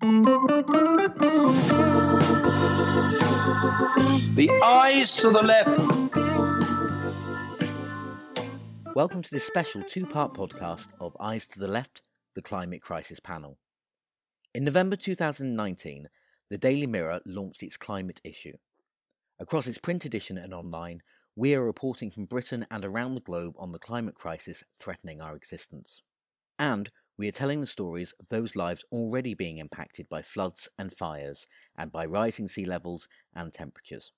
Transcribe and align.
The 0.00 0.06
eyes 4.64 5.16
to 5.16 5.30
the 5.30 5.42
left. 5.42 5.76
Welcome 8.94 9.22
to 9.22 9.30
this 9.32 9.44
special 9.44 9.82
two 9.82 10.06
part 10.06 10.34
podcast 10.34 10.90
of 11.00 11.16
Eyes 11.18 11.48
to 11.48 11.58
the 11.58 11.66
Left, 11.66 12.02
the 12.36 12.42
Climate 12.42 12.80
Crisis 12.80 13.18
Panel. 13.18 13.58
In 14.54 14.62
November 14.64 14.94
2019, 14.94 16.08
the 16.48 16.58
Daily 16.58 16.86
Mirror 16.86 17.22
launched 17.26 17.64
its 17.64 17.76
climate 17.76 18.20
issue. 18.22 18.56
Across 19.40 19.66
its 19.66 19.78
print 19.78 20.04
edition 20.04 20.38
and 20.38 20.54
online, 20.54 21.02
we 21.34 21.56
are 21.56 21.64
reporting 21.64 22.12
from 22.12 22.26
Britain 22.26 22.68
and 22.70 22.84
around 22.84 23.16
the 23.16 23.20
globe 23.20 23.56
on 23.58 23.72
the 23.72 23.80
climate 23.80 24.14
crisis 24.14 24.62
threatening 24.78 25.20
our 25.20 25.34
existence. 25.34 26.02
And 26.56 26.92
we 27.18 27.28
are 27.28 27.32
telling 27.32 27.60
the 27.60 27.66
stories 27.66 28.12
of 28.20 28.28
those 28.28 28.56
lives 28.56 28.84
already 28.92 29.34
being 29.34 29.58
impacted 29.58 30.08
by 30.08 30.22
floods 30.22 30.68
and 30.78 30.92
fires, 30.96 31.46
and 31.76 31.92
by 31.92 32.06
rising 32.06 32.48
sea 32.48 32.64
levels 32.64 33.08
and 33.34 33.52
temperatures. 33.52 34.12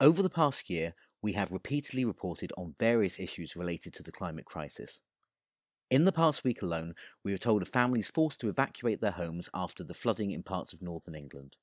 Over 0.00 0.22
the 0.22 0.30
past 0.30 0.70
year, 0.70 0.94
we 1.22 1.32
have 1.34 1.52
repeatedly 1.52 2.04
reported 2.04 2.52
on 2.56 2.74
various 2.78 3.18
issues 3.20 3.56
related 3.56 3.94
to 3.94 4.02
the 4.02 4.12
climate 4.12 4.46
crisis. 4.46 5.00
In 5.90 6.04
the 6.04 6.12
past 6.12 6.44
week 6.44 6.62
alone, 6.62 6.94
we 7.24 7.32
were 7.32 7.38
told 7.38 7.62
of 7.62 7.68
families 7.68 8.10
forced 8.10 8.40
to 8.40 8.48
evacuate 8.48 9.00
their 9.00 9.12
homes 9.12 9.48
after 9.54 9.84
the 9.84 9.94
flooding 9.94 10.30
in 10.30 10.42
parts 10.42 10.72
of 10.72 10.82
northern 10.82 11.14
England. 11.14 11.56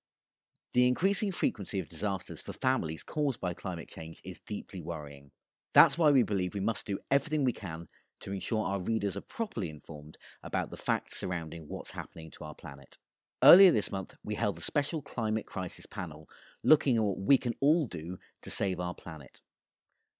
The 0.73 0.87
increasing 0.87 1.31
frequency 1.31 1.79
of 1.79 1.89
disasters 1.89 2.41
for 2.41 2.53
families 2.53 3.03
caused 3.03 3.39
by 3.39 3.53
climate 3.53 3.89
change 3.89 4.21
is 4.25 4.41
deeply 4.41 4.81
worrying. 4.81 5.31
That's 5.73 5.97
why 5.97 6.11
we 6.11 6.23
believe 6.23 6.53
we 6.53 6.59
must 6.59 6.85
do 6.87 6.99
everything 7.11 7.43
we 7.45 7.53
can 7.53 7.87
to 8.23 8.31
ensure 8.31 8.65
our 8.65 8.79
readers 8.79 9.17
are 9.17 9.21
properly 9.21 9.69
informed 9.69 10.17
about 10.41 10.71
the 10.71 10.77
facts 10.77 11.17
surrounding 11.17 11.65
what's 11.67 11.91
happening 11.91 12.31
to 12.31 12.45
our 12.45 12.55
planet. 12.55 12.97
Earlier 13.43 13.71
this 13.71 13.91
month, 13.91 14.15
we 14.23 14.35
held 14.35 14.57
a 14.57 14.61
special 14.61 15.01
climate 15.01 15.45
crisis 15.45 15.85
panel 15.85 16.29
looking 16.63 16.95
at 16.95 17.03
what 17.03 17.19
we 17.19 17.37
can 17.37 17.53
all 17.59 17.85
do 17.85 18.17
to 18.41 18.49
save 18.49 18.79
our 18.79 18.93
planet. 18.93 19.41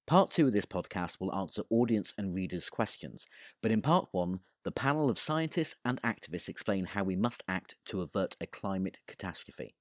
Part 0.06 0.32
two 0.32 0.48
of 0.48 0.52
this 0.52 0.66
podcast 0.66 1.22
will 1.22 1.34
answer 1.34 1.64
audience 1.70 2.14
and 2.18 2.36
readers' 2.36 2.70
questions, 2.70 3.26
but 3.62 3.72
in 3.72 3.82
part 3.82 4.10
one, 4.12 4.42
the 4.66 4.72
panel 4.74 5.10
of 5.10 5.18
scientists 5.18 5.78
and 5.86 6.02
activists 6.02 6.50
explain 6.50 6.84
how 6.84 7.06
we 7.06 7.16
must 7.16 7.42
act 7.48 7.76
to 7.86 8.02
avert 8.02 8.36
a 8.42 8.48
climate 8.48 8.98
catastrophe. 9.08 9.76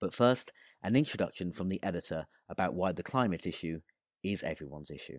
But 0.00 0.14
first, 0.14 0.52
an 0.84 0.94
introduction 0.94 1.50
from 1.50 1.68
the 1.68 1.82
editor 1.82 2.26
about 2.48 2.74
why 2.74 2.92
the 2.92 3.02
climate 3.02 3.44
issue 3.44 3.80
is 4.22 4.44
everyone's 4.44 4.90
issue. 4.92 5.18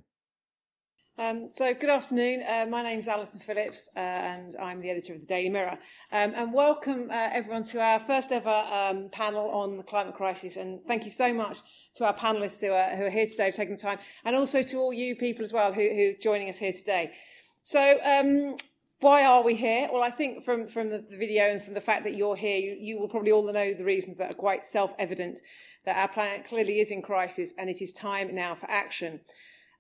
Um, 1.19 1.47
so, 1.49 1.73
good 1.73 1.89
afternoon. 1.89 2.43
Uh, 2.47 2.67
my 2.69 2.83
name 2.83 2.99
is 2.99 3.07
Alison 3.07 3.41
Phillips, 3.41 3.89
uh, 3.95 3.99
and 3.99 4.55
I'm 4.61 4.81
the 4.81 4.91
editor 4.91 5.15
of 5.15 5.21
the 5.21 5.25
Daily 5.25 5.49
Mirror. 5.49 5.79
Um, 6.11 6.33
and 6.35 6.53
welcome 6.53 7.09
uh, 7.09 7.29
everyone 7.33 7.63
to 7.63 7.81
our 7.81 7.99
first 7.99 8.31
ever 8.31 8.47
um, 8.47 9.09
panel 9.11 9.49
on 9.49 9.77
the 9.77 9.83
climate 9.83 10.13
crisis. 10.13 10.57
And 10.57 10.79
thank 10.85 11.05
you 11.05 11.09
so 11.09 11.33
much 11.33 11.61
to 11.95 12.05
our 12.05 12.13
panelists 12.13 12.61
who 12.63 12.71
are, 12.71 12.95
who 12.95 13.05
are 13.05 13.09
here 13.09 13.25
today, 13.25 13.49
for 13.49 13.57
taking 13.57 13.73
the 13.73 13.81
time, 13.81 13.97
and 14.25 14.35
also 14.35 14.61
to 14.61 14.77
all 14.77 14.93
you 14.93 15.15
people 15.15 15.43
as 15.43 15.51
well 15.51 15.73
who, 15.73 15.81
who 15.81 16.11
are 16.11 16.21
joining 16.21 16.49
us 16.49 16.59
here 16.59 16.71
today. 16.71 17.13
So, 17.63 17.97
um, 18.05 18.55
why 18.99 19.25
are 19.25 19.41
we 19.41 19.55
here? 19.55 19.89
Well, 19.91 20.03
I 20.03 20.11
think 20.11 20.43
from, 20.43 20.67
from 20.67 20.91
the, 20.91 20.99
the 20.99 21.17
video 21.17 21.45
and 21.45 21.63
from 21.63 21.73
the 21.73 21.81
fact 21.81 22.03
that 22.03 22.13
you're 22.13 22.35
here, 22.35 22.59
you, 22.59 22.77
you 22.79 22.99
will 22.99 23.09
probably 23.09 23.31
all 23.31 23.51
know 23.51 23.73
the 23.73 23.83
reasons 23.83 24.17
that 24.17 24.29
are 24.29 24.35
quite 24.35 24.63
self 24.63 24.93
evident 24.99 25.41
that 25.83 25.97
our 25.97 26.09
planet 26.09 26.45
clearly 26.45 26.79
is 26.79 26.91
in 26.91 27.01
crisis 27.01 27.55
and 27.57 27.71
it 27.71 27.81
is 27.81 27.91
time 27.91 28.35
now 28.35 28.53
for 28.53 28.69
action. 28.69 29.19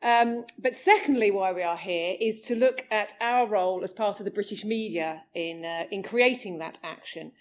Um, 0.01 0.45
but 0.59 0.75
secondly, 0.75 1.31
why 1.31 1.51
we 1.53 1.63
are 1.63 1.77
here 1.77 2.15
is 2.19 2.41
to 2.41 2.55
look 2.55 2.85
at 2.91 3.15
our 3.19 3.47
role 3.47 3.83
as 3.83 3.93
part 3.93 4.19
of 4.19 4.25
the 4.25 4.31
British 4.31 4.63
media 4.63 5.23
in, 5.33 5.65
uh, 5.65 5.85
in 5.91 6.03
creating 6.03 6.59
that 6.59 6.79
action. 6.83 7.31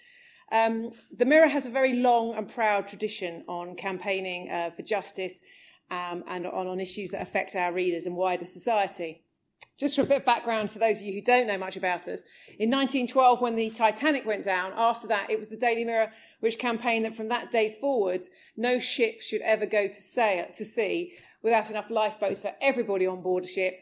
Um, 0.51 0.91
the 1.15 1.25
Mirror 1.25 1.49
has 1.49 1.65
a 1.65 1.69
very 1.69 1.93
long 1.93 2.33
and 2.35 2.47
proud 2.49 2.87
tradition 2.87 3.43
on 3.47 3.75
campaigning 3.75 4.49
uh, 4.49 4.71
for 4.71 4.81
justice 4.81 5.41
um, 5.91 6.23
and 6.27 6.47
on, 6.47 6.67
on 6.67 6.79
issues 6.79 7.11
that 7.11 7.21
affect 7.21 7.55
our 7.55 7.71
readers 7.71 8.05
and 8.05 8.15
wider 8.15 8.45
society. 8.45 9.23
Just 9.77 9.95
for 9.95 10.01
a 10.01 10.05
bit 10.05 10.17
of 10.17 10.25
background 10.25 10.71
for 10.71 10.79
those 10.79 10.99
of 10.99 11.05
you 11.05 11.13
who 11.13 11.21
don't 11.21 11.45
know 11.45 11.57
much 11.57 11.77
about 11.77 12.07
us, 12.07 12.23
in 12.57 12.71
1912, 12.71 13.41
when 13.41 13.55
the 13.55 13.69
Titanic 13.69 14.25
went 14.25 14.43
down, 14.43 14.73
after 14.75 15.07
that, 15.07 15.29
it 15.29 15.37
was 15.37 15.49
the 15.49 15.55
Daily 15.55 15.85
Mirror 15.85 16.11
which 16.39 16.57
campaigned 16.57 17.05
that 17.05 17.13
from 17.13 17.27
that 17.27 17.51
day 17.51 17.77
forwards, 17.79 18.31
no 18.55 18.79
ship 18.79 19.21
should 19.21 19.41
ever 19.41 19.67
go 19.67 19.87
to, 19.87 20.47
to 20.53 20.65
sea 20.65 21.13
without 21.41 21.69
enough 21.69 21.89
lifeboats 21.89 22.41
for 22.41 22.53
everybody 22.61 23.05
on 23.05 23.21
board 23.21 23.43
a 23.43 23.47
ship, 23.47 23.75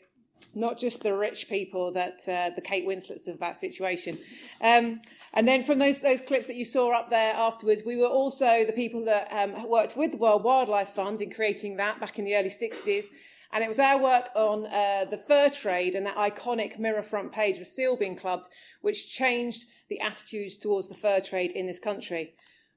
not 0.53 0.77
just 0.77 1.03
the 1.03 1.15
rich 1.15 1.47
people 1.49 1.91
that 1.93 2.27
uh, 2.27 2.49
the 2.55 2.61
Kate 2.61 2.85
Winslets 2.85 3.27
of 3.27 3.39
that 3.39 3.55
situation. 3.55 4.17
Um, 4.61 5.01
and 5.33 5.47
then 5.47 5.63
from 5.63 5.79
those 5.79 5.99
those 5.99 6.21
clips 6.21 6.47
that 6.47 6.55
you 6.55 6.65
saw 6.65 6.91
up 6.97 7.09
there 7.09 7.33
afterwards, 7.33 7.83
we 7.85 7.97
were 7.97 8.07
also 8.07 8.65
the 8.65 8.73
people 8.73 9.03
that 9.05 9.27
um, 9.31 9.69
worked 9.69 9.97
with 9.97 10.11
the 10.11 10.17
World 10.17 10.43
Wildlife 10.43 10.89
Fund 10.89 11.21
in 11.21 11.31
creating 11.31 11.77
that 11.77 11.99
back 11.99 12.19
in 12.19 12.25
the 12.25 12.35
early 12.35 12.49
60s. 12.49 13.07
And 13.51 13.63
it 13.63 13.67
was 13.67 13.79
our 13.79 14.01
work 14.01 14.29
on 14.35 14.65
uh, 14.65 15.05
the 15.09 15.17
fur 15.17 15.49
trade 15.49 15.95
and 15.95 16.05
that 16.05 16.17
iconic 16.17 16.77
mirror 16.77 17.03
front 17.03 17.31
page 17.31 17.55
of 17.55 17.61
a 17.61 17.65
seal 17.65 17.95
being 17.95 18.17
clubbed, 18.17 18.49
which 18.81 19.07
changed 19.07 19.67
the 19.89 20.01
attitudes 20.01 20.57
towards 20.57 20.89
the 20.89 20.95
fur 20.95 21.21
trade 21.21 21.53
in 21.53 21.65
this 21.65 21.79
country. 21.79 22.33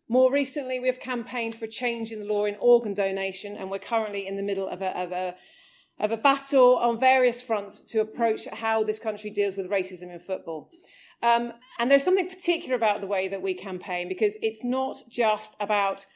More 0.08 0.32
recently, 0.32 0.80
we 0.80 0.86
have 0.86 1.00
campaigned 1.00 1.54
for 1.54 1.66
a 1.66 1.69
change 1.69 2.12
in 2.12 2.20
the 2.20 2.24
law 2.24 2.46
in 2.46 2.56
organ 2.60 2.94
donation, 2.94 3.56
and 3.56 3.70
we're 3.70 3.78
currently 3.78 4.26
in 4.26 4.36
the 4.36 4.42
middle 4.42 4.66
of 4.66 4.80
a, 4.80 4.98
of 4.98 5.12
a, 5.12 5.34
of 6.00 6.12
a 6.12 6.16
battle 6.16 6.76
on 6.76 6.98
various 6.98 7.42
fronts 7.42 7.82
to 7.82 8.00
approach 8.00 8.46
how 8.46 8.82
this 8.82 8.98
country 8.98 9.28
deals 9.28 9.56
with 9.56 9.70
racism 9.70 10.10
in 10.10 10.19
football. 10.19 10.70
Um, 11.22 11.52
and 11.78 11.91
there's 11.91 12.04
something 12.04 12.28
particular 12.28 12.74
about 12.74 13.02
the 13.02 13.06
way 13.06 13.28
that 13.28 13.42
we 13.42 13.52
campaign 13.52 14.08
because 14.08 14.38
it's 14.41 14.64
not 14.64 14.96
just 15.10 15.56
about 15.60 16.06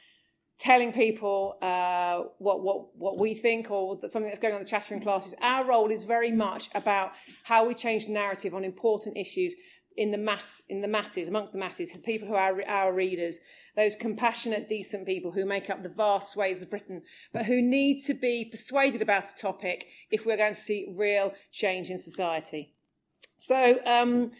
telling 0.57 0.91
people 0.91 1.57
uh, 1.61 2.21
what, 2.39 2.63
what, 2.63 2.95
what 2.95 3.19
we 3.19 3.35
think 3.35 3.69
or 3.69 3.99
something 4.07 4.29
that's 4.29 4.39
going 4.39 4.53
on 4.53 4.61
in 4.61 4.65
the 4.65 4.69
chattering 4.69 5.01
classes. 5.01 5.35
Our 5.41 5.65
role 5.65 5.91
is 5.91 6.03
very 6.03 6.31
much 6.31 6.69
about 6.73 7.11
how 7.43 7.67
we 7.67 7.75
change 7.75 8.07
the 8.07 8.13
narrative 8.13 8.55
on 8.55 8.63
important 8.63 9.17
issues 9.17 9.55
in 9.97 10.11
the 10.11 10.17
mass 10.17 10.61
in 10.69 10.81
the 10.81 10.87
masses 10.87 11.27
amongst 11.27 11.53
the 11.53 11.59
masses 11.59 11.91
people 12.03 12.27
who 12.27 12.33
are 12.33 12.61
our 12.67 12.93
readers 12.93 13.39
those 13.75 13.95
compassionate 13.95 14.67
decent 14.67 15.05
people 15.05 15.31
who 15.31 15.45
make 15.45 15.69
up 15.69 15.83
the 15.83 15.89
vast 15.89 16.31
swathes 16.31 16.61
of 16.61 16.69
britain 16.69 17.01
but 17.31 17.45
who 17.45 17.61
need 17.61 17.99
to 17.99 18.13
be 18.13 18.45
persuaded 18.45 19.01
about 19.01 19.29
a 19.29 19.35
topic 19.35 19.87
if 20.09 20.25
we're 20.25 20.37
going 20.37 20.53
to 20.53 20.59
see 20.59 20.87
real 20.95 21.33
change 21.51 21.89
in 21.89 21.97
society. 21.97 22.73
So 23.37 23.79
um, 23.85 24.31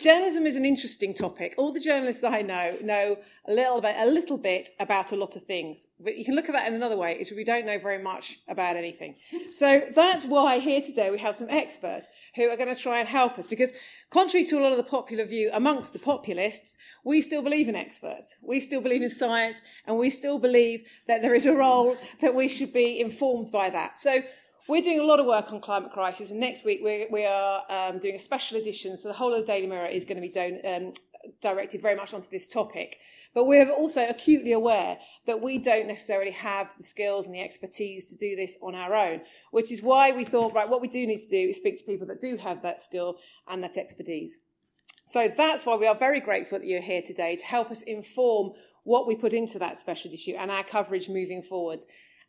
Journalism 0.00 0.46
is 0.46 0.54
an 0.54 0.64
interesting 0.64 1.12
topic. 1.12 1.54
All 1.58 1.72
the 1.72 1.80
journalists 1.80 2.22
I 2.22 2.42
know 2.42 2.76
know 2.80 3.16
a 3.48 3.52
little 3.52 3.80
bit, 3.80 3.96
a 3.98 4.06
little 4.06 4.38
bit 4.38 4.70
about 4.78 5.10
a 5.10 5.16
lot 5.16 5.34
of 5.34 5.42
things. 5.42 5.88
But 5.98 6.16
you 6.16 6.24
can 6.24 6.36
look 6.36 6.48
at 6.48 6.52
that 6.52 6.68
in 6.68 6.74
another 6.74 6.96
way: 6.96 7.16
is 7.18 7.32
we 7.32 7.42
don't 7.42 7.66
know 7.66 7.78
very 7.78 8.00
much 8.00 8.38
about 8.46 8.76
anything. 8.76 9.16
So 9.50 9.82
that's 9.92 10.24
why 10.24 10.60
here 10.60 10.80
today 10.80 11.10
we 11.10 11.18
have 11.18 11.34
some 11.34 11.50
experts 11.50 12.08
who 12.36 12.48
are 12.48 12.56
going 12.56 12.72
to 12.72 12.80
try 12.80 13.00
and 13.00 13.08
help 13.08 13.40
us. 13.40 13.48
Because 13.48 13.72
contrary 14.10 14.44
to 14.44 14.58
a 14.60 14.62
lot 14.62 14.70
of 14.70 14.78
the 14.78 14.84
popular 14.84 15.24
view 15.24 15.50
amongst 15.52 15.92
the 15.92 15.98
populists, 15.98 16.78
we 17.02 17.20
still 17.20 17.42
believe 17.42 17.68
in 17.68 17.74
experts. 17.74 18.36
We 18.40 18.60
still 18.60 18.80
believe 18.80 19.02
in 19.02 19.10
science, 19.10 19.62
and 19.84 19.98
we 19.98 20.10
still 20.10 20.38
believe 20.38 20.84
that 21.08 21.22
there 21.22 21.34
is 21.34 21.46
a 21.46 21.56
role 21.56 21.96
that 22.20 22.36
we 22.36 22.46
should 22.46 22.72
be 22.72 23.00
informed 23.00 23.50
by 23.50 23.68
that. 23.70 23.98
So 23.98 24.22
we're 24.68 24.82
doing 24.82 25.00
a 25.00 25.04
lot 25.04 25.18
of 25.18 25.26
work 25.26 25.52
on 25.52 25.60
climate 25.60 25.92
crisis, 25.92 26.30
and 26.30 26.38
next 26.38 26.64
week 26.64 26.80
we, 26.84 27.06
we 27.10 27.24
are 27.24 27.64
um, 27.70 27.98
doing 27.98 28.14
a 28.14 28.18
special 28.18 28.58
edition. 28.58 28.96
So 28.96 29.08
the 29.08 29.14
whole 29.14 29.32
of 29.32 29.40
the 29.40 29.46
Daily 29.46 29.66
Mirror 29.66 29.88
is 29.88 30.04
going 30.04 30.16
to 30.16 30.22
be 30.22 30.28
don- 30.28 30.60
um, 30.64 30.92
directed 31.40 31.80
very 31.80 31.96
much 31.96 32.12
onto 32.12 32.28
this 32.28 32.46
topic. 32.46 32.98
But 33.34 33.46
we're 33.46 33.70
also 33.70 34.06
acutely 34.08 34.52
aware 34.52 34.98
that 35.26 35.40
we 35.40 35.58
don't 35.58 35.86
necessarily 35.86 36.30
have 36.32 36.72
the 36.76 36.82
skills 36.82 37.26
and 37.26 37.34
the 37.34 37.40
expertise 37.40 38.06
to 38.06 38.16
do 38.16 38.36
this 38.36 38.56
on 38.62 38.74
our 38.74 38.94
own, 38.94 39.22
which 39.50 39.72
is 39.72 39.82
why 39.82 40.12
we 40.12 40.24
thought, 40.24 40.54
right, 40.54 40.68
what 40.68 40.80
we 40.80 40.88
do 40.88 41.06
need 41.06 41.20
to 41.20 41.28
do 41.28 41.48
is 41.48 41.56
speak 41.56 41.78
to 41.78 41.84
people 41.84 42.06
that 42.06 42.20
do 42.20 42.36
have 42.36 42.62
that 42.62 42.80
skill 42.80 43.16
and 43.48 43.62
that 43.62 43.76
expertise. 43.76 44.40
So 45.06 45.28
that's 45.34 45.64
why 45.64 45.76
we 45.76 45.86
are 45.86 45.94
very 45.94 46.20
grateful 46.20 46.58
that 46.58 46.66
you're 46.66 46.82
here 46.82 47.02
today 47.02 47.36
to 47.36 47.44
help 47.44 47.70
us 47.70 47.80
inform 47.82 48.52
what 48.84 49.06
we 49.06 49.14
put 49.14 49.32
into 49.32 49.58
that 49.58 49.78
special 49.78 50.12
issue 50.12 50.32
and 50.32 50.50
our 50.50 50.64
coverage 50.64 51.08
moving 51.08 51.42
forward. 51.42 51.80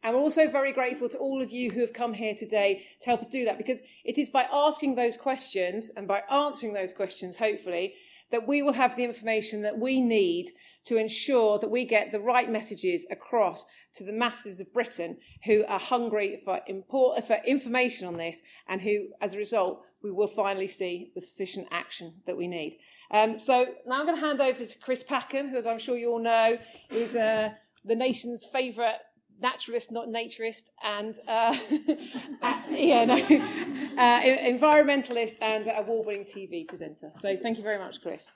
And 0.04 0.16
we're 0.16 0.22
also 0.22 0.48
very 0.50 0.72
grateful 0.72 1.10
to 1.10 1.18
all 1.18 1.42
of 1.42 1.51
you 1.51 1.72
who 1.72 1.81
have 1.81 1.94
come 1.94 2.13
here 2.13 2.34
today 2.34 2.86
to 3.01 3.06
help 3.07 3.19
us 3.19 3.28
do 3.28 3.46
that 3.46 3.57
because 3.57 3.81
it 4.06 4.18
is 4.18 4.30
by 4.30 4.48
asking 4.51 4.96
those 4.96 5.18
questions 5.18 5.92
and 5.96 6.07
by 6.07 6.24
answering 6.31 6.74
those 6.74 6.94
questions, 6.94 7.36
hopefully, 7.36 7.94
that 8.31 8.48
we 8.48 8.62
will 8.62 8.74
have 8.74 8.96
the 8.96 9.04
information 9.04 9.62
that 9.63 9.78
we 9.78 10.00
need 10.00 10.51
to 10.86 10.98
ensure 10.98 11.60
that 11.60 11.69
we 11.69 11.84
get 11.84 12.12
the 12.12 12.19
right 12.19 12.50
messages 12.50 13.06
across 13.12 13.66
to 13.94 14.04
the 14.04 14.13
masses 14.13 14.60
of 14.60 14.72
Britain 14.74 15.18
who 15.46 15.66
are 15.68 15.80
hungry 15.80 16.40
for, 16.46 16.62
import, 16.68 17.25
for 17.25 17.38
information 17.46 18.07
on 18.07 18.18
this 18.18 18.42
and 18.68 18.81
who, 18.81 19.07
as 19.22 19.34
a 19.34 19.38
result, 19.38 19.81
we 20.01 20.12
will 20.12 20.28
finally 20.28 20.68
see 20.68 21.12
the 21.16 21.22
sufficient 21.22 21.68
action 21.72 22.13
that 22.25 22.38
we 22.38 22.48
need. 22.48 22.80
Um, 23.12 23.38
so 23.40 23.66
now 23.86 24.00
I'm 24.00 24.06
going 24.06 24.19
to 24.19 24.25
hand 24.25 24.40
over 24.40 24.63
to 24.63 24.80
Chris 24.80 25.04
Packham, 25.04 25.50
who, 25.50 25.57
as 25.57 25.66
I'm 25.66 25.80
sure 25.80 25.98
you 25.98 26.12
all 26.12 26.19
know, 26.22 26.57
is 26.90 27.16
uh, 27.16 27.50
the 27.84 27.96
nation's 27.96 28.46
favourite 28.46 29.00
naturalist, 29.41 29.91
not 29.91 30.07
naturist, 30.07 30.71
and 30.83 31.19
uh, 31.27 31.31
uh, 32.41 32.62
yeah, 32.69 33.06
no, 33.06 33.15
uh, 33.15 34.21
environmentalist 34.21 35.36
and 35.41 35.68
award-winning 35.75 36.24
TV 36.24 36.68
presenter. 36.68 37.12
So 37.15 37.36
thank 37.41 37.57
you 37.57 37.63
very 37.63 37.80
much, 37.80 38.01
Chris. 38.01 38.31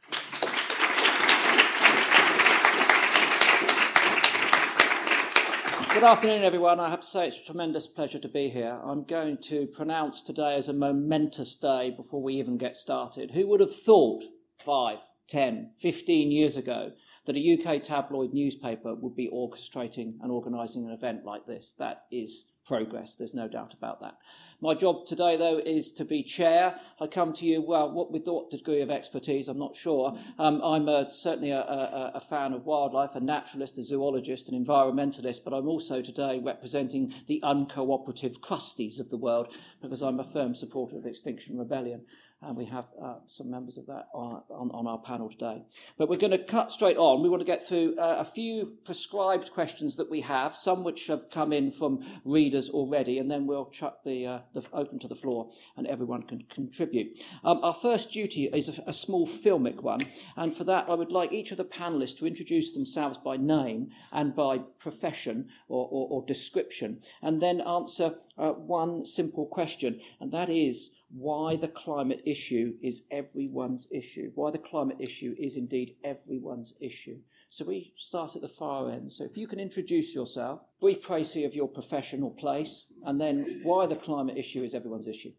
Good 5.93 6.03
afternoon, 6.03 6.41
everyone. 6.43 6.79
I 6.79 6.89
have 6.89 7.01
to 7.01 7.07
say 7.07 7.27
it's 7.27 7.39
a 7.39 7.43
tremendous 7.43 7.85
pleasure 7.85 8.17
to 8.17 8.27
be 8.27 8.49
here. 8.49 8.79
I'm 8.83 9.03
going 9.03 9.37
to 9.43 9.67
pronounce 9.67 10.23
today 10.23 10.55
as 10.55 10.67
a 10.67 10.73
momentous 10.73 11.55
day 11.55 11.91
before 11.95 12.19
we 12.19 12.33
even 12.33 12.57
get 12.57 12.75
started. 12.75 13.29
Who 13.31 13.47
would 13.49 13.59
have 13.59 13.75
thought 13.75 14.23
five, 14.57 14.99
ten, 15.27 15.69
fifteen 15.77 16.31
years 16.31 16.57
ago 16.57 16.93
that 17.25 17.37
a 17.37 17.57
UK 17.57 17.81
tabloid 17.81 18.33
newspaper 18.33 18.95
would 18.95 19.15
be 19.15 19.29
orchestrating 19.33 20.15
and 20.21 20.31
organising 20.31 20.85
an 20.85 20.91
event 20.91 21.25
like 21.25 21.45
this? 21.45 21.73
That 21.77 22.05
is 22.11 22.45
progress. 22.65 23.15
There's 23.15 23.33
no 23.33 23.47
doubt 23.47 23.73
about 23.73 24.01
that. 24.01 24.17
My 24.61 24.73
job 24.73 25.05
today, 25.05 25.35
though, 25.35 25.57
is 25.57 25.91
to 25.93 26.05
be 26.05 26.23
chair. 26.23 26.79
I 26.99 27.07
come 27.07 27.33
to 27.33 27.45
you, 27.45 27.61
well, 27.61 27.91
what 27.91 28.11
with 28.11 28.25
what 28.25 28.49
degree 28.49 28.81
of 28.81 28.89
expertise, 28.89 29.49
I'm 29.49 29.59
not 29.59 29.75
sure. 29.75 30.17
Um, 30.39 30.61
I'm 30.63 30.87
a, 30.87 31.11
certainly 31.11 31.51
a, 31.51 31.59
a, 31.59 32.11
a, 32.15 32.19
fan 32.21 32.53
of 32.53 32.65
wildlife, 32.65 33.15
a 33.15 33.19
naturalist, 33.19 33.77
a 33.77 33.83
zoologist, 33.83 34.47
an 34.47 34.63
environmentalist, 34.63 35.43
but 35.43 35.53
I'm 35.53 35.67
also 35.67 36.01
today 36.01 36.39
representing 36.41 37.13
the 37.27 37.41
uncooperative 37.43 38.39
crusties 38.39 39.01
of 39.01 39.09
the 39.09 39.17
world 39.17 39.53
because 39.81 40.01
I'm 40.01 40.19
a 40.21 40.23
firm 40.23 40.55
supporter 40.55 40.97
of 40.97 41.05
Extinction 41.05 41.57
Rebellion 41.57 42.05
and 42.45 42.57
we 42.57 42.65
have 42.65 42.89
uh, 43.01 43.15
some 43.27 43.49
members 43.49 43.77
of 43.77 43.85
that 43.87 44.07
on, 44.13 44.41
on, 44.49 44.69
on, 44.71 44.87
our 44.87 44.99
panel 44.99 45.29
today. 45.29 45.63
But 45.97 46.09
we're 46.09 46.17
going 46.17 46.31
to 46.31 46.43
cut 46.43 46.71
straight 46.71 46.97
on. 46.97 47.23
We 47.23 47.29
want 47.29 47.41
to 47.41 47.45
get 47.45 47.65
through 47.65 47.95
uh, 47.97 48.17
a 48.19 48.25
few 48.25 48.77
prescribed 48.85 49.51
questions 49.53 49.95
that 49.95 50.09
we 50.09 50.21
have, 50.21 50.55
some 50.55 50.83
which 50.83 51.07
have 51.07 51.29
come 51.29 51.53
in 51.53 51.71
from 51.71 52.03
readers 52.25 52.69
already, 52.69 53.17
and 53.19 53.31
then 53.31 53.47
we'll 53.47 53.69
chuck 53.69 54.03
the, 54.03 54.25
uh, 54.25 54.39
the 54.53 54.67
open 54.73 54.99
to 54.99 55.07
the 55.07 55.15
floor 55.15 55.51
and 55.77 55.87
everyone 55.87 56.23
can 56.23 56.43
contribute. 56.49 57.21
Um, 57.43 57.59
our 57.63 57.73
first 57.73 58.11
duty 58.11 58.49
is 58.53 58.69
a, 58.69 58.83
a, 58.87 58.93
small 58.93 59.27
filmic 59.27 59.81
one, 59.81 60.01
and 60.35 60.53
for 60.53 60.63
that 60.65 60.89
I 60.89 60.93
would 60.93 61.11
like 61.11 61.31
each 61.31 61.51
of 61.51 61.57
the 61.57 61.65
panelists 61.65 62.17
to 62.17 62.27
introduce 62.27 62.71
themselves 62.71 63.17
by 63.17 63.37
name 63.37 63.89
and 64.11 64.35
by 64.35 64.59
profession 64.79 65.49
or, 65.67 65.87
or, 65.91 66.07
or 66.09 66.25
description, 66.25 67.01
and 67.21 67.41
then 67.41 67.61
answer 67.61 68.15
uh, 68.37 68.51
one 68.51 69.05
simple 69.05 69.45
question, 69.45 69.99
and 70.19 70.31
that 70.31 70.49
is, 70.49 70.91
why 71.15 71.55
the 71.55 71.67
climate 71.67 72.21
issue 72.25 72.73
is 72.81 73.03
everyone's 73.11 73.87
issue, 73.91 74.31
why 74.33 74.49
the 74.49 74.57
climate 74.57 74.97
issue 74.99 75.35
is 75.39 75.55
indeed 75.55 75.95
everyone's 76.03 76.73
issue. 76.81 77.17
So 77.49 77.65
we 77.65 77.93
start 77.97 78.35
at 78.35 78.41
the 78.41 78.47
far 78.47 78.89
end. 78.89 79.11
So 79.11 79.23
if 79.23 79.37
you 79.37 79.45
can 79.45 79.59
introduce 79.59 80.15
yourself, 80.15 80.61
brief 80.81 81.03
précis 81.03 81.45
of 81.45 81.53
your 81.53 81.67
professional 81.67 82.31
place, 82.31 82.85
and 83.05 83.21
then 83.21 83.61
why 83.61 83.85
the 83.85 83.95
climate 83.95 84.37
issue 84.37 84.63
is 84.63 84.73
everyone's 84.73 85.07
issue. 85.07 85.31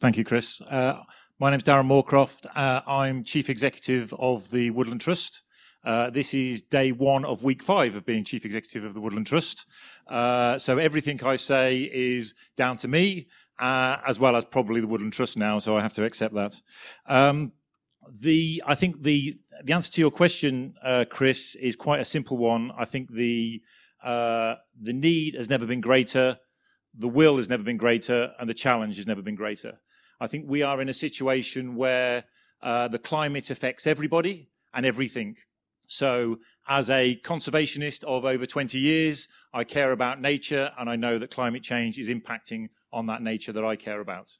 Thank 0.00 0.18
you, 0.18 0.24
Chris. 0.24 0.60
Uh, 0.60 1.00
my 1.40 1.50
name 1.50 1.58
is 1.58 1.64
Darren 1.64 1.86
Moorcroft. 1.86 2.44
Uh, 2.54 2.82
I'm 2.86 3.24
Chief 3.24 3.48
Executive 3.48 4.12
of 4.18 4.50
the 4.50 4.68
Woodland 4.70 5.00
Trust. 5.00 5.42
Uh, 5.82 6.10
this 6.10 6.34
is 6.34 6.60
day 6.60 6.92
one 6.92 7.24
of 7.24 7.42
week 7.42 7.62
five 7.62 7.94
of 7.94 8.04
being 8.04 8.24
Chief 8.24 8.44
Executive 8.44 8.84
of 8.84 8.92
the 8.92 9.00
Woodland 9.00 9.28
Trust. 9.28 9.66
Uh, 10.06 10.58
so 10.58 10.76
everything 10.76 11.24
I 11.24 11.36
say 11.36 11.88
is 11.90 12.34
down 12.56 12.76
to 12.78 12.88
me 12.88 13.28
uh, 13.58 13.98
as 14.06 14.18
well 14.18 14.36
as 14.36 14.44
probably 14.44 14.80
the 14.80 14.86
Woodland 14.86 15.12
Trust 15.12 15.36
now, 15.36 15.58
so 15.58 15.76
I 15.76 15.82
have 15.82 15.92
to 15.94 16.04
accept 16.04 16.34
that. 16.34 16.60
Um, 17.06 17.52
the 18.20 18.62
I 18.66 18.74
think 18.74 19.02
the 19.02 19.34
the 19.64 19.72
answer 19.72 19.92
to 19.92 20.00
your 20.00 20.10
question, 20.10 20.74
uh, 20.82 21.04
Chris, 21.08 21.54
is 21.56 21.76
quite 21.76 22.00
a 22.00 22.04
simple 22.04 22.36
one. 22.36 22.72
I 22.76 22.84
think 22.84 23.12
the 23.12 23.62
uh, 24.02 24.56
the 24.80 24.92
need 24.92 25.34
has 25.34 25.50
never 25.50 25.66
been 25.66 25.80
greater, 25.80 26.38
the 26.94 27.08
will 27.08 27.36
has 27.38 27.48
never 27.48 27.62
been 27.62 27.76
greater, 27.76 28.32
and 28.38 28.48
the 28.48 28.54
challenge 28.54 28.96
has 28.96 29.06
never 29.06 29.22
been 29.22 29.34
greater. 29.34 29.80
I 30.20 30.26
think 30.26 30.44
we 30.48 30.62
are 30.62 30.80
in 30.80 30.88
a 30.88 30.94
situation 30.94 31.76
where 31.76 32.24
uh, 32.62 32.88
the 32.88 32.98
climate 32.98 33.50
affects 33.50 33.86
everybody 33.86 34.48
and 34.72 34.86
everything. 34.86 35.36
So, 35.88 36.38
as 36.68 36.90
a 36.90 37.16
conservationist 37.22 38.02
of 38.04 38.24
over 38.24 38.46
20 38.46 38.78
years, 38.78 39.28
I 39.52 39.64
care 39.64 39.92
about 39.92 40.20
nature 40.20 40.72
and 40.78 40.90
I 40.90 40.96
know 40.96 41.18
that 41.18 41.30
climate 41.30 41.62
change 41.62 41.98
is 41.98 42.08
impacting 42.08 42.68
on 42.92 43.06
that 43.06 43.22
nature 43.22 43.52
that 43.52 43.64
I 43.64 43.76
care 43.76 44.00
about. 44.00 44.32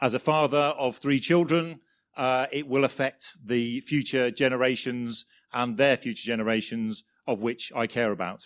As 0.00 0.14
a 0.14 0.18
father 0.18 0.74
of 0.78 0.96
three 0.96 1.20
children, 1.20 1.80
uh, 2.16 2.46
it 2.50 2.66
will 2.66 2.84
affect 2.84 3.36
the 3.44 3.80
future 3.80 4.30
generations 4.30 5.26
and 5.52 5.76
their 5.76 5.96
future 5.96 6.24
generations 6.24 7.04
of 7.26 7.40
which 7.40 7.72
I 7.74 7.86
care 7.86 8.12
about. 8.12 8.42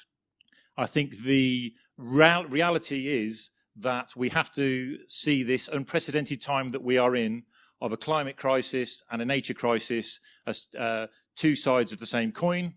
I 0.77 0.87
think 0.87 1.19
the 1.19 1.73
real- 1.97 2.45
reality 2.45 3.09
is 3.09 3.51
that 3.77 4.11
we 4.17 4.29
have 4.31 4.51
to 4.53 4.99
see 5.07 5.43
this 5.43 5.69
unprecedented 5.69 6.41
time 6.41 6.71
that 6.71 6.83
we 6.83 6.99
are 6.99 7.15
in 7.15 7.45
of 7.81 7.93
a 7.93 7.97
climate 7.97 8.37
crisis 8.37 9.03
and 9.11 9.21
a 9.21 9.25
nature 9.25 9.55
crisis 9.55 10.21
as 10.47 10.69
uh, 10.79 11.07
two 11.35 11.55
sides 11.55 11.93
of 11.93 11.99
the 11.99 12.07
same 12.07 12.33
coin. 12.33 12.75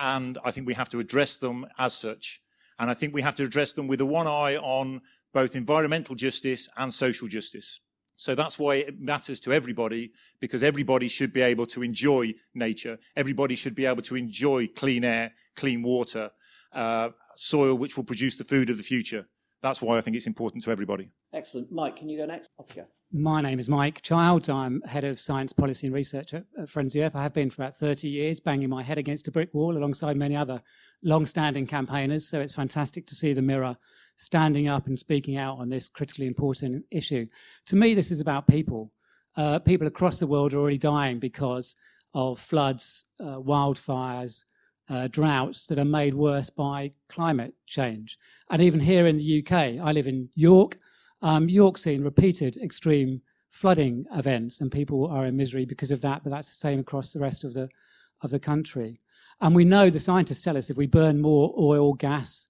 And 0.00 0.38
I 0.44 0.50
think 0.50 0.66
we 0.66 0.74
have 0.74 0.88
to 0.88 0.98
address 0.98 1.36
them 1.36 1.66
as 1.78 1.94
such. 1.94 2.40
And 2.78 2.90
I 2.90 2.94
think 2.94 3.14
we 3.14 3.22
have 3.22 3.34
to 3.36 3.44
address 3.44 3.74
them 3.74 3.86
with 3.86 4.00
a 4.00 4.06
one 4.06 4.26
eye 4.26 4.56
on 4.56 5.02
both 5.32 5.54
environmental 5.54 6.14
justice 6.14 6.68
and 6.76 6.92
social 6.92 7.28
justice. 7.28 7.80
So 8.16 8.34
that's 8.34 8.58
why 8.58 8.76
it 8.76 9.00
matters 9.00 9.40
to 9.40 9.52
everybody, 9.52 10.12
because 10.40 10.62
everybody 10.62 11.08
should 11.08 11.32
be 11.32 11.42
able 11.42 11.66
to 11.66 11.82
enjoy 11.82 12.34
nature. 12.54 12.98
Everybody 13.14 13.56
should 13.56 13.74
be 13.74 13.86
able 13.86 14.02
to 14.02 14.16
enjoy 14.16 14.66
clean 14.68 15.04
air, 15.04 15.32
clean 15.54 15.82
water, 15.82 16.30
uh, 16.72 17.10
soil 17.36 17.76
which 17.76 17.96
will 17.96 18.04
produce 18.04 18.36
the 18.36 18.44
food 18.44 18.70
of 18.70 18.78
the 18.78 18.82
future. 18.82 19.26
That's 19.62 19.80
why 19.82 19.98
I 19.98 20.00
think 20.00 20.16
it's 20.16 20.26
important 20.26 20.64
to 20.64 20.70
everybody. 20.70 21.12
Excellent. 21.32 21.70
Mike, 21.70 21.96
can 21.96 22.08
you 22.08 22.18
go 22.18 22.26
next? 22.26 22.50
Off 22.58 22.66
you 22.70 22.82
go. 22.82 22.88
My 23.12 23.40
name 23.40 23.58
is 23.58 23.68
Mike 23.68 24.02
Childs. 24.02 24.48
I'm 24.48 24.82
head 24.82 25.04
of 25.04 25.18
science 25.18 25.52
policy 25.52 25.86
and 25.86 25.94
research 25.94 26.34
at, 26.34 26.44
Friends 26.68 26.94
of 26.94 27.02
Earth. 27.02 27.16
I 27.16 27.22
have 27.22 27.32
been 27.32 27.50
for 27.50 27.62
about 27.62 27.76
30 27.76 28.08
years, 28.08 28.40
banging 28.40 28.68
my 28.68 28.82
head 28.82 28.98
against 28.98 29.28
a 29.28 29.32
brick 29.32 29.52
wall 29.52 29.76
alongside 29.76 30.16
many 30.16 30.36
other 30.36 30.62
long-standing 31.02 31.66
campaigners. 31.66 32.28
So 32.28 32.40
it's 32.40 32.54
fantastic 32.54 33.06
to 33.06 33.14
see 33.14 33.32
the 33.32 33.42
Mirror 33.42 33.76
standing 34.16 34.68
up 34.68 34.86
and 34.86 34.98
speaking 34.98 35.36
out 35.36 35.58
on 35.58 35.68
this 35.68 35.88
critically 35.88 36.26
important 36.26 36.84
issue. 36.90 37.26
To 37.66 37.76
me, 37.76 37.94
this 37.94 38.10
is 38.10 38.20
about 38.20 38.46
people. 38.46 38.92
Uh, 39.36 39.58
people 39.60 39.86
across 39.86 40.18
the 40.18 40.26
world 40.26 40.52
are 40.54 40.58
already 40.58 40.78
dying 40.78 41.18
because 41.18 41.76
of 42.14 42.40
floods, 42.40 43.04
uh, 43.20 43.38
wildfires, 43.38 44.44
uh, 44.88 45.06
droughts 45.08 45.66
that 45.68 45.78
are 45.78 45.84
made 45.84 46.14
worse 46.14 46.50
by 46.50 46.92
climate 47.08 47.54
change. 47.66 48.18
And 48.50 48.60
even 48.60 48.80
here 48.80 49.06
in 49.06 49.18
the 49.18 49.38
UK, 49.38 49.80
I 49.80 49.92
live 49.92 50.08
in 50.08 50.28
York. 50.34 50.78
Um, 51.22 51.48
York's 51.48 51.82
seen 51.82 52.02
repeated 52.02 52.56
extreme 52.56 53.22
flooding 53.48 54.06
events, 54.14 54.60
and 54.60 54.70
people 54.70 55.06
are 55.06 55.26
in 55.26 55.36
misery 55.36 55.64
because 55.64 55.90
of 55.90 56.00
that. 56.02 56.22
But 56.24 56.30
that's 56.30 56.48
the 56.48 56.68
same 56.68 56.80
across 56.80 57.12
the 57.12 57.20
rest 57.20 57.44
of 57.44 57.54
the 57.54 57.68
of 58.22 58.30
the 58.30 58.38
country. 58.38 59.00
And 59.40 59.54
we 59.54 59.64
know 59.64 59.88
the 59.88 60.00
scientists 60.00 60.42
tell 60.42 60.56
us 60.56 60.70
if 60.70 60.76
we 60.76 60.86
burn 60.86 61.20
more 61.20 61.54
oil, 61.58 61.94
gas, 61.94 62.48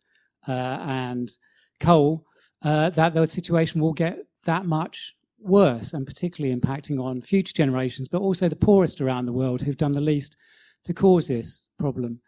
uh, 0.48 0.78
and 0.82 1.32
coal, 1.78 2.26
uh, 2.62 2.90
that 2.90 3.14
the 3.14 3.26
situation 3.26 3.80
will 3.80 3.92
get 3.92 4.18
that 4.44 4.66
much 4.66 5.16
worse, 5.38 5.94
and 5.94 6.06
particularly 6.06 6.54
impacting 6.54 7.02
on 7.02 7.20
future 7.20 7.54
generations, 7.54 8.08
but 8.08 8.20
also 8.20 8.48
the 8.48 8.56
poorest 8.56 9.00
around 9.00 9.26
the 9.26 9.32
world 9.32 9.62
who've 9.62 9.76
done 9.76 9.92
the 9.92 10.00
least 10.00 10.36
to 10.84 10.92
cause 10.92 11.28
this 11.28 11.68
problem. 11.78 12.20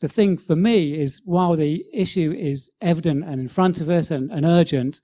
The 0.00 0.08
thing 0.08 0.38
for 0.38 0.56
me 0.56 0.98
is 0.98 1.20
while 1.24 1.56
the 1.56 1.84
issue 1.92 2.34
is 2.38 2.70
evident 2.80 3.24
and 3.24 3.40
in 3.40 3.48
front 3.48 3.80
of 3.80 3.88
us 3.88 4.10
and, 4.10 4.30
and 4.30 4.44
urgent, 4.44 5.00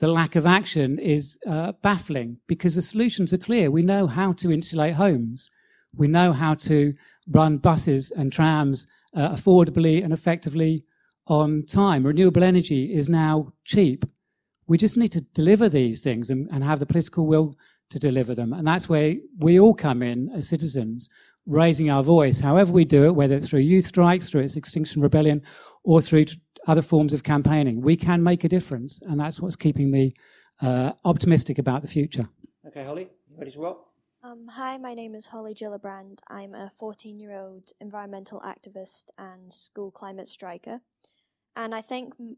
the 0.00 0.08
lack 0.08 0.36
of 0.36 0.46
action 0.46 0.98
is 0.98 1.38
uh, 1.46 1.72
baffling 1.82 2.38
because 2.46 2.74
the 2.74 2.82
solutions 2.82 3.32
are 3.32 3.38
clear. 3.38 3.70
We 3.70 3.82
know 3.82 4.06
how 4.06 4.32
to 4.34 4.50
insulate 4.50 4.94
homes. 4.94 5.50
We 5.94 6.08
know 6.08 6.32
how 6.32 6.54
to 6.54 6.94
run 7.28 7.58
buses 7.58 8.10
and 8.10 8.32
trams 8.32 8.86
uh, 9.14 9.30
affordably 9.30 10.02
and 10.02 10.12
effectively 10.12 10.84
on 11.26 11.64
time. 11.66 12.04
Renewable 12.04 12.42
energy 12.42 12.94
is 12.94 13.08
now 13.08 13.52
cheap. 13.64 14.04
We 14.66 14.78
just 14.78 14.96
need 14.96 15.12
to 15.12 15.20
deliver 15.20 15.68
these 15.68 16.02
things 16.02 16.30
and, 16.30 16.48
and 16.50 16.64
have 16.64 16.80
the 16.80 16.86
political 16.86 17.26
will 17.26 17.54
to 17.90 17.98
deliver 17.98 18.34
them. 18.34 18.52
And 18.52 18.66
that's 18.66 18.88
where 18.88 19.16
we 19.38 19.60
all 19.60 19.74
come 19.74 20.02
in 20.02 20.30
as 20.30 20.48
citizens, 20.48 21.10
raising 21.46 21.90
our 21.90 22.02
voice, 22.02 22.40
however 22.40 22.72
we 22.72 22.84
do 22.84 23.04
it, 23.04 23.14
whether 23.14 23.36
it's 23.36 23.48
through 23.48 23.60
youth 23.60 23.86
strikes, 23.86 24.30
through 24.30 24.42
its 24.42 24.56
Extinction 24.56 25.02
Rebellion, 25.02 25.42
or 25.84 26.00
through 26.00 26.24
other 26.66 26.82
forms 26.82 27.12
of 27.12 27.22
campaigning. 27.22 27.80
We 27.80 27.96
can 27.96 28.22
make 28.22 28.44
a 28.44 28.48
difference, 28.48 29.00
and 29.02 29.20
that's 29.20 29.40
what's 29.40 29.56
keeping 29.56 29.90
me 29.90 30.14
uh, 30.60 30.92
optimistic 31.04 31.58
about 31.58 31.82
the 31.82 31.88
future. 31.88 32.26
Okay, 32.66 32.84
Holly, 32.84 33.08
ready 33.36 33.50
to 33.50 33.60
rock? 33.60 33.88
Um, 34.22 34.46
hi, 34.48 34.78
my 34.78 34.94
name 34.94 35.16
is 35.16 35.26
Holly 35.26 35.52
Gillibrand. 35.52 36.20
I'm 36.28 36.54
a 36.54 36.70
14 36.78 37.18
year 37.18 37.32
old 37.32 37.70
environmental 37.80 38.40
activist 38.40 39.06
and 39.18 39.52
school 39.52 39.90
climate 39.90 40.28
striker. 40.28 40.80
And 41.56 41.74
I 41.74 41.80
think 41.80 42.14
m- 42.20 42.36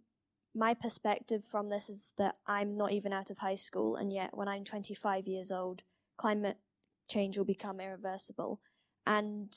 my 0.54 0.72
perspective 0.72 1.44
from 1.44 1.68
this 1.68 1.90
is 1.90 2.14
that 2.16 2.36
I'm 2.46 2.72
not 2.72 2.92
even 2.92 3.12
out 3.12 3.30
of 3.30 3.38
high 3.38 3.56
school, 3.56 3.96
and 3.96 4.12
yet 4.12 4.34
when 4.34 4.48
I'm 4.48 4.64
25 4.64 5.26
years 5.26 5.52
old, 5.52 5.82
climate 6.16 6.56
change 7.08 7.36
will 7.36 7.44
become 7.44 7.80
irreversible. 7.80 8.60
And 9.06 9.52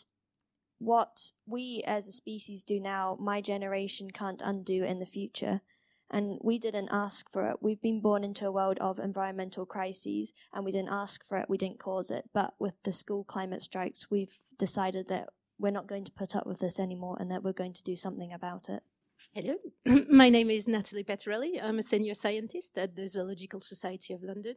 what 0.79 1.31
we 1.45 1.83
as 1.85 2.07
a 2.07 2.11
species 2.11 2.63
do 2.63 2.79
now, 2.79 3.17
my 3.19 3.41
generation 3.41 4.11
can't 4.11 4.41
undo 4.43 4.83
in 4.83 4.99
the 4.99 5.05
future. 5.05 5.61
And 6.09 6.39
we 6.41 6.57
didn't 6.57 6.89
ask 6.89 7.29
for 7.29 7.49
it. 7.49 7.57
We've 7.61 7.81
been 7.81 8.01
born 8.01 8.23
into 8.23 8.47
a 8.47 8.51
world 8.51 8.77
of 8.79 8.97
environmental 8.97 9.65
crises 9.65 10.33
and 10.53 10.63
we 10.63 10.71
didn't 10.71 10.91
ask 10.91 11.25
for 11.25 11.37
it, 11.37 11.49
we 11.49 11.57
didn't 11.57 11.79
cause 11.79 12.09
it. 12.09 12.29
But 12.33 12.53
with 12.59 12.75
the 12.83 12.93
school 12.93 13.25
climate 13.25 13.61
strikes, 13.61 14.09
we've 14.09 14.39
decided 14.57 15.09
that 15.09 15.29
we're 15.59 15.71
not 15.71 15.87
going 15.87 16.05
to 16.05 16.11
put 16.11 16.35
up 16.35 16.47
with 16.47 16.59
this 16.59 16.79
anymore 16.79 17.17
and 17.19 17.29
that 17.31 17.43
we're 17.43 17.51
going 17.51 17.73
to 17.73 17.83
do 17.83 17.95
something 17.95 18.31
about 18.31 18.69
it. 18.69 18.83
Hello, 19.33 19.55
my 20.09 20.29
name 20.29 20.49
is 20.49 20.67
Nathalie 20.67 21.03
Pettorelli. 21.03 21.59
I'm 21.61 21.79
a 21.79 21.83
senior 21.83 22.13
scientist 22.13 22.77
at 22.77 22.95
the 22.95 23.07
Zoological 23.07 23.59
Society 23.59 24.13
of 24.13 24.23
London. 24.23 24.55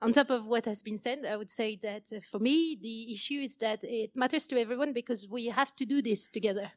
On 0.00 0.12
top 0.12 0.30
of 0.30 0.46
what 0.46 0.64
has 0.64 0.82
been 0.82 0.98
said, 0.98 1.26
I 1.28 1.36
would 1.36 1.50
say 1.50 1.76
that 1.82 2.12
uh, 2.14 2.20
for 2.20 2.38
me, 2.38 2.78
the 2.80 3.12
issue 3.12 3.40
is 3.40 3.56
that 3.58 3.82
it 3.82 4.10
matters 4.14 4.46
to 4.48 4.60
everyone 4.60 4.92
because 4.92 5.28
we 5.28 5.46
have 5.46 5.74
to 5.76 5.84
do 5.84 6.02
this 6.02 6.28
together. 6.28 6.70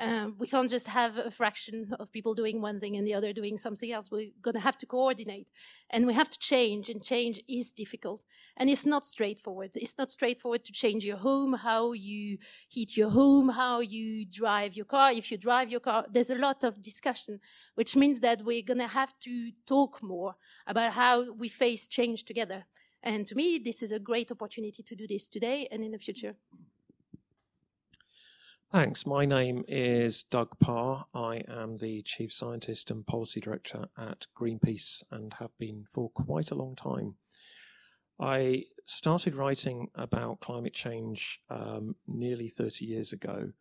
Um, 0.00 0.36
we 0.38 0.46
can't 0.46 0.70
just 0.70 0.86
have 0.86 1.16
a 1.16 1.30
fraction 1.30 1.92
of 1.98 2.12
people 2.12 2.34
doing 2.34 2.62
one 2.62 2.78
thing 2.78 2.96
and 2.96 3.04
the 3.04 3.14
other 3.14 3.32
doing 3.32 3.56
something 3.56 3.90
else. 3.90 4.10
We're 4.12 4.30
going 4.40 4.54
to 4.54 4.60
have 4.60 4.78
to 4.78 4.86
coordinate 4.86 5.50
and 5.90 6.06
we 6.06 6.14
have 6.14 6.30
to 6.30 6.38
change 6.38 6.88
and 6.88 7.02
change 7.02 7.40
is 7.48 7.72
difficult 7.72 8.22
and 8.56 8.70
it's 8.70 8.86
not 8.86 9.04
straightforward. 9.04 9.70
It's 9.74 9.98
not 9.98 10.12
straightforward 10.12 10.64
to 10.66 10.72
change 10.72 11.04
your 11.04 11.16
home, 11.16 11.52
how 11.52 11.92
you 11.92 12.38
heat 12.68 12.96
your 12.96 13.10
home, 13.10 13.48
how 13.48 13.80
you 13.80 14.24
drive 14.24 14.74
your 14.74 14.86
car. 14.86 15.10
If 15.10 15.32
you 15.32 15.36
drive 15.36 15.68
your 15.68 15.80
car, 15.80 16.06
there's 16.08 16.30
a 16.30 16.38
lot 16.38 16.62
of 16.62 16.80
discussion, 16.80 17.40
which 17.74 17.96
means 17.96 18.20
that 18.20 18.42
we're 18.42 18.62
going 18.62 18.78
to 18.78 18.86
have 18.86 19.18
to 19.20 19.50
talk 19.66 20.00
more 20.00 20.36
about 20.68 20.92
how 20.92 21.32
we 21.32 21.48
face 21.48 21.88
change 21.88 22.24
together. 22.24 22.64
And 23.02 23.26
to 23.26 23.34
me, 23.34 23.58
this 23.58 23.82
is 23.82 23.90
a 23.90 23.98
great 23.98 24.30
opportunity 24.30 24.82
to 24.84 24.94
do 24.94 25.06
this 25.08 25.28
today 25.28 25.66
and 25.72 25.82
in 25.82 25.90
the 25.90 25.98
future. 25.98 26.36
Thanks. 28.70 29.06
My 29.06 29.24
name 29.24 29.64
is 29.66 30.22
Doug 30.24 30.58
Parr. 30.58 31.06
I 31.14 31.40
am 31.48 31.78
the 31.78 32.02
Chief 32.02 32.30
Scientist 32.30 32.90
and 32.90 33.06
Policy 33.06 33.40
Director 33.40 33.86
at 33.96 34.26
Greenpeace 34.38 35.02
and 35.10 35.32
have 35.38 35.56
been 35.58 35.86
for 35.90 36.10
quite 36.10 36.50
a 36.50 36.54
long 36.54 36.76
time. 36.76 37.14
I 38.20 38.64
started 38.84 39.36
writing 39.36 39.88
about 39.94 40.40
climate 40.40 40.74
change 40.74 41.40
um, 41.48 41.96
nearly 42.06 42.48
30 42.48 42.84
years 42.84 43.10
ago. 43.10 43.52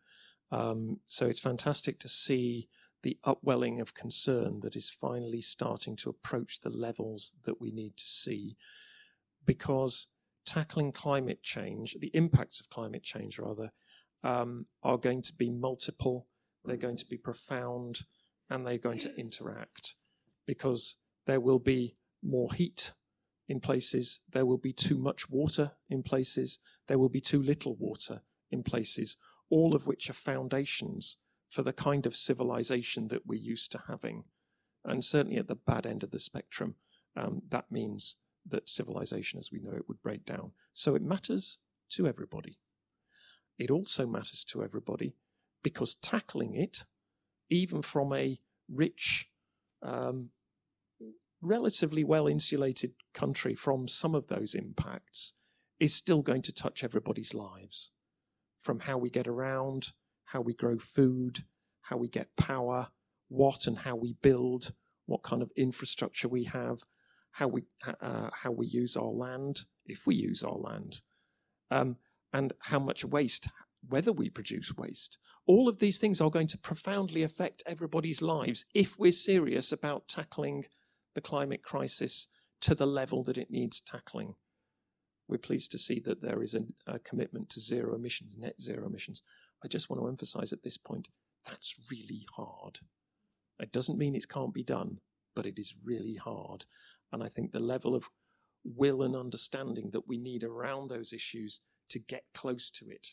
Um, 0.52 1.00
so 1.08 1.28
it's 1.28 1.40
fantastic 1.40 2.00
to 2.00 2.10
see 2.10 2.68
the 3.02 3.18
upwelling 3.24 3.80
of 3.80 3.94
concern 3.94 4.60
that 4.60 4.76
is 4.76 4.90
finally 4.90 5.40
starting 5.40 5.96
to 5.98 6.10
approach 6.10 6.60
the 6.60 6.70
levels 6.70 7.36
that 7.46 7.62
we 7.62 7.72
need 7.72 7.96
to 7.96 8.06
see. 8.06 8.58
Because 9.46 10.08
tackling 10.46 10.92
climate 10.92 11.44
change, 11.44 11.96
the 12.02 12.12
impacts 12.14 12.60
of 12.60 12.70
climate 12.70 13.04
change 13.04 13.40
rather, 13.40 13.72
um, 14.24 14.66
are 14.84 14.98
going 14.98 15.22
to 15.22 15.34
be 15.34 15.50
multiple, 15.50 16.28
they're 16.66 16.78
going 16.78 16.98
to 16.98 17.06
be 17.06 17.18
profound, 17.18 18.02
and 18.50 18.66
they're 18.66 18.78
going 18.78 18.98
to 19.00 19.16
interact 19.18 19.96
because 20.46 20.96
there 21.26 21.40
will 21.40 21.60
be 21.60 21.96
more 22.24 22.54
heat 22.54 22.94
in 23.50 23.60
places, 23.60 24.22
there 24.30 24.46
will 24.46 24.58
be 24.58 24.74
too 24.74 24.98
much 24.98 25.30
water 25.30 25.72
in 25.90 26.04
places, 26.04 26.60
there 26.88 26.98
will 26.98 27.10
be 27.10 27.22
too 27.22 27.42
little 27.42 27.76
water 27.76 28.22
in 28.52 28.64
places, 28.64 29.18
all 29.50 29.76
of 29.76 29.88
which 29.88 30.10
are 30.10 30.14
foundations 30.14 31.18
for 31.50 31.62
the 31.62 31.74
kind 31.74 32.06
of 32.06 32.16
civilization 32.16 33.08
that 33.08 33.26
we're 33.26 33.40
used 33.40 33.72
to 33.72 33.80
having. 33.88 34.24
And 34.84 35.04
certainly 35.04 35.38
at 35.38 35.48
the 35.48 35.56
bad 35.56 35.86
end 35.86 36.04
of 36.04 36.12
the 36.12 36.20
spectrum, 36.20 36.76
um, 37.16 37.42
that 37.50 37.72
means 37.72 38.18
that 38.46 38.70
civilization 38.70 39.40
as 39.40 39.52
we 39.52 39.60
know 39.60 39.72
it 39.72 39.88
would 39.88 40.02
break 40.02 40.26
down. 40.26 40.52
So 40.74 40.96
it 40.96 41.02
matters 41.02 41.58
to 41.92 42.08
everybody 42.08 42.60
it 43.58 43.72
also 43.72 44.06
matters 44.06 44.46
to 44.46 44.64
everybody 44.64 45.16
because 45.64 45.96
tackling 45.96 46.56
it, 46.56 46.86
even 47.50 47.82
from 47.82 48.14
a 48.14 48.38
rich, 48.70 49.30
um, 49.82 50.30
relatively 51.42 52.04
well 52.04 52.28
insulated 52.28 52.94
country 53.14 53.54
from 53.54 53.88
some 53.88 54.16
of 54.16 54.28
those 54.28 54.54
impacts, 54.54 55.34
is 55.80 55.94
still 55.94 56.22
going 56.22 56.42
to 56.42 56.54
touch 56.54 56.84
everybody's 56.84 57.34
lives. 57.34 57.92
From 58.60 58.80
how 58.82 58.98
we 58.98 59.10
get 59.10 59.28
around, 59.28 59.94
how 60.26 60.42
we 60.42 60.54
grow 60.54 60.78
food, 60.78 61.44
how 61.82 61.98
we 61.98 62.10
get 62.10 62.36
power, 62.36 62.88
what 63.30 63.68
and 63.68 63.80
how 63.80 63.96
we 63.96 64.14
build, 64.22 64.74
what 65.06 65.24
kind 65.24 65.42
of 65.42 65.52
infrastructure 65.56 66.28
we 66.28 66.46
have, 66.46 66.84
how 67.32 67.48
we 67.48 67.64
uh, 68.02 68.30
how 68.34 68.52
we 68.52 68.66
use 68.68 68.98
our 68.98 69.12
land, 69.12 69.62
if 69.86 70.08
we 70.08 70.16
use 70.16 70.44
our 70.44 70.58
land. 70.58 71.02
Um, 71.70 71.98
and 72.38 72.54
how 72.60 72.78
much 72.78 73.04
waste, 73.04 73.50
whether 73.90 74.12
we 74.12 74.30
produce 74.30 74.76
waste. 74.78 75.18
All 75.48 75.68
of 75.68 75.80
these 75.80 75.98
things 75.98 76.22
are 76.22 76.30
going 76.30 76.46
to 76.48 76.58
profoundly 76.60 77.24
affect 77.24 77.64
everybody's 77.66 78.22
lives 78.22 78.64
if 78.76 79.00
we're 79.00 79.12
serious 79.12 79.72
about 79.72 80.08
tackling 80.08 80.66
the 81.16 81.22
climate 81.22 81.64
crisis 81.64 82.28
to 82.62 82.76
the 82.76 82.86
level 82.86 83.24
that 83.24 83.40
it 83.40 83.50
needs 83.50 83.82
tackling. 83.82 84.36
We're 85.28 85.40
pleased 85.40 85.72
to 85.72 85.80
see 85.80 86.00
that 86.02 86.22
there 86.22 86.44
is 86.44 86.54
a, 86.54 86.62
a 86.86 87.00
commitment 87.00 87.50
to 87.50 87.60
zero 87.60 87.96
emissions, 87.96 88.38
net 88.38 88.62
zero 88.62 88.86
emissions. 88.86 89.24
I 89.66 89.68
just 89.68 89.90
want 89.90 90.00
to 90.04 90.08
emphasize 90.08 90.54
at 90.54 90.62
this 90.62 90.78
point 90.78 91.08
that's 91.44 91.76
really 91.90 92.28
hard. 92.36 92.80
It 93.60 93.72
doesn't 93.72 93.98
mean 93.98 94.16
it 94.16 94.30
can't 94.30 94.54
be 94.54 94.64
done, 94.64 95.00
but 95.36 95.48
it 95.48 95.58
is 95.58 95.74
really 95.84 96.16
hard. 96.16 96.66
And 97.12 97.24
I 97.24 97.30
think 97.30 97.52
the 97.52 97.60
level 97.60 97.96
of 97.96 98.08
will 98.64 99.02
and 99.02 99.16
understanding 99.16 99.90
that 99.94 100.08
we 100.08 100.20
need 100.20 100.44
around 100.44 100.90
those 100.90 101.14
issues 101.14 101.62
to 101.90 102.00
get 102.00 102.24
close 102.34 102.70
to 102.72 102.90
it 102.90 103.10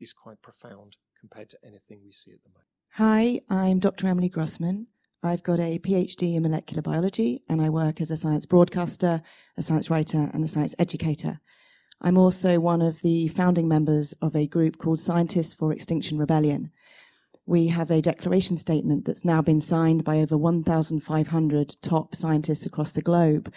is 0.00 0.12
quite 0.12 0.40
profound 0.42 0.96
compared 1.18 1.48
to 1.50 1.58
anything 1.64 2.00
we 2.04 2.12
see 2.12 2.32
at 2.32 2.42
the 2.42 2.50
moment. 2.50 2.66
Hi, 2.94 3.40
I'm 3.48 3.78
Dr. 3.78 4.06
Emily 4.08 4.28
Grossman. 4.28 4.88
I've 5.22 5.42
got 5.42 5.60
a 5.60 5.78
PhD 5.78 6.34
in 6.34 6.42
molecular 6.42 6.82
biology 6.82 7.42
and 7.48 7.62
I 7.62 7.68
work 7.68 8.00
as 8.00 8.10
a 8.10 8.16
science 8.16 8.44
broadcaster, 8.44 9.22
a 9.56 9.62
science 9.62 9.88
writer, 9.88 10.30
and 10.34 10.44
a 10.44 10.48
science 10.48 10.74
educator. 10.78 11.40
I'm 12.00 12.18
also 12.18 12.58
one 12.58 12.82
of 12.82 13.00
the 13.02 13.28
founding 13.28 13.68
members 13.68 14.12
of 14.20 14.34
a 14.34 14.48
group 14.48 14.78
called 14.78 14.98
Scientists 14.98 15.54
for 15.54 15.72
Extinction 15.72 16.18
Rebellion. 16.18 16.72
We 17.46 17.68
have 17.68 17.92
a 17.92 18.00
declaration 18.00 18.56
statement 18.56 19.04
that's 19.04 19.24
now 19.24 19.40
been 19.42 19.60
signed 19.60 20.02
by 20.02 20.18
over 20.18 20.36
1,500 20.36 21.76
top 21.80 22.16
scientists 22.16 22.66
across 22.66 22.90
the 22.90 23.00
globe, 23.00 23.52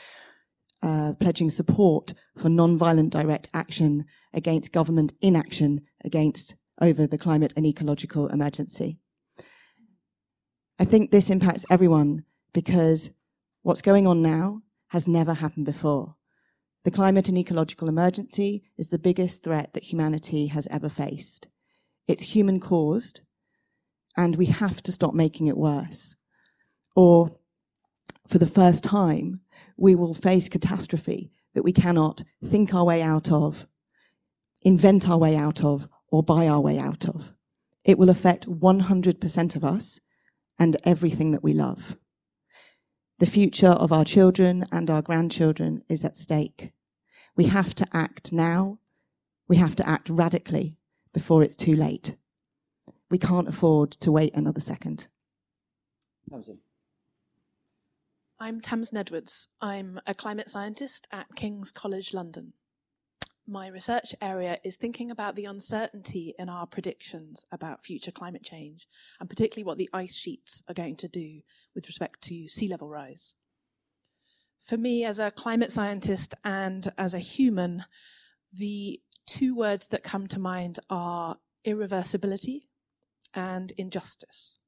uh, 0.85 1.13
pledging 1.19 1.49
support 1.49 2.13
for 2.37 2.47
non-violent 2.47 3.11
direct 3.11 3.49
action 3.55 4.05
against 4.33 4.71
government 4.71 5.13
inaction 5.19 5.81
against 6.03 6.55
over 6.79 7.07
the 7.07 7.17
climate 7.17 7.53
and 7.57 7.65
ecological 7.65 8.27
emergency. 8.27 8.99
I 10.77 10.85
think 10.85 11.09
this 11.09 11.31
impacts 11.31 11.65
everyone 11.71 12.25
because 12.53 13.09
what's 13.63 13.81
going 13.81 14.05
on 14.05 14.21
now 14.21 14.61
has 14.89 15.07
never 15.07 15.33
happened 15.33 15.65
before. 15.65 16.17
The 16.83 16.91
climate 16.91 17.29
and 17.29 17.37
ecological 17.37 17.89
emergency 17.89 18.63
is 18.77 18.89
the 18.89 18.99
biggest 18.99 19.43
threat 19.43 19.73
that 19.73 19.85
humanity 19.85 20.47
has 20.47 20.67
ever 20.69 20.87
faced. 20.87 21.47
It's 22.07 22.35
human 22.35 22.59
caused, 22.59 23.21
and 24.15 24.35
we 24.35 24.45
have 24.45 24.83
to 24.83 24.91
stop 24.91 25.15
making 25.15 25.47
it 25.47 25.57
worse. 25.57 26.15
Or, 26.95 27.31
for 28.27 28.37
the 28.37 28.45
first 28.45 28.83
time, 28.83 29.41
we 29.77 29.95
will 29.95 30.13
face 30.13 30.49
catastrophe 30.49 31.31
that 31.53 31.63
we 31.63 31.71
cannot 31.71 32.23
think 32.43 32.73
our 32.73 32.83
way 32.83 33.01
out 33.01 33.31
of 33.31 33.67
invent 34.65 35.07
our 35.07 35.17
way 35.17 35.37
out 35.37 35.63
of, 35.63 35.87
or 36.11 36.23
buy 36.23 36.47
our 36.47 36.59
way 36.59 36.77
out 36.77 37.07
of. 37.07 37.33
It 37.85 37.97
will 37.97 38.09
affect 38.09 38.49
100% 38.49 39.55
of 39.55 39.63
us 39.63 39.99
and 40.57 40.75
everything 40.83 41.31
that 41.31 41.43
we 41.43 41.53
love. 41.53 41.97
The 43.19 43.27
future 43.27 43.69
of 43.69 43.93
our 43.93 44.03
children 44.03 44.65
and 44.71 44.89
our 44.89 45.03
grandchildren 45.03 45.83
is 45.87 46.03
at 46.03 46.15
stake. 46.15 46.71
We 47.35 47.45
have 47.45 47.75
to 47.75 47.87
act 47.93 48.33
now. 48.33 48.79
We 49.47 49.57
have 49.57 49.75
to 49.75 49.87
act 49.87 50.09
radically 50.09 50.77
before 51.13 51.43
it's 51.43 51.55
too 51.55 51.75
late. 51.75 52.17
We 53.11 53.19
can't 53.19 53.47
afford 53.47 53.91
to 53.91 54.11
wait 54.11 54.33
another 54.33 54.61
second. 54.61 55.07
I'm 58.39 58.59
Tamsin 58.59 58.97
Edwards. 58.97 59.47
I'm 59.61 59.99
a 60.05 60.13
climate 60.13 60.49
scientist 60.49 61.07
at 61.11 61.35
King's 61.35 61.71
College 61.71 62.13
London 62.13 62.53
my 63.47 63.67
research 63.67 64.15
area 64.21 64.57
is 64.63 64.75
thinking 64.75 65.11
about 65.11 65.35
the 65.35 65.45
uncertainty 65.45 66.33
in 66.39 66.49
our 66.49 66.65
predictions 66.65 67.45
about 67.51 67.83
future 67.83 68.11
climate 68.11 68.43
change, 68.43 68.87
and 69.19 69.29
particularly 69.29 69.63
what 69.63 69.77
the 69.77 69.89
ice 69.93 70.15
sheets 70.15 70.63
are 70.67 70.73
going 70.73 70.95
to 70.95 71.07
do 71.07 71.41
with 71.75 71.87
respect 71.87 72.21
to 72.21 72.47
sea 72.47 72.67
level 72.67 72.89
rise. 72.89 73.33
For 74.59 74.77
me, 74.77 75.03
as 75.05 75.19
a 75.19 75.29
climate 75.29 75.71
scientist 75.71 76.33
and 76.43 76.87
as 76.97 77.13
a 77.13 77.19
human, 77.19 77.85
The 78.57 79.01
two 79.27 79.53
words 79.53 79.87
that 79.87 80.01
come 80.01 80.27
to 80.27 80.39
mind 80.39 80.79
are 80.89 81.39
irreversibility 81.67 82.67
and 83.33 83.73
injustice. 83.77 84.59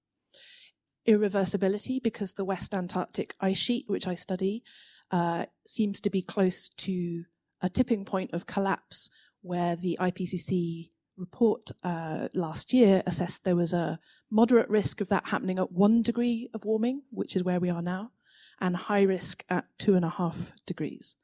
Irreversibility, 1.08 2.02
because 2.02 2.34
the 2.34 2.46
West 2.46 2.74
Antarctic 2.74 3.36
ice 3.40 3.58
sheet, 3.58 3.86
which 3.88 4.08
I 4.08 4.14
study, 4.14 4.64
uh, 5.12 5.46
seems 5.66 6.02
to 6.02 6.10
be 6.10 6.22
close 6.22 6.70
to 6.70 7.24
a 7.62 7.70
tipping 7.70 8.06
point 8.06 8.34
of 8.34 8.46
collapse 8.46 9.10
where 9.42 9.76
the 9.76 9.98
IPCC 10.00 10.92
report 11.18 11.72
uh, 11.84 12.28
last 12.36 12.74
year 12.74 13.02
assessed 13.06 13.44
there 13.44 13.56
was 13.56 13.74
a 13.74 14.00
moderate 14.30 14.70
risk 14.70 15.02
of 15.02 15.10
that 15.10 15.28
happening 15.28 15.58
at 15.58 15.72
one 15.72 16.02
degree 16.02 16.50
of 16.54 16.66
warming, 16.66 17.02
which 17.10 17.36
is 17.36 17.44
where 17.44 17.60
we 17.60 17.70
are 17.70 17.82
now, 17.82 18.12
and 18.60 18.76
high 18.76 19.02
risk 19.02 19.44
at 19.50 19.66
two 19.78 19.96
and 19.96 20.06
a 20.06 20.10
half 20.10 20.52
degrees. 20.66 21.16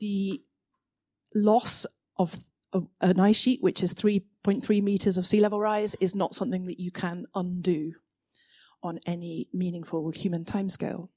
The 0.00 0.42
loss 1.34 1.86
of 2.16 2.50
an 3.00 3.20
ice 3.20 3.36
sheet, 3.36 3.62
which 3.62 3.82
is 3.82 3.94
3.3 3.94 4.82
meters 4.82 5.18
of 5.18 5.26
sea 5.26 5.40
level 5.40 5.60
rise, 5.60 5.96
is 6.00 6.14
not 6.14 6.34
something 6.34 6.64
that 6.64 6.80
you 6.80 6.90
can 6.90 7.24
undo 7.34 7.94
on 8.82 8.98
any 9.06 9.48
meaningful 9.52 10.10
human 10.10 10.44
timescale. 10.44 11.08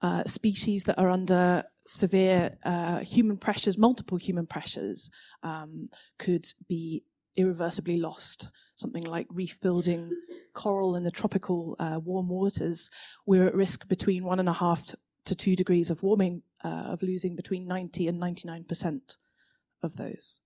Uh, 0.00 0.24
species 0.24 0.84
that 0.84 0.98
are 0.98 1.08
under 1.08 1.64
severe 1.86 2.58
uh, 2.64 2.98
human 3.00 3.36
pressures, 3.36 3.78
multiple 3.78 4.18
human 4.18 4.46
pressures, 4.46 5.10
um, 5.42 5.88
could 6.18 6.46
be 6.68 7.04
irreversibly 7.36 7.98
lost. 7.98 8.50
Something 8.76 9.04
like 9.04 9.26
reef 9.30 9.60
building, 9.60 10.10
coral 10.54 10.96
in 10.96 11.04
the 11.04 11.10
tropical 11.10 11.76
uh, 11.78 12.00
warm 12.02 12.28
waters, 12.28 12.90
we're 13.26 13.46
at 13.46 13.54
risk 13.54 13.88
between 13.88 14.24
one 14.24 14.40
and 14.40 14.48
a 14.48 14.54
half 14.54 14.94
to 15.24 15.34
two 15.34 15.54
degrees 15.54 15.90
of 15.90 16.02
warming, 16.02 16.42
uh, 16.64 16.68
of 16.68 17.02
losing 17.02 17.36
between 17.36 17.66
90 17.66 18.08
and 18.08 18.20
99% 18.20 19.16
of 19.82 19.96
those. 19.96 20.40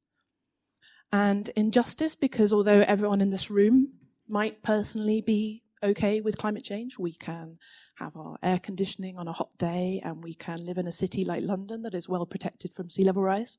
And 1.12 1.48
injustice, 1.56 2.14
because 2.14 2.52
although 2.52 2.80
everyone 2.80 3.20
in 3.20 3.30
this 3.30 3.50
room 3.50 3.94
might 4.28 4.62
personally 4.62 5.20
be 5.20 5.62
okay 5.82 6.20
with 6.20 6.38
climate 6.38 6.64
change, 6.64 6.98
we 6.98 7.12
can 7.12 7.58
have 7.96 8.16
our 8.16 8.38
air 8.42 8.58
conditioning 8.58 9.16
on 9.16 9.28
a 9.28 9.32
hot 9.32 9.56
day 9.58 10.00
and 10.04 10.22
we 10.22 10.34
can 10.34 10.64
live 10.64 10.78
in 10.78 10.86
a 10.86 10.92
city 10.92 11.24
like 11.24 11.42
London 11.42 11.82
that 11.82 11.94
is 11.94 12.08
well 12.08 12.26
protected 12.26 12.74
from 12.74 12.90
sea 12.90 13.04
level 13.04 13.22
rise. 13.22 13.58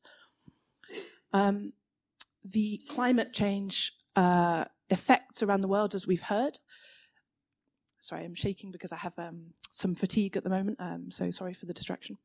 Um, 1.34 1.74
the 2.44 2.82
climate 2.90 3.34
change 3.34 3.94
uh, 4.16 4.66
effects 4.90 5.44
around 5.44 5.62
the 5.62 5.68
world, 5.68 5.94
as 5.94 6.08
we've 6.08 6.24
heard. 6.24 6.60
Sorry, 8.02 8.24
I'm 8.24 8.36
shaking 8.36 8.72
because 8.72 8.92
I 8.92 8.98
have 8.98 9.14
um, 9.18 9.54
some 9.70 9.94
fatigue 9.94 10.38
at 10.38 10.44
the 10.44 10.50
moment, 10.50 10.78
um, 10.80 11.12
so 11.12 11.30
sorry 11.30 11.54
for 11.54 11.66
the 11.66 11.74
distraction. 11.74 12.18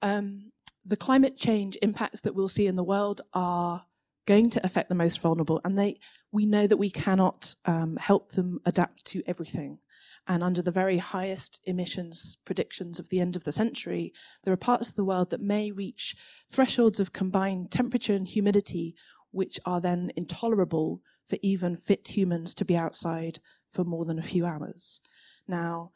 Um, 0.00 0.52
the 0.84 0.96
climate 0.96 1.36
change 1.36 1.76
impacts 1.82 2.22
that 2.22 2.34
we'll 2.34 2.48
see 2.48 2.66
in 2.66 2.76
the 2.76 2.84
world 2.84 3.20
are 3.34 3.84
going 4.26 4.50
to 4.50 4.64
affect 4.64 4.88
the 4.88 4.94
most 4.94 5.20
vulnerable, 5.20 5.60
and 5.64 5.78
they 5.78 5.98
we 6.30 6.46
know 6.46 6.66
that 6.66 6.76
we 6.76 6.90
cannot 6.90 7.54
um, 7.66 7.96
help 7.96 8.32
them 8.32 8.60
adapt 8.64 9.04
to 9.06 9.22
everything. 9.26 9.78
And 10.26 10.44
under 10.44 10.62
the 10.62 10.70
very 10.70 10.98
highest 10.98 11.60
emissions 11.64 12.36
predictions 12.44 13.00
of 13.00 13.08
the 13.08 13.20
end 13.20 13.34
of 13.34 13.44
the 13.44 13.52
century, 13.52 14.12
there 14.44 14.54
are 14.54 14.58
parts 14.58 14.88
of 14.88 14.94
the 14.94 15.04
world 15.04 15.30
that 15.30 15.40
may 15.40 15.72
reach 15.72 16.14
thresholds 16.50 17.00
of 17.00 17.12
combined 17.12 17.72
temperature 17.72 18.14
and 18.14 18.28
humidity 18.28 18.94
which 19.32 19.58
are 19.66 19.80
then 19.80 20.12
intolerable 20.14 21.00
for 21.28 21.38
even 21.42 21.74
fit 21.74 22.16
humans 22.16 22.54
to 22.54 22.64
be 22.64 22.76
outside 22.76 23.40
for 23.66 23.82
more 23.84 24.04
than 24.04 24.18
a 24.18 24.22
few 24.22 24.46
hours. 24.46 25.00
Now, 25.48 25.90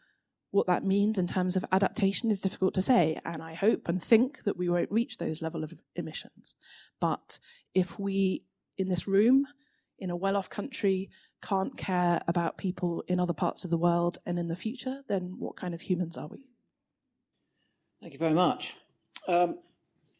what 0.50 0.66
that 0.66 0.84
means 0.84 1.18
in 1.18 1.26
terms 1.26 1.56
of 1.56 1.64
adaptation 1.72 2.30
is 2.30 2.40
difficult 2.40 2.74
to 2.74 2.82
say, 2.82 3.18
and 3.24 3.42
I 3.42 3.54
hope 3.54 3.88
and 3.88 4.02
think 4.02 4.44
that 4.44 4.56
we 4.56 4.68
won't 4.68 4.90
reach 4.90 5.18
those 5.18 5.42
level 5.42 5.64
of 5.64 5.74
emissions. 5.94 6.56
But 7.00 7.38
if 7.74 7.98
we, 7.98 8.44
in 8.78 8.88
this 8.88 9.06
room, 9.06 9.46
in 9.98 10.10
a 10.10 10.16
well-off 10.16 10.48
country, 10.48 11.10
can't 11.42 11.76
care 11.76 12.20
about 12.28 12.58
people 12.58 13.04
in 13.08 13.20
other 13.20 13.32
parts 13.32 13.64
of 13.64 13.70
the 13.70 13.78
world 13.78 14.18
and 14.24 14.38
in 14.38 14.46
the 14.46 14.56
future, 14.56 15.02
then 15.08 15.36
what 15.38 15.56
kind 15.56 15.74
of 15.74 15.82
humans 15.82 16.16
are 16.16 16.28
we? 16.28 16.44
Thank 18.00 18.12
you 18.12 18.18
very 18.18 18.34
much. 18.34 18.76
Um, 19.26 19.58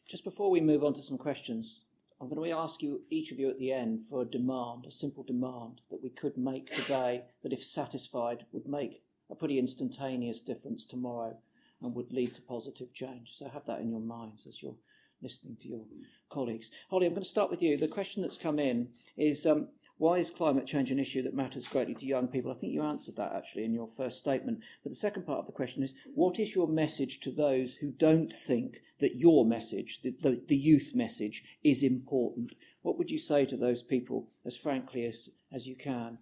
just 0.07 0.23
before 0.23 0.49
we 0.49 0.61
move 0.61 0.83
on 0.83 0.93
to 0.93 1.01
some 1.01 1.17
questions, 1.17 1.81
I'm 2.19 2.29
going 2.29 2.49
to 2.49 2.57
ask 2.57 2.81
you, 2.81 3.01
each 3.09 3.31
of 3.31 3.39
you 3.39 3.49
at 3.49 3.59
the 3.59 3.71
end, 3.71 4.03
for 4.09 4.21
a 4.21 4.25
demand, 4.25 4.85
a 4.87 4.91
simple 4.91 5.23
demand 5.23 5.81
that 5.91 6.01
we 6.01 6.09
could 6.09 6.37
make 6.37 6.73
today 6.73 7.23
that, 7.43 7.53
if 7.53 7.63
satisfied, 7.63 8.45
would 8.51 8.67
make 8.67 9.03
a 9.29 9.35
pretty 9.35 9.59
instantaneous 9.59 10.41
difference 10.41 10.85
tomorrow 10.85 11.35
and 11.81 11.93
would 11.93 12.11
lead 12.11 12.33
to 12.35 12.41
positive 12.41 12.93
change. 12.93 13.35
So 13.37 13.47
have 13.47 13.65
that 13.65 13.79
in 13.79 13.89
your 13.89 13.99
minds 13.99 14.47
as 14.47 14.61
you're 14.61 14.75
listening 15.21 15.57
to 15.57 15.67
your 15.67 15.85
colleagues. 16.29 16.71
Holly, 16.89 17.05
I'm 17.05 17.13
going 17.13 17.23
to 17.23 17.27
start 17.27 17.49
with 17.49 17.61
you. 17.61 17.77
The 17.77 17.87
question 17.87 18.21
that's 18.21 18.37
come 18.37 18.59
in 18.59 18.89
is 19.15 19.45
um, 19.45 19.69
why 19.97 20.17
is 20.17 20.29
climate 20.29 20.67
change 20.67 20.91
an 20.91 20.99
issue 20.99 21.23
that 21.23 21.33
matters 21.33 21.67
greatly 21.67 21.95
to 21.95 22.05
young 22.05 22.27
people? 22.27 22.51
I 22.51 22.55
think 22.55 22.73
you 22.73 22.83
answered 22.83 23.15
that 23.15 23.33
actually 23.33 23.65
in 23.65 23.73
your 23.73 23.87
first 23.87 24.19
statement. 24.19 24.59
But 24.83 24.91
the 24.91 24.95
second 24.95 25.25
part 25.25 25.39
of 25.39 25.47
the 25.47 25.51
question 25.51 25.83
is 25.83 25.95
what 26.13 26.39
is 26.39 26.53
your 26.53 26.67
message 26.67 27.19
to 27.21 27.31
those 27.31 27.75
who 27.75 27.91
don't 27.91 28.31
think 28.31 28.81
that 28.99 29.15
your 29.15 29.43
message, 29.45 30.01
the, 30.03 30.15
the, 30.21 30.41
the 30.47 30.55
youth 30.55 30.91
message, 30.93 31.43
is 31.63 31.81
important? 31.81 32.53
What 32.83 32.97
would 32.97 33.09
you 33.09 33.17
say 33.17 33.45
to 33.45 33.57
those 33.57 33.81
people 33.81 34.29
as 34.45 34.55
frankly 34.55 35.05
as, 35.05 35.29
as 35.51 35.67
you 35.67 35.75
can? 35.75 36.19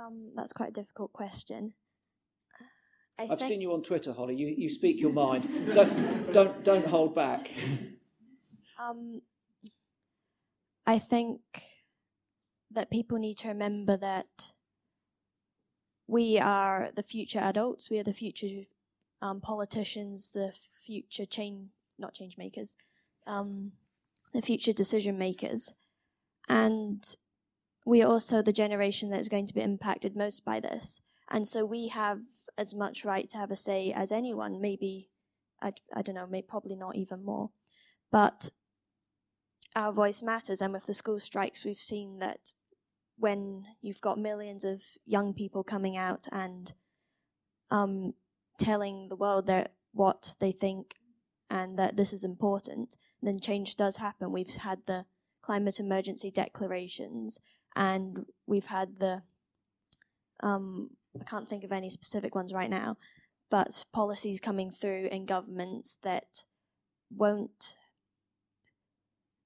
Um, 0.00 0.30
that's 0.34 0.52
quite 0.52 0.70
a 0.70 0.72
difficult 0.72 1.12
question. 1.12 1.74
I 3.18 3.24
have 3.24 3.40
seen 3.40 3.60
you 3.60 3.72
on 3.74 3.82
Twitter, 3.82 4.12
Holly. 4.12 4.34
You, 4.34 4.46
you 4.56 4.70
speak 4.70 4.98
your 5.00 5.12
mind. 5.12 5.48
don't, 5.74 6.32
don't, 6.32 6.64
don't 6.64 6.86
hold 6.86 7.14
back. 7.14 7.50
Um, 8.78 9.20
I 10.86 10.98
think 10.98 11.40
that 12.70 12.90
people 12.90 13.18
need 13.18 13.36
to 13.38 13.48
remember 13.48 13.96
that 13.98 14.52
we 16.06 16.38
are 16.38 16.90
the 16.94 17.02
future 17.02 17.40
adults, 17.40 17.90
we 17.90 17.98
are 17.98 18.04
the 18.04 18.14
future 18.14 18.64
um, 19.20 19.40
politicians, 19.40 20.30
the 20.30 20.52
future 20.82 21.26
change, 21.26 21.68
not 21.98 22.14
change 22.14 22.38
makers, 22.38 22.76
um, 23.26 23.72
the 24.32 24.40
future 24.40 24.72
decision 24.72 25.18
makers. 25.18 25.74
And 26.48 27.04
we 27.84 28.02
are 28.02 28.10
also 28.10 28.42
the 28.42 28.52
generation 28.52 29.10
that 29.10 29.20
is 29.20 29.28
going 29.28 29.46
to 29.46 29.54
be 29.54 29.62
impacted 29.62 30.16
most 30.16 30.44
by 30.44 30.60
this. 30.60 31.00
And 31.30 31.46
so 31.46 31.64
we 31.64 31.88
have 31.88 32.20
as 32.58 32.74
much 32.74 33.04
right 33.04 33.28
to 33.30 33.38
have 33.38 33.50
a 33.50 33.56
say 33.56 33.92
as 33.92 34.12
anyone, 34.12 34.60
maybe, 34.60 35.08
I, 35.62 35.72
I 35.94 36.02
don't 36.02 36.14
know, 36.14 36.26
maybe 36.26 36.46
probably 36.48 36.76
not 36.76 36.96
even 36.96 37.24
more. 37.24 37.50
But 38.10 38.50
our 39.76 39.92
voice 39.92 40.22
matters. 40.22 40.60
And 40.60 40.72
with 40.72 40.86
the 40.86 40.94
school 40.94 41.20
strikes, 41.20 41.64
we've 41.64 41.76
seen 41.76 42.18
that 42.18 42.52
when 43.16 43.66
you've 43.80 44.00
got 44.00 44.18
millions 44.18 44.64
of 44.64 44.82
young 45.06 45.34
people 45.34 45.62
coming 45.62 45.96
out 45.96 46.26
and 46.32 46.72
um, 47.70 48.14
telling 48.58 49.08
the 49.08 49.16
world 49.16 49.46
that 49.46 49.72
what 49.92 50.34
they 50.40 50.52
think 50.52 50.94
and 51.48 51.78
that 51.78 51.96
this 51.96 52.12
is 52.12 52.24
important, 52.24 52.96
then 53.22 53.38
change 53.38 53.76
does 53.76 53.98
happen. 53.98 54.32
We've 54.32 54.54
had 54.54 54.80
the 54.86 55.04
climate 55.42 55.80
emergency 55.80 56.30
declarations, 56.30 57.40
and 57.76 58.26
we've 58.46 58.66
had 58.66 58.98
the 58.98 59.22
um, 60.42 60.90
I 61.20 61.24
can't 61.24 61.48
think 61.48 61.64
of 61.64 61.72
any 61.72 61.90
specific 61.90 62.34
ones 62.34 62.52
right 62.52 62.70
now, 62.70 62.96
but 63.50 63.84
policies 63.92 64.40
coming 64.40 64.70
through 64.70 65.08
in 65.10 65.26
governments 65.26 65.98
that 66.02 66.44
won't 67.10 67.74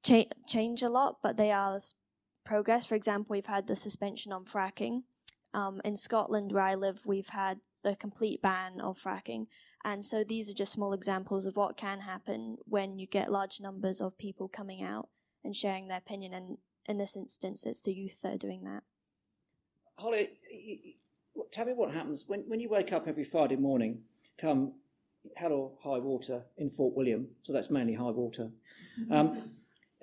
cha- 0.05 0.25
change 0.47 0.83
a 0.83 0.89
lot, 0.89 1.19
but 1.23 1.37
they 1.37 1.51
are 1.51 1.81
progress. 2.45 2.85
For 2.87 2.95
example, 2.95 3.33
we've 3.33 3.47
had 3.47 3.67
the 3.67 3.77
suspension 3.77 4.33
on 4.33 4.45
fracking. 4.45 5.03
Um, 5.53 5.81
in 5.85 5.97
Scotland, 5.97 6.53
where 6.53 6.65
I 6.65 6.75
live, 6.75 7.07
we've 7.07 7.29
had 7.29 7.61
the 7.83 7.97
complete 7.97 8.43
ban 8.43 8.81
of 8.81 8.99
fracking. 8.99 9.47
And 9.85 10.05
so 10.05 10.25
these 10.25 10.51
are 10.51 10.55
just 10.55 10.73
small 10.73 10.93
examples 10.93 11.47
of 11.47 11.57
what 11.57 11.77
can 11.77 12.01
happen 12.01 12.57
when 12.65 12.99
you 12.99 13.07
get 13.07 13.31
large 13.31 13.61
numbers 13.61 14.01
of 14.01 14.19
people 14.19 14.49
coming 14.49 14.83
out 14.83 15.09
and 15.45 15.55
sharing 15.55 15.89
their 15.89 15.99
opinion. 15.99 16.33
And 16.33 16.59
in 16.87 16.99
this 16.99 17.17
instance, 17.17 17.65
it's 17.65 17.81
the 17.81 17.93
youth 17.93 18.23
that 18.23 18.35
are 18.35 18.39
doing 18.39 18.65
that. 18.65 18.83
Holly, 19.97 20.31
tell 21.51 21.67
me 21.67 21.73
what 21.73 21.93
happens 21.93 22.25
when, 22.27 22.41
when 22.41 22.61
you 22.61 22.69
wake 22.69 22.93
up 22.93 23.07
every 23.07 23.25
Friday 23.25 23.57
morning, 23.57 24.01
come 24.39 24.73
hell 25.37 25.53
or 25.53 25.73
high 25.83 25.99
water 25.99 26.43
in 26.59 26.69
Fort 26.69 26.95
William, 26.97 27.29
so 27.43 27.53
that's 27.53 27.71
mainly 27.71 27.95
high 27.95 28.11
water. 28.11 28.51
Mm-hmm. 29.01 29.13
Um, 29.13 29.51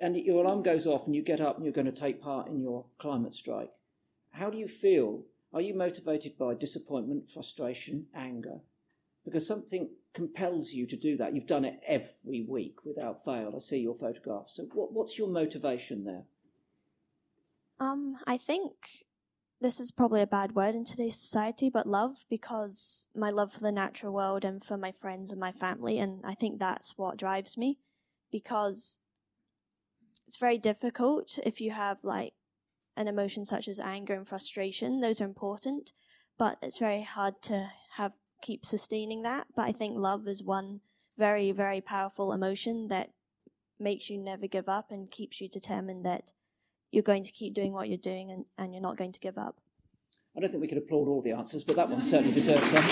and 0.00 0.16
your 0.16 0.44
alarm 0.44 0.62
goes 0.62 0.86
off 0.86 1.06
and 1.06 1.14
you 1.14 1.22
get 1.22 1.40
up 1.40 1.56
and 1.56 1.64
you're 1.64 1.72
going 1.72 1.86
to 1.86 1.92
take 1.92 2.20
part 2.20 2.48
in 2.48 2.60
your 2.60 2.86
climate 2.98 3.34
strike. 3.34 3.70
How 4.30 4.50
do 4.50 4.58
you 4.58 4.66
feel? 4.66 5.22
Are 5.54 5.60
you 5.60 5.74
motivated 5.74 6.36
by 6.38 6.54
disappointment, 6.54 7.30
frustration, 7.30 8.06
anger? 8.14 8.60
Because 9.24 9.46
something 9.46 9.90
compels 10.14 10.72
you 10.72 10.86
to 10.86 10.96
do 10.96 11.16
that. 11.18 11.34
You've 11.34 11.46
done 11.46 11.64
it 11.64 11.80
every 11.86 12.44
week 12.48 12.84
without 12.84 13.24
fail. 13.24 13.52
I 13.54 13.60
see 13.60 13.78
your 13.78 13.94
photographs. 13.94 14.56
So, 14.56 14.64
what, 14.72 14.92
what's 14.92 15.18
your 15.18 15.28
motivation 15.28 16.04
there? 16.04 16.24
Um, 17.82 18.16
I 18.28 18.36
think 18.36 19.06
this 19.60 19.80
is 19.80 19.90
probably 19.90 20.22
a 20.22 20.26
bad 20.26 20.54
word 20.54 20.76
in 20.76 20.84
today's 20.84 21.18
society, 21.18 21.68
but 21.68 21.84
love, 21.84 22.24
because 22.30 23.08
my 23.12 23.28
love 23.28 23.52
for 23.52 23.58
the 23.58 23.72
natural 23.72 24.12
world 24.12 24.44
and 24.44 24.62
for 24.62 24.76
my 24.76 24.92
friends 24.92 25.32
and 25.32 25.40
my 25.40 25.50
family, 25.50 25.98
and 25.98 26.20
I 26.24 26.34
think 26.34 26.60
that's 26.60 26.96
what 26.96 27.16
drives 27.16 27.58
me. 27.58 27.80
Because 28.30 29.00
it's 30.28 30.36
very 30.36 30.58
difficult 30.58 31.40
if 31.44 31.60
you 31.60 31.72
have 31.72 31.98
like 32.04 32.34
an 32.96 33.08
emotion 33.08 33.44
such 33.44 33.66
as 33.66 33.80
anger 33.80 34.14
and 34.14 34.28
frustration. 34.28 35.00
Those 35.00 35.20
are 35.20 35.24
important, 35.24 35.92
but 36.38 36.58
it's 36.62 36.78
very 36.78 37.02
hard 37.02 37.42
to 37.42 37.68
have 37.96 38.12
keep 38.42 38.64
sustaining 38.64 39.22
that. 39.22 39.48
But 39.56 39.62
I 39.62 39.72
think 39.72 39.96
love 39.96 40.28
is 40.28 40.44
one 40.44 40.82
very, 41.18 41.50
very 41.50 41.80
powerful 41.80 42.32
emotion 42.32 42.86
that 42.88 43.10
makes 43.80 44.08
you 44.08 44.18
never 44.18 44.46
give 44.46 44.68
up 44.68 44.92
and 44.92 45.10
keeps 45.10 45.40
you 45.40 45.48
determined 45.48 46.04
that 46.06 46.30
you're 46.92 47.02
going 47.02 47.24
to 47.24 47.32
keep 47.32 47.54
doing 47.54 47.72
what 47.72 47.88
you're 47.88 47.98
doing 47.98 48.30
and, 48.30 48.44
and 48.58 48.72
you're 48.72 48.82
not 48.82 48.96
going 48.96 49.12
to 49.12 49.20
give 49.20 49.38
up. 49.38 49.56
I 50.36 50.40
don't 50.40 50.50
think 50.50 50.60
we 50.60 50.68
could 50.68 50.78
applaud 50.78 51.08
all 51.08 51.22
the 51.22 51.32
answers, 51.32 51.64
but 51.64 51.76
that 51.76 51.90
one 51.90 52.00
certainly 52.00 52.32
deserves 52.32 52.70
some. 52.70 52.84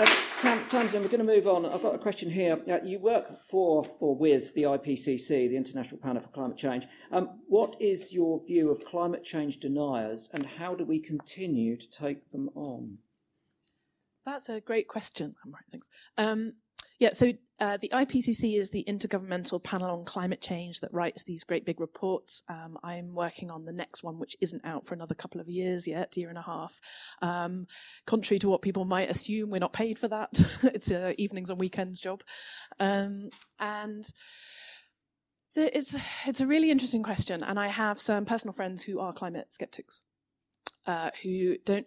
Uh, 0.00 0.58
Tamsin, 0.68 1.02
we're 1.02 1.08
going 1.08 1.18
to 1.18 1.24
move 1.24 1.48
on. 1.48 1.66
I've 1.66 1.82
got 1.82 1.94
a 1.94 1.98
question 1.98 2.30
here. 2.30 2.60
Uh, 2.70 2.78
you 2.84 3.00
work 3.00 3.42
for 3.42 3.88
or 3.98 4.16
with 4.16 4.54
the 4.54 4.62
IPCC, 4.62 5.48
the 5.48 5.56
International 5.56 5.98
Panel 5.98 6.22
for 6.22 6.28
Climate 6.28 6.56
Change. 6.56 6.86
Um, 7.10 7.40
what 7.48 7.74
is 7.80 8.12
your 8.12 8.44
view 8.44 8.70
of 8.70 8.84
climate 8.84 9.24
change 9.24 9.58
deniers 9.58 10.30
and 10.32 10.46
how 10.46 10.74
do 10.74 10.84
we 10.84 11.00
continue 11.00 11.76
to 11.76 11.90
take 11.90 12.30
them 12.30 12.50
on? 12.54 12.98
That's 14.24 14.48
a 14.48 14.60
great 14.60 14.86
question. 14.86 15.34
I'm 15.44 15.52
right, 15.52 15.64
thanks. 15.70 15.88
Um, 16.16 16.54
yeah, 16.98 17.12
so 17.12 17.32
uh, 17.60 17.76
the 17.76 17.90
IPCC 17.92 18.58
is 18.58 18.70
the 18.70 18.84
Intergovernmental 18.88 19.62
Panel 19.62 19.90
on 19.90 20.04
Climate 20.04 20.40
Change 20.40 20.80
that 20.80 20.92
writes 20.92 21.24
these 21.24 21.44
great 21.44 21.64
big 21.64 21.80
reports. 21.80 22.42
Um, 22.48 22.76
I'm 22.82 23.14
working 23.14 23.50
on 23.50 23.64
the 23.64 23.72
next 23.72 24.02
one, 24.02 24.18
which 24.18 24.36
isn't 24.40 24.64
out 24.64 24.84
for 24.84 24.94
another 24.94 25.14
couple 25.14 25.40
of 25.40 25.48
years 25.48 25.86
yet, 25.86 26.16
year 26.16 26.28
and 26.28 26.38
a 26.38 26.42
half. 26.42 26.80
Um, 27.22 27.66
contrary 28.06 28.38
to 28.40 28.48
what 28.48 28.62
people 28.62 28.84
might 28.84 29.10
assume, 29.10 29.50
we're 29.50 29.58
not 29.58 29.72
paid 29.72 29.98
for 29.98 30.08
that. 30.08 30.30
it's 30.62 30.90
a 30.90 31.20
evenings 31.20 31.50
and 31.50 31.60
weekends 31.60 32.00
job. 32.00 32.22
Um, 32.80 33.30
and 33.60 34.08
it's, 35.54 35.96
it's 36.26 36.40
a 36.40 36.46
really 36.46 36.70
interesting 36.70 37.02
question. 37.02 37.44
And 37.44 37.60
I 37.60 37.68
have 37.68 38.00
some 38.00 38.24
personal 38.24 38.54
friends 38.54 38.82
who 38.82 38.98
are 38.98 39.12
climate 39.12 39.52
skeptics. 39.54 40.02
Uh, 40.86 41.10
who 41.22 41.58
don't 41.66 41.86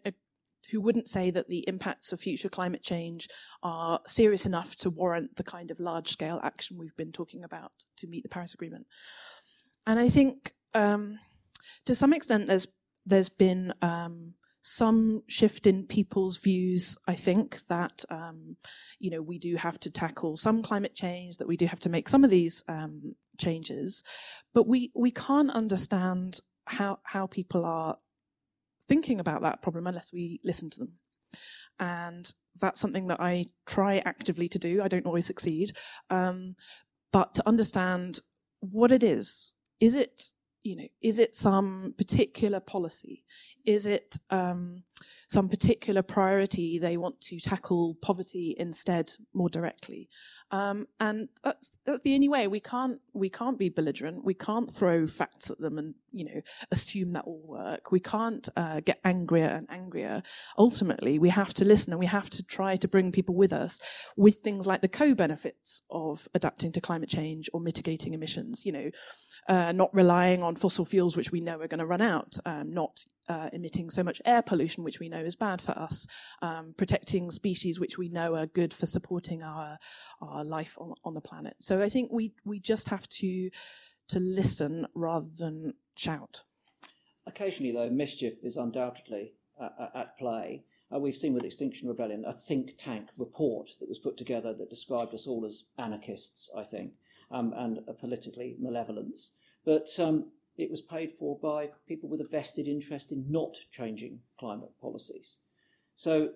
who 0.71 0.81
wouldn't 0.81 1.07
say 1.07 1.31
that 1.31 1.49
the 1.49 1.67
impacts 1.67 2.11
of 2.11 2.19
future 2.19 2.49
climate 2.49 2.83
change 2.83 3.27
are 3.63 3.99
serious 4.07 4.45
enough 4.45 4.75
to 4.77 4.89
warrant 4.89 5.35
the 5.35 5.43
kind 5.43 5.71
of 5.71 5.79
large 5.79 6.09
scale 6.09 6.39
action 6.43 6.77
we've 6.77 6.95
been 6.97 7.11
talking 7.11 7.43
about 7.43 7.71
to 7.97 8.07
meet 8.07 8.23
the 8.23 8.29
Paris 8.29 8.53
Agreement. 8.53 8.85
And 9.85 9.99
I 9.99 10.09
think 10.09 10.53
um, 10.73 11.19
to 11.85 11.95
some 11.95 12.13
extent 12.13 12.47
there's 12.47 12.67
there's 13.05 13.29
been 13.29 13.73
um, 13.81 14.33
some 14.61 15.23
shift 15.27 15.65
in 15.65 15.85
people's 15.87 16.37
views. 16.37 16.95
I 17.07 17.15
think 17.15 17.61
that 17.67 18.05
um, 18.09 18.57
you 18.99 19.09
know 19.09 19.21
we 19.21 19.39
do 19.39 19.55
have 19.55 19.79
to 19.81 19.91
tackle 19.91 20.37
some 20.37 20.61
climate 20.61 20.95
change, 20.95 21.37
that 21.37 21.47
we 21.47 21.57
do 21.57 21.65
have 21.65 21.79
to 21.81 21.89
make 21.89 22.07
some 22.07 22.23
of 22.23 22.29
these 22.29 22.63
um, 22.67 23.15
changes, 23.39 24.03
but 24.53 24.67
we 24.67 24.91
we 24.95 25.11
can't 25.11 25.51
understand 25.51 26.39
how 26.67 26.99
how 27.03 27.25
people 27.27 27.65
are 27.65 27.97
thinking 28.91 29.21
about 29.21 29.41
that 29.41 29.61
problem 29.61 29.87
unless 29.87 30.11
we 30.11 30.41
listen 30.43 30.69
to 30.69 30.79
them. 30.79 30.91
And 31.79 32.31
that's 32.59 32.81
something 32.81 33.07
that 33.07 33.21
I 33.21 33.45
try 33.65 34.01
actively 34.05 34.49
to 34.49 34.59
do. 34.59 34.81
I 34.81 34.89
don't 34.89 35.05
always 35.05 35.25
succeed. 35.25 35.71
Um, 36.09 36.55
but 37.13 37.33
to 37.35 37.47
understand 37.47 38.19
what 38.59 38.91
it 38.91 39.01
is, 39.01 39.53
is 39.79 39.95
it, 39.95 40.33
you 40.63 40.75
know, 40.75 40.87
is 41.01 41.19
it 41.19 41.35
some 41.35 41.93
particular 41.97 42.59
policy? 42.59 43.23
Is 43.65 43.85
it 43.85 44.17
um, 44.29 44.83
some 45.27 45.49
particular 45.49 46.01
priority 46.01 46.77
they 46.77 46.97
want 46.97 47.21
to 47.21 47.39
tackle 47.39 47.95
poverty 48.01 48.55
instead 48.57 49.11
more 49.33 49.49
directly? 49.49 50.09
Um, 50.51 50.87
and 50.99 51.29
that's 51.43 51.71
that's 51.85 52.01
the 52.01 52.13
only 52.13 52.29
way. 52.29 52.47
We 52.47 52.59
can't 52.59 52.99
we 53.13 53.29
can't 53.29 53.57
be 53.57 53.69
belligerent. 53.69 54.25
We 54.25 54.33
can't 54.33 54.73
throw 54.73 55.07
facts 55.07 55.49
at 55.49 55.59
them 55.59 55.77
and 55.77 55.95
you 56.11 56.25
know 56.25 56.41
assume 56.71 57.13
that 57.13 57.25
will 57.25 57.41
work. 57.45 57.91
We 57.91 57.99
can't 57.99 58.47
uh, 58.55 58.81
get 58.81 58.99
angrier 59.03 59.47
and 59.47 59.67
angrier. 59.69 60.23
Ultimately, 60.57 61.17
we 61.19 61.29
have 61.29 61.53
to 61.55 61.65
listen 61.65 61.93
and 61.93 61.99
we 61.99 62.07
have 62.07 62.29
to 62.31 62.43
try 62.43 62.75
to 62.75 62.87
bring 62.87 63.11
people 63.11 63.35
with 63.35 63.53
us 63.53 63.79
with 64.17 64.35
things 64.35 64.67
like 64.67 64.81
the 64.81 64.87
co-benefits 64.87 65.81
of 65.89 66.27
adapting 66.33 66.71
to 66.73 66.81
climate 66.81 67.09
change 67.09 67.49
or 67.53 67.61
mitigating 67.61 68.13
emissions. 68.13 68.65
You 68.65 68.73
know 68.73 68.91
uh, 69.47 69.71
not 69.71 69.93
relying 69.93 70.43
on 70.43 70.55
fossil 70.55 70.85
fuels, 70.85 71.17
which 71.17 71.31
we 71.31 71.41
know 71.41 71.59
are 71.59 71.67
going 71.67 71.79
to 71.79 71.85
run 71.85 72.01
out, 72.01 72.37
um, 72.45 72.73
not 72.73 73.05
uh, 73.27 73.49
emitting 73.53 73.89
so 73.89 74.03
much 74.03 74.21
air 74.25 74.41
pollution, 74.41 74.83
which 74.83 74.99
we 74.99 75.09
know 75.09 75.19
is 75.19 75.35
bad 75.35 75.61
for 75.61 75.71
us, 75.71 76.05
um, 76.41 76.73
protecting 76.77 77.31
species 77.31 77.79
which 77.79 77.97
we 77.97 78.09
know 78.09 78.35
are 78.35 78.45
good 78.45 78.73
for 78.73 78.85
supporting 78.85 79.41
our 79.41 79.77
our 80.21 80.43
life 80.43 80.77
on, 80.79 80.93
on 81.03 81.13
the 81.13 81.21
planet. 81.21 81.55
So 81.59 81.81
I 81.81 81.89
think 81.89 82.11
we 82.11 82.33
we 82.45 82.59
just 82.59 82.89
have 82.89 83.07
to 83.09 83.49
to 84.09 84.19
listen 84.19 84.87
rather 84.93 85.29
than 85.37 85.73
shout. 85.95 86.43
Occasionally, 87.25 87.71
though, 87.71 87.89
mischief 87.89 88.33
is 88.43 88.57
undoubtedly 88.57 89.33
uh, 89.59 89.87
at 89.95 90.17
play. 90.17 90.63
Uh, 90.93 90.99
we've 90.99 91.15
seen 91.15 91.33
with 91.33 91.45
Extinction 91.45 91.87
Rebellion 91.87 92.25
a 92.25 92.33
think 92.33 92.77
tank 92.77 93.07
report 93.17 93.69
that 93.79 93.87
was 93.87 93.99
put 93.99 94.17
together 94.17 94.53
that 94.53 94.69
described 94.69 95.13
us 95.13 95.27
all 95.27 95.45
as 95.45 95.63
anarchists, 95.77 96.49
I 96.57 96.63
think 96.63 96.91
um, 97.31 97.53
and 97.55 97.79
a 97.87 97.93
politically 97.93 98.55
malevolence. 98.59 99.31
But 99.65 99.87
um, 99.99 100.31
it 100.57 100.69
was 100.69 100.81
paid 100.81 101.11
for 101.17 101.37
by 101.39 101.69
people 101.87 102.09
with 102.09 102.21
a 102.21 102.27
vested 102.27 102.67
interest 102.67 103.11
in 103.11 103.25
not 103.29 103.55
changing 103.71 104.19
climate 104.39 104.71
policies. 104.81 105.37
So 105.95 106.31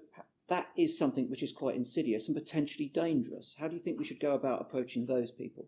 that 0.47 0.67
is 0.77 0.97
something 0.97 1.29
which 1.29 1.43
is 1.43 1.51
quite 1.51 1.75
insidious 1.75 2.27
and 2.27 2.35
potentially 2.35 2.89
dangerous. 2.93 3.55
How 3.57 3.67
do 3.67 3.75
you 3.75 3.81
think 3.81 3.97
we 3.97 4.05
should 4.05 4.19
go 4.19 4.33
about 4.33 4.61
approaching 4.61 5.05
those 5.05 5.31
people? 5.31 5.67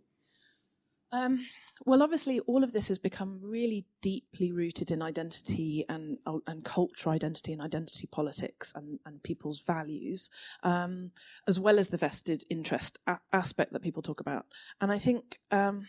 Um, 1.11 1.45
well, 1.85 2.03
obviously, 2.03 2.39
all 2.41 2.63
of 2.63 2.73
this 2.73 2.89
has 2.89 2.99
become 2.99 3.39
really 3.41 3.85
deeply 4.01 4.51
rooted 4.51 4.91
in 4.91 5.01
identity 5.01 5.85
and 5.87 6.17
uh, 6.25 6.39
and 6.47 6.65
culture 6.65 7.09
identity 7.09 7.53
and 7.53 7.61
identity 7.61 8.07
politics 8.07 8.73
and, 8.75 8.99
and 9.05 9.23
people's 9.23 9.61
values, 9.61 10.29
um, 10.63 11.09
as 11.47 11.59
well 11.59 11.79
as 11.79 11.89
the 11.89 11.97
vested 11.97 12.43
interest 12.49 12.97
a- 13.07 13.19
aspect 13.31 13.73
that 13.73 13.81
people 13.81 14.01
talk 14.01 14.19
about. 14.19 14.45
And 14.81 14.91
I 14.91 14.99
think. 14.99 15.39
Um, 15.51 15.87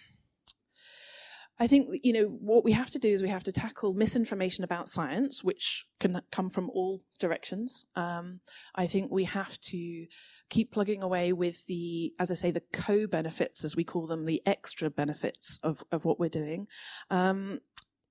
I 1.61 1.66
think, 1.66 1.88
you 2.05 2.12
know, 2.12 2.27
what 2.27 2.64
we 2.64 2.73
have 2.73 2.90
to 2.90 2.99
do 2.99 3.09
is 3.09 3.23
we 3.23 3.29
have 3.29 3.44
to 3.44 3.53
tackle 3.53 3.92
misinformation 3.92 4.62
about 4.62 4.88
science, 4.88 5.42
which 5.42 5.87
can 5.99 6.21
come 6.31 6.49
from 6.49 6.71
all 6.71 7.03
directions. 7.18 7.85
Um, 7.97 8.40
I 8.77 8.87
think 8.87 9.11
we 9.11 9.25
have 9.25 9.59
to 9.62 10.07
keep 10.51 10.71
plugging 10.71 11.03
away 11.03 11.33
with 11.33 11.66
the, 11.66 12.12
as 12.18 12.31
I 12.31 12.35
say, 12.35 12.51
the 12.53 12.62
co-benefits, 12.73 13.64
as 13.64 13.75
we 13.75 13.85
call 13.85 14.07
them, 14.07 14.25
the 14.25 14.42
extra 14.47 14.88
benefits 14.88 15.59
of, 15.64 15.83
of 15.90 16.05
what 16.05 16.21
we're 16.21 16.29
doing. 16.29 16.68
Um, 17.11 17.61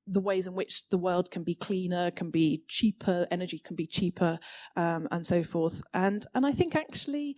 the 0.07 0.21
ways 0.21 0.47
in 0.47 0.53
which 0.53 0.87
the 0.89 0.97
world 0.97 1.31
can 1.31 1.43
be 1.43 1.55
cleaner, 1.55 2.11
can 2.11 2.29
be 2.29 2.63
cheaper, 2.67 3.27
energy 3.29 3.59
can 3.59 3.75
be 3.75 3.87
cheaper, 3.87 4.39
um, 4.75 5.07
and 5.11 5.25
so 5.25 5.43
forth. 5.43 5.81
And, 5.93 6.25
and 6.33 6.45
I 6.45 6.51
think 6.51 6.75
actually, 6.75 7.35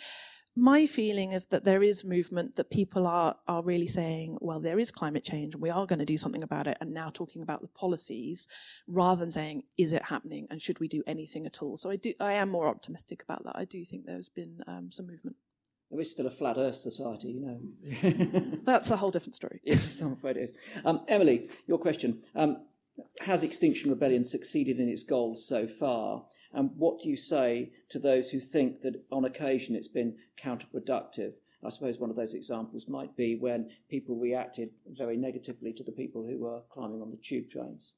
my 0.56 0.86
feeling 0.86 1.32
is 1.32 1.48
that 1.48 1.64
there 1.64 1.82
is 1.82 2.04
movement 2.04 2.56
that 2.56 2.70
people 2.70 3.08
are 3.08 3.36
are 3.48 3.64
really 3.64 3.88
saying, 3.88 4.38
well, 4.42 4.60
there 4.60 4.80
is 4.80 4.92
climate 4.92 5.24
change 5.24 5.54
and 5.54 5.62
we 5.62 5.70
are 5.70 5.86
going 5.86 6.00
to 6.00 6.06
do 6.06 6.18
something 6.18 6.44
about 6.44 6.68
it, 6.68 6.78
and 6.82 6.94
now 6.94 7.10
talking 7.10 7.42
about 7.42 7.62
the 7.62 7.68
policies 7.68 8.48
rather 8.88 9.20
than 9.20 9.32
saying, 9.32 9.64
is 9.78 9.94
it 9.94 10.06
happening 10.06 10.48
and 10.50 10.62
should 10.62 10.80
we 10.80 10.88
do 10.88 11.04
anything 11.08 11.46
at 11.46 11.62
all? 11.62 11.78
So 11.78 11.90
I 11.90 11.96
do, 11.96 12.14
I 12.20 12.34
am 12.34 12.50
more 12.50 12.68
optimistic 12.68 13.24
about 13.24 13.44
that. 13.46 13.56
I 13.56 13.66
do 13.66 13.86
think 13.86 14.06
there's 14.06 14.30
been 14.30 14.62
um, 14.68 14.92
some 14.92 15.08
movement. 15.08 15.36
There 15.92 16.00
is 16.00 16.12
still 16.12 16.28
a 16.28 16.32
flat 16.32 16.58
Earth 16.58 16.76
society, 16.76 17.30
you 17.30 17.42
know. 17.42 18.58
That's 18.64 18.92
a 18.92 18.98
whole 18.98 19.12
different 19.12 19.36
story. 19.36 19.60
yes, 19.64 20.02
I'm 20.02 20.14
afraid 20.14 20.38
it 20.38 20.44
is. 20.44 20.54
Um, 20.86 21.02
Emily, 21.08 21.50
your 21.68 21.80
question: 21.80 22.22
um, 22.36 22.66
Has 23.22 23.44
Extinction 23.44 23.90
Rebellion 23.90 24.24
succeeded 24.24 24.80
in 24.80 24.90
its 24.90 25.04
goals 25.04 25.48
so 25.48 25.68
far? 25.68 26.26
And 26.54 26.72
what 26.76 27.00
do 27.00 27.10
you 27.10 27.16
say 27.16 27.72
to 27.90 28.00
those 28.00 28.30
who 28.30 28.40
think 28.40 28.82
that 28.82 29.04
on 29.12 29.26
occasion 29.26 29.76
it's 29.76 29.88
been 29.88 30.16
counterproductive? 30.42 31.34
I 31.64 31.70
suppose 31.70 32.00
one 32.00 32.10
of 32.10 32.16
those 32.16 32.34
examples 32.34 32.88
might 32.88 33.16
be 33.16 33.36
when 33.36 33.70
people 33.90 34.16
reacted 34.16 34.70
very 34.98 35.18
negatively 35.18 35.74
to 35.74 35.84
the 35.84 35.92
people 35.92 36.24
who 36.24 36.40
were 36.40 36.62
climbing 36.72 37.02
on 37.02 37.12
the 37.12 37.18
tube 37.18 37.50
trains. 37.50 37.94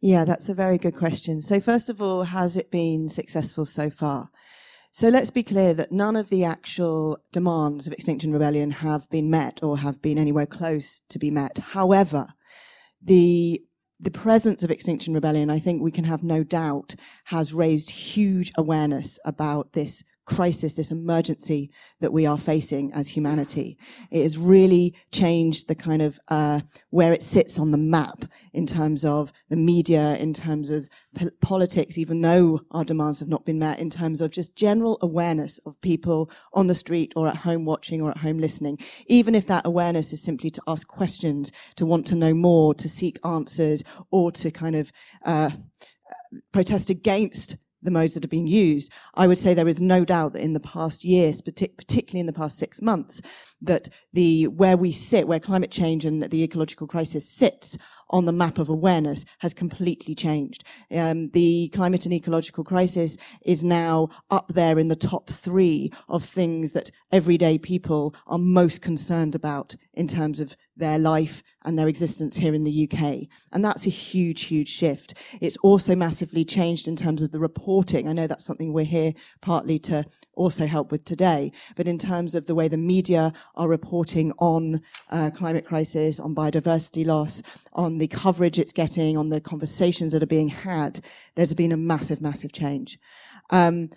Yeah, 0.00 0.24
that's 0.24 0.48
a 0.48 0.54
very 0.54 0.78
good 0.78 0.96
question. 0.96 1.40
So, 1.40 1.60
first 1.60 1.88
of 1.88 2.02
all, 2.02 2.24
has 2.24 2.56
it 2.56 2.70
been 2.70 3.08
successful 3.08 3.64
so 3.64 3.90
far? 3.90 4.30
So 4.96 5.10
let's 5.10 5.30
be 5.30 5.42
clear 5.42 5.74
that 5.74 5.92
none 5.92 6.16
of 6.16 6.30
the 6.30 6.44
actual 6.44 7.18
demands 7.30 7.86
of 7.86 7.92
Extinction 7.92 8.32
Rebellion 8.32 8.70
have 8.70 9.10
been 9.10 9.28
met 9.28 9.62
or 9.62 9.76
have 9.76 10.00
been 10.00 10.16
anywhere 10.16 10.46
close 10.46 11.02
to 11.10 11.18
be 11.18 11.30
met. 11.30 11.58
However, 11.58 12.28
the 13.02 13.62
the 13.98 14.10
presence 14.10 14.62
of 14.62 14.70
Extinction 14.70 15.14
Rebellion, 15.14 15.50
I 15.50 15.58
think 15.58 15.80
we 15.80 15.90
can 15.90 16.04
have 16.04 16.22
no 16.22 16.44
doubt, 16.44 16.94
has 17.24 17.54
raised 17.54 17.90
huge 17.90 18.52
awareness 18.56 19.18
about 19.24 19.72
this 19.72 20.02
crisis, 20.26 20.74
this 20.74 20.90
emergency 20.90 21.70
that 22.00 22.12
we 22.12 22.26
are 22.26 22.36
facing 22.36 22.92
as 22.92 23.08
humanity. 23.08 23.78
It 24.10 24.22
has 24.22 24.36
really 24.36 24.94
changed 25.12 25.68
the 25.68 25.74
kind 25.74 26.02
of 26.02 26.18
uh, 26.28 26.60
where 26.90 27.12
it 27.12 27.22
sits 27.22 27.58
on 27.58 27.70
the 27.70 27.78
map 27.78 28.24
in 28.52 28.66
terms 28.66 29.04
of 29.04 29.32
the 29.48 29.56
media, 29.56 30.16
in 30.16 30.34
terms 30.34 30.70
of 30.70 30.88
po- 31.14 31.30
politics, 31.40 31.96
even 31.96 32.20
though 32.20 32.60
our 32.72 32.84
demands 32.84 33.20
have 33.20 33.28
not 33.28 33.44
been 33.44 33.58
met, 33.58 33.78
in 33.78 33.88
terms 33.88 34.20
of 34.20 34.30
just 34.30 34.56
general 34.56 34.98
awareness 35.00 35.58
of 35.64 35.80
people 35.80 36.30
on 36.52 36.66
the 36.66 36.74
street 36.74 37.12
or 37.16 37.28
at 37.28 37.36
home 37.36 37.64
watching 37.64 38.02
or 38.02 38.10
at 38.10 38.18
home 38.18 38.38
listening. 38.38 38.78
Even 39.06 39.34
if 39.34 39.46
that 39.46 39.66
awareness 39.66 40.12
is 40.12 40.22
simply 40.22 40.50
to 40.50 40.62
ask 40.66 40.86
questions, 40.88 41.52
to 41.76 41.86
want 41.86 42.06
to 42.06 42.16
know 42.16 42.34
more, 42.34 42.74
to 42.74 42.88
seek 42.88 43.18
answers, 43.24 43.84
or 44.10 44.32
to 44.32 44.50
kind 44.50 44.74
of 44.74 44.90
uh, 45.24 45.50
protest 46.52 46.90
against 46.90 47.56
the 47.82 47.90
modes 47.90 48.14
that 48.14 48.22
have 48.22 48.30
been 48.30 48.46
used, 48.46 48.92
I 49.14 49.26
would 49.26 49.38
say 49.38 49.54
there 49.54 49.68
is 49.68 49.80
no 49.80 50.04
doubt 50.04 50.32
that 50.32 50.42
in 50.42 50.52
the 50.52 50.60
past 50.60 51.04
years, 51.04 51.40
particularly 51.40 52.20
in 52.20 52.26
the 52.26 52.32
past 52.32 52.58
six 52.58 52.82
months, 52.82 53.20
that 53.60 53.88
the 54.12 54.48
where 54.48 54.76
we 54.76 54.92
sit, 54.92 55.28
where 55.28 55.40
climate 55.40 55.70
change 55.70 56.04
and 56.04 56.22
the 56.22 56.42
ecological 56.42 56.86
crisis 56.86 57.28
sits 57.28 57.76
on 58.10 58.24
the 58.24 58.32
map 58.32 58.58
of 58.58 58.68
awareness 58.68 59.24
has 59.38 59.54
completely 59.54 60.14
changed. 60.14 60.64
Um, 60.90 61.28
the 61.28 61.68
climate 61.74 62.04
and 62.04 62.14
ecological 62.14 62.64
crisis 62.64 63.16
is 63.42 63.64
now 63.64 64.08
up 64.30 64.48
there 64.48 64.78
in 64.78 64.88
the 64.88 64.96
top 64.96 65.28
three 65.28 65.92
of 66.08 66.24
things 66.24 66.72
that 66.72 66.90
everyday 67.12 67.58
people 67.58 68.14
are 68.26 68.38
most 68.38 68.82
concerned 68.82 69.34
about 69.34 69.74
in 69.94 70.06
terms 70.06 70.40
of 70.40 70.56
their 70.76 70.98
life 70.98 71.42
and 71.64 71.78
their 71.78 71.88
existence 71.88 72.36
here 72.36 72.54
in 72.54 72.64
the 72.64 72.88
UK. 72.88 73.28
And 73.52 73.64
that's 73.64 73.86
a 73.86 73.90
huge, 73.90 74.44
huge 74.44 74.68
shift. 74.68 75.14
It's 75.40 75.56
also 75.58 75.96
massively 75.96 76.44
changed 76.44 76.86
in 76.86 76.96
terms 76.96 77.22
of 77.22 77.32
the 77.32 77.40
reporting. 77.40 78.08
I 78.08 78.12
know 78.12 78.26
that's 78.26 78.44
something 78.44 78.72
we're 78.72 78.84
here 78.84 79.12
partly 79.40 79.78
to 79.80 80.04
also 80.34 80.66
help 80.66 80.92
with 80.92 81.04
today, 81.04 81.50
but 81.74 81.88
in 81.88 81.98
terms 81.98 82.34
of 82.34 82.46
the 82.46 82.54
way 82.54 82.68
the 82.68 82.76
media 82.76 83.32
are 83.54 83.68
reporting 83.68 84.32
on 84.38 84.82
uh, 85.10 85.30
climate 85.34 85.64
crisis, 85.64 86.20
on 86.20 86.34
biodiversity 86.34 87.04
loss, 87.06 87.42
on 87.72 87.95
the 87.98 88.08
coverage 88.08 88.58
it's 88.58 88.72
getting, 88.72 89.16
on 89.16 89.28
the 89.28 89.40
conversations 89.40 90.12
that 90.12 90.22
are 90.22 90.26
being 90.26 90.48
had, 90.48 91.00
there's 91.34 91.54
been 91.54 91.72
a 91.72 91.76
massive, 91.76 92.20
massive 92.20 92.52
change. 92.52 92.98
Um, 93.50 93.90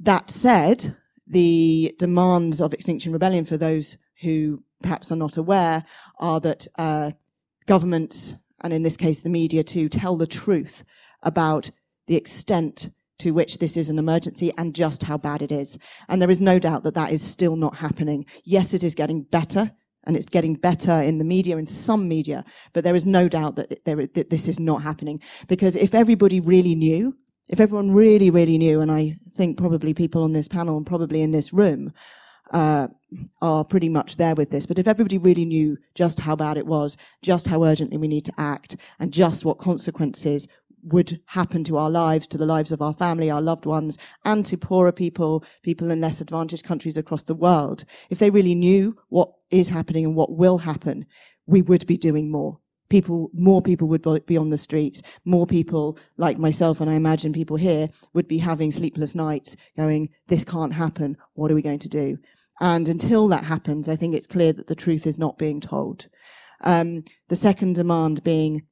that 0.00 0.30
said, 0.30 0.96
the 1.26 1.94
demands 1.98 2.60
of 2.60 2.72
Extinction 2.72 3.12
Rebellion 3.12 3.44
for 3.44 3.56
those 3.56 3.98
who 4.22 4.62
perhaps 4.82 5.12
are 5.12 5.16
not 5.16 5.36
aware 5.36 5.84
are 6.18 6.40
that 6.40 6.66
uh, 6.76 7.12
governments, 7.66 8.34
and 8.60 8.72
in 8.72 8.82
this 8.82 8.96
case 8.96 9.20
the 9.20 9.30
media 9.30 9.62
too, 9.62 9.88
tell 9.88 10.16
the 10.16 10.26
truth 10.26 10.84
about 11.22 11.70
the 12.06 12.16
extent 12.16 12.90
to 13.18 13.32
which 13.32 13.58
this 13.58 13.76
is 13.76 13.88
an 13.88 13.98
emergency 13.98 14.52
and 14.56 14.74
just 14.74 15.02
how 15.02 15.18
bad 15.18 15.42
it 15.42 15.52
is. 15.52 15.76
And 16.08 16.22
there 16.22 16.30
is 16.30 16.40
no 16.40 16.58
doubt 16.58 16.84
that 16.84 16.94
that 16.94 17.12
is 17.12 17.22
still 17.22 17.56
not 17.56 17.76
happening. 17.76 18.26
Yes, 18.44 18.72
it 18.72 18.84
is 18.84 18.94
getting 18.94 19.22
better 19.22 19.72
and 20.08 20.16
it's 20.16 20.26
getting 20.26 20.54
better 20.54 21.02
in 21.02 21.18
the 21.18 21.24
media, 21.24 21.58
in 21.58 21.66
some 21.66 22.08
media, 22.08 22.44
but 22.72 22.82
there 22.82 22.96
is 22.96 23.06
no 23.06 23.28
doubt 23.28 23.56
that, 23.56 23.84
there, 23.84 24.06
that 24.06 24.30
this 24.30 24.48
is 24.48 24.58
not 24.58 24.82
happening. 24.82 25.20
Because 25.46 25.76
if 25.76 25.94
everybody 25.94 26.40
really 26.40 26.74
knew, 26.74 27.14
if 27.48 27.60
everyone 27.60 27.92
really, 27.92 28.30
really 28.30 28.56
knew, 28.58 28.80
and 28.80 28.90
I 28.90 29.18
think 29.30 29.58
probably 29.58 29.92
people 29.92 30.22
on 30.24 30.32
this 30.32 30.48
panel 30.48 30.78
and 30.78 30.86
probably 30.86 31.20
in 31.20 31.30
this 31.30 31.52
room, 31.52 31.92
uh, 32.52 32.88
are 33.42 33.64
pretty 33.64 33.90
much 33.90 34.16
there 34.16 34.34
with 34.34 34.50
this. 34.50 34.64
But 34.64 34.78
if 34.78 34.88
everybody 34.88 35.18
really 35.18 35.44
knew 35.44 35.76
just 35.94 36.20
how 36.20 36.34
bad 36.34 36.56
it 36.56 36.66
was, 36.66 36.96
just 37.20 37.46
how 37.46 37.62
urgently 37.62 37.98
we 37.98 38.08
need 38.08 38.24
to 38.24 38.32
act, 38.38 38.76
and 38.98 39.12
just 39.12 39.44
what 39.44 39.58
consequences 39.58 40.48
would 40.82 41.20
happen 41.26 41.64
to 41.64 41.76
our 41.76 41.90
lives, 41.90 42.26
to 42.28 42.38
the 42.38 42.46
lives 42.46 42.72
of 42.72 42.82
our 42.82 42.94
family, 42.94 43.30
our 43.30 43.42
loved 43.42 43.66
ones, 43.66 43.98
and 44.24 44.44
to 44.46 44.56
poorer 44.56 44.92
people, 44.92 45.44
people 45.62 45.90
in 45.90 46.00
less 46.00 46.20
advantaged 46.20 46.64
countries 46.64 46.96
across 46.96 47.24
the 47.24 47.34
world. 47.34 47.84
If 48.10 48.18
they 48.18 48.30
really 48.30 48.54
knew 48.54 48.96
what 49.08 49.32
is 49.50 49.68
happening 49.68 50.04
and 50.04 50.14
what 50.14 50.36
will 50.36 50.58
happen, 50.58 51.06
we 51.46 51.62
would 51.62 51.86
be 51.86 51.96
doing 51.96 52.30
more. 52.30 52.58
People, 52.90 53.30
more 53.34 53.60
people 53.60 53.86
would 53.88 54.26
be 54.26 54.36
on 54.36 54.50
the 54.50 54.56
streets. 54.56 55.02
More 55.24 55.46
people, 55.46 55.98
like 56.16 56.38
myself, 56.38 56.80
and 56.80 56.90
I 56.90 56.94
imagine 56.94 57.32
people 57.32 57.56
here, 57.56 57.88
would 58.14 58.26
be 58.26 58.38
having 58.38 58.72
sleepless 58.72 59.14
nights 59.14 59.56
going, 59.76 60.08
this 60.28 60.44
can't 60.44 60.72
happen. 60.72 61.16
What 61.34 61.50
are 61.50 61.54
we 61.54 61.62
going 61.62 61.80
to 61.80 61.88
do? 61.88 62.18
And 62.60 62.88
until 62.88 63.28
that 63.28 63.44
happens, 63.44 63.88
I 63.88 63.96
think 63.96 64.14
it's 64.14 64.26
clear 64.26 64.52
that 64.54 64.68
the 64.68 64.74
truth 64.74 65.06
is 65.06 65.18
not 65.18 65.38
being 65.38 65.60
told. 65.60 66.08
Um, 66.62 67.04
the 67.28 67.36
second 67.36 67.74
demand 67.74 68.24
being 68.24 68.62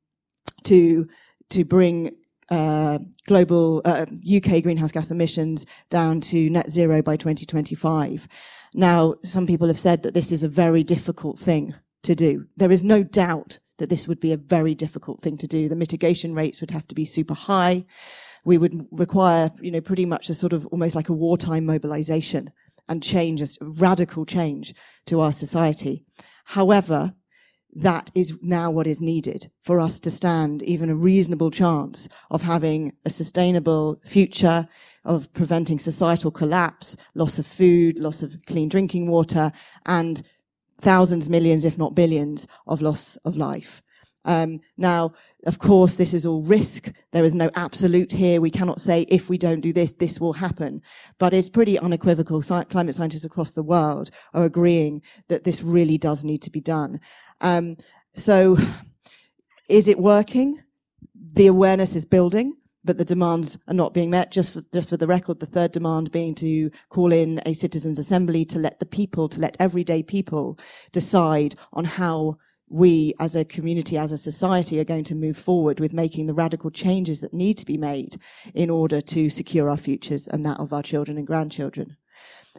to 0.64 1.06
to 1.50 1.64
bring 1.64 2.16
uh, 2.50 2.98
global 3.26 3.82
uh, 3.84 4.06
UK 4.24 4.62
greenhouse 4.62 4.92
gas 4.92 5.10
emissions 5.10 5.66
down 5.90 6.20
to 6.20 6.48
net 6.50 6.70
zero 6.70 7.02
by 7.02 7.16
2025. 7.16 8.28
Now, 8.74 9.14
some 9.24 9.46
people 9.46 9.66
have 9.66 9.78
said 9.78 10.02
that 10.02 10.14
this 10.14 10.30
is 10.30 10.42
a 10.42 10.48
very 10.48 10.84
difficult 10.84 11.38
thing 11.38 11.74
to 12.04 12.14
do. 12.14 12.46
There 12.56 12.70
is 12.70 12.84
no 12.84 13.02
doubt 13.02 13.58
that 13.78 13.90
this 13.90 14.08
would 14.08 14.20
be 14.20 14.32
a 14.32 14.36
very 14.36 14.74
difficult 14.74 15.20
thing 15.20 15.36
to 15.38 15.46
do. 15.46 15.68
The 15.68 15.76
mitigation 15.76 16.34
rates 16.34 16.60
would 16.60 16.70
have 16.70 16.86
to 16.88 16.94
be 16.94 17.04
super 17.04 17.34
high. 17.34 17.84
We 18.44 18.58
would 18.58 18.74
require, 18.92 19.50
you 19.60 19.70
know, 19.70 19.80
pretty 19.80 20.06
much 20.06 20.30
a 20.30 20.34
sort 20.34 20.52
of 20.52 20.66
almost 20.66 20.94
like 20.94 21.08
a 21.08 21.14
wartime 21.14 21.66
mobilization 21.66 22.50
and 22.88 23.02
change, 23.02 23.42
a 23.42 23.48
radical 23.60 24.24
change 24.24 24.74
to 25.06 25.20
our 25.20 25.32
society. 25.32 26.04
However, 26.44 27.12
that 27.76 28.10
is 28.14 28.42
now 28.42 28.70
what 28.70 28.86
is 28.86 29.02
needed 29.02 29.50
for 29.60 29.80
us 29.80 30.00
to 30.00 30.10
stand 30.10 30.62
even 30.62 30.88
a 30.88 30.94
reasonable 30.94 31.50
chance 31.50 32.08
of 32.30 32.40
having 32.40 32.90
a 33.04 33.10
sustainable 33.10 34.00
future, 34.02 34.66
of 35.04 35.30
preventing 35.34 35.78
societal 35.78 36.30
collapse, 36.30 36.96
loss 37.14 37.38
of 37.38 37.46
food, 37.46 37.98
loss 37.98 38.22
of 38.22 38.34
clean 38.46 38.70
drinking 38.70 39.08
water, 39.08 39.52
and 39.84 40.22
thousands, 40.80 41.28
millions, 41.28 41.66
if 41.66 41.76
not 41.76 41.94
billions, 41.94 42.48
of 42.66 42.80
loss 42.80 43.16
of 43.26 43.36
life. 43.36 43.82
Um, 44.26 44.60
now, 44.76 45.12
of 45.46 45.60
course, 45.60 45.94
this 45.94 46.12
is 46.12 46.26
all 46.26 46.42
risk. 46.42 46.92
There 47.12 47.24
is 47.24 47.34
no 47.34 47.48
absolute 47.54 48.10
here. 48.10 48.40
We 48.40 48.50
cannot 48.50 48.80
say 48.80 49.02
if 49.08 49.30
we 49.30 49.38
don't 49.38 49.60
do 49.60 49.72
this, 49.72 49.92
this 49.92 50.20
will 50.20 50.32
happen. 50.32 50.82
But 51.18 51.32
it's 51.32 51.48
pretty 51.48 51.78
unequivocal. 51.78 52.42
Sci- 52.42 52.64
climate 52.64 52.96
scientists 52.96 53.24
across 53.24 53.52
the 53.52 53.62
world 53.62 54.10
are 54.34 54.44
agreeing 54.44 55.02
that 55.28 55.44
this 55.44 55.62
really 55.62 55.96
does 55.96 56.24
need 56.24 56.42
to 56.42 56.50
be 56.50 56.60
done. 56.60 57.00
Um, 57.40 57.76
so, 58.14 58.56
is 59.68 59.88
it 59.88 59.98
working? 59.98 60.62
The 61.34 61.48
awareness 61.48 61.96
is 61.96 62.04
building 62.04 62.56
but 62.86 62.98
the 62.98 63.04
demands 63.04 63.58
are 63.66 63.74
not 63.74 63.92
being 63.92 64.10
met. 64.10 64.30
Just 64.30 64.52
for, 64.52 64.62
just 64.72 64.88
for 64.88 64.96
the 64.96 65.06
record, 65.06 65.40
the 65.40 65.46
third 65.46 65.72
demand 65.72 66.12
being 66.12 66.34
to 66.36 66.70
call 66.88 67.12
in 67.12 67.42
a 67.44 67.52
citizens' 67.52 67.98
assembly 67.98 68.44
to 68.46 68.58
let 68.58 68.78
the 68.78 68.86
people, 68.86 69.28
to 69.28 69.40
let 69.40 69.56
everyday 69.60 70.02
people 70.02 70.58
decide 70.92 71.56
on 71.72 71.84
how 71.84 72.38
we 72.68 73.12
as 73.20 73.36
a 73.36 73.44
community, 73.44 73.98
as 73.98 74.12
a 74.12 74.18
society, 74.18 74.80
are 74.80 74.84
going 74.84 75.04
to 75.04 75.14
move 75.14 75.36
forward 75.36 75.78
with 75.78 75.92
making 75.92 76.26
the 76.26 76.34
radical 76.34 76.70
changes 76.70 77.20
that 77.20 77.34
need 77.34 77.58
to 77.58 77.66
be 77.66 77.76
made 77.76 78.16
in 78.54 78.70
order 78.70 79.00
to 79.00 79.28
secure 79.28 79.68
our 79.68 79.76
futures 79.76 80.26
and 80.28 80.44
that 80.46 80.58
of 80.58 80.72
our 80.72 80.82
children 80.82 81.18
and 81.18 81.26
grandchildren. 81.26 81.96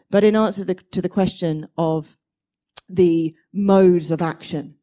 But 0.10 0.24
in 0.24 0.36
answer 0.36 0.64
the, 0.64 0.76
to 0.76 1.02
the 1.02 1.10
question 1.10 1.68
of 1.78 2.18
the 2.90 3.36
modes 3.54 4.12
of 4.12 4.22
action, 4.22 4.76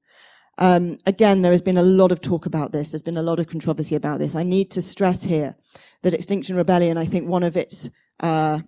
um, 0.58 0.98
again, 1.06 1.42
there 1.42 1.52
has 1.52 1.62
been 1.62 1.78
a 1.78 1.82
lot 1.82 2.12
of 2.12 2.20
talk 2.20 2.46
about 2.46 2.72
this. 2.72 2.92
There's 2.92 3.02
been 3.02 3.16
a 3.16 3.22
lot 3.22 3.40
of 3.40 3.48
controversy 3.48 3.96
about 3.96 4.18
this. 4.18 4.34
I 4.34 4.44
need 4.44 4.70
to 4.72 4.82
stress 4.82 5.24
here 5.24 5.56
that 6.02 6.14
Extinction 6.14 6.56
Rebellion, 6.56 6.96
I 6.96 7.06
think 7.06 7.28
one 7.28 7.42
of 7.42 7.56
its 7.56 7.90
uh, 8.20 8.60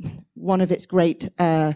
one 0.34 0.60
of 0.60 0.72
its 0.72 0.86
great 0.86 1.28
uh, 1.38 1.74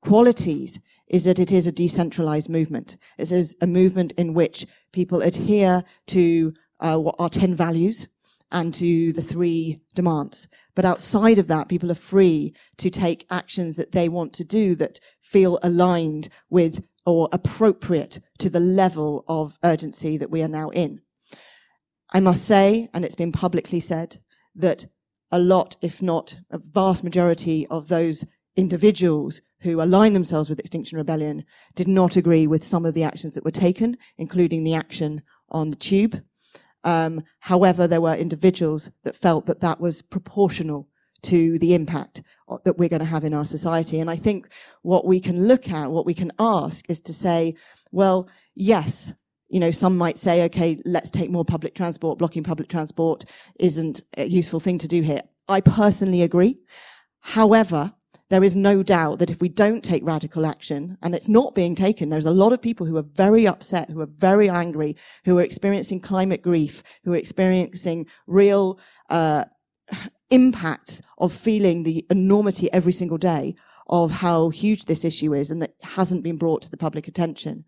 qualities 0.00 0.80
is 1.08 1.24
that 1.24 1.38
it 1.38 1.52
is 1.52 1.66
a 1.66 1.72
decentralized 1.72 2.48
movement. 2.48 2.96
It 3.18 3.30
is 3.30 3.56
a 3.60 3.66
movement 3.66 4.12
in 4.12 4.34
which 4.34 4.66
people 4.92 5.22
adhere 5.22 5.84
to 6.08 6.52
uh, 6.80 6.98
what 6.98 7.14
are 7.18 7.28
10 7.28 7.54
values 7.54 8.08
and 8.52 8.72
to 8.74 9.12
the 9.12 9.22
three 9.22 9.80
demands. 9.94 10.48
But 10.74 10.84
outside 10.84 11.38
of 11.38 11.48
that, 11.48 11.68
people 11.68 11.90
are 11.90 11.96
free 11.96 12.54
to 12.78 12.90
take 12.90 13.26
actions 13.30 13.76
that 13.76 13.92
they 13.92 14.08
want 14.08 14.32
to 14.34 14.44
do 14.44 14.74
that 14.76 15.00
feel 15.20 15.58
aligned 15.62 16.28
with 16.50 16.84
or 17.04 17.28
appropriate 17.32 18.20
to 18.38 18.50
the 18.50 18.60
level 18.60 19.24
of 19.28 19.58
urgency 19.64 20.16
that 20.16 20.30
we 20.30 20.42
are 20.42 20.48
now 20.48 20.70
in. 20.70 21.00
I 22.12 22.20
must 22.20 22.44
say, 22.44 22.88
and 22.94 23.04
it's 23.04 23.14
been 23.14 23.32
publicly 23.32 23.80
said, 23.80 24.18
that 24.54 24.86
a 25.30 25.38
lot, 25.38 25.76
if 25.82 26.00
not 26.00 26.38
a 26.50 26.58
vast 26.58 27.04
majority 27.04 27.66
of 27.68 27.88
those 27.88 28.24
individuals 28.56 29.40
who 29.60 29.82
aligned 29.82 30.14
themselves 30.14 30.48
with 30.48 30.58
Extinction 30.60 30.98
Rebellion 30.98 31.44
did 31.74 31.88
not 31.88 32.16
agree 32.16 32.46
with 32.46 32.64
some 32.64 32.86
of 32.86 32.94
the 32.94 33.02
actions 33.02 33.34
that 33.34 33.44
were 33.44 33.50
taken, 33.50 33.96
including 34.18 34.64
the 34.64 34.74
action 34.74 35.22
on 35.50 35.70
the 35.70 35.76
tube. 35.76 36.22
Um, 36.86 37.22
however, 37.40 37.86
there 37.86 38.00
were 38.00 38.14
individuals 38.14 38.90
that 39.02 39.16
felt 39.16 39.46
that 39.46 39.60
that 39.60 39.80
was 39.80 40.00
proportional 40.00 40.88
to 41.22 41.58
the 41.58 41.74
impact 41.74 42.22
that 42.64 42.78
we're 42.78 42.88
going 42.88 43.00
to 43.00 43.04
have 43.04 43.24
in 43.24 43.34
our 43.34 43.44
society. 43.44 43.98
And 43.98 44.08
I 44.08 44.14
think 44.14 44.48
what 44.82 45.04
we 45.04 45.18
can 45.18 45.48
look 45.48 45.68
at, 45.68 45.90
what 45.90 46.06
we 46.06 46.14
can 46.14 46.30
ask 46.38 46.88
is 46.88 47.00
to 47.02 47.12
say, 47.12 47.56
well, 47.90 48.28
yes, 48.54 49.12
you 49.48 49.58
know, 49.58 49.72
some 49.72 49.98
might 49.98 50.16
say, 50.16 50.44
okay, 50.44 50.78
let's 50.84 51.10
take 51.10 51.28
more 51.28 51.44
public 51.44 51.74
transport. 51.74 52.18
Blocking 52.18 52.44
public 52.44 52.68
transport 52.68 53.24
isn't 53.58 54.02
a 54.16 54.26
useful 54.26 54.60
thing 54.60 54.78
to 54.78 54.88
do 54.88 55.02
here. 55.02 55.22
I 55.48 55.60
personally 55.60 56.22
agree. 56.22 56.56
However, 57.20 57.92
there 58.28 58.42
is 58.42 58.56
no 58.56 58.82
doubt 58.82 59.18
that 59.20 59.30
if 59.30 59.40
we 59.40 59.48
don't 59.48 59.84
take 59.84 60.04
radical 60.04 60.46
action, 60.46 60.98
and 61.02 61.14
it's 61.14 61.28
not 61.28 61.54
being 61.54 61.74
taken, 61.74 62.08
there's 62.08 62.26
a 62.26 62.30
lot 62.30 62.52
of 62.52 62.60
people 62.60 62.86
who 62.86 62.96
are 62.96 63.02
very 63.02 63.46
upset, 63.46 63.88
who 63.88 64.00
are 64.00 64.06
very 64.06 64.48
angry, 64.48 64.96
who 65.24 65.38
are 65.38 65.42
experiencing 65.42 66.00
climate 66.00 66.42
grief, 66.42 66.82
who 67.04 67.12
are 67.12 67.16
experiencing 67.16 68.06
real 68.26 68.80
uh, 69.10 69.44
impacts 70.30 71.02
of 71.18 71.32
feeling 71.32 71.82
the 71.82 72.04
enormity 72.10 72.72
every 72.72 72.92
single 72.92 73.18
day 73.18 73.54
of 73.88 74.10
how 74.10 74.48
huge 74.48 74.86
this 74.86 75.04
issue 75.04 75.32
is 75.32 75.52
and 75.52 75.62
that 75.62 75.74
hasn't 75.82 76.24
been 76.24 76.36
brought 76.36 76.62
to 76.62 76.70
the 76.70 76.76
public 76.76 77.06
attention. 77.06 77.64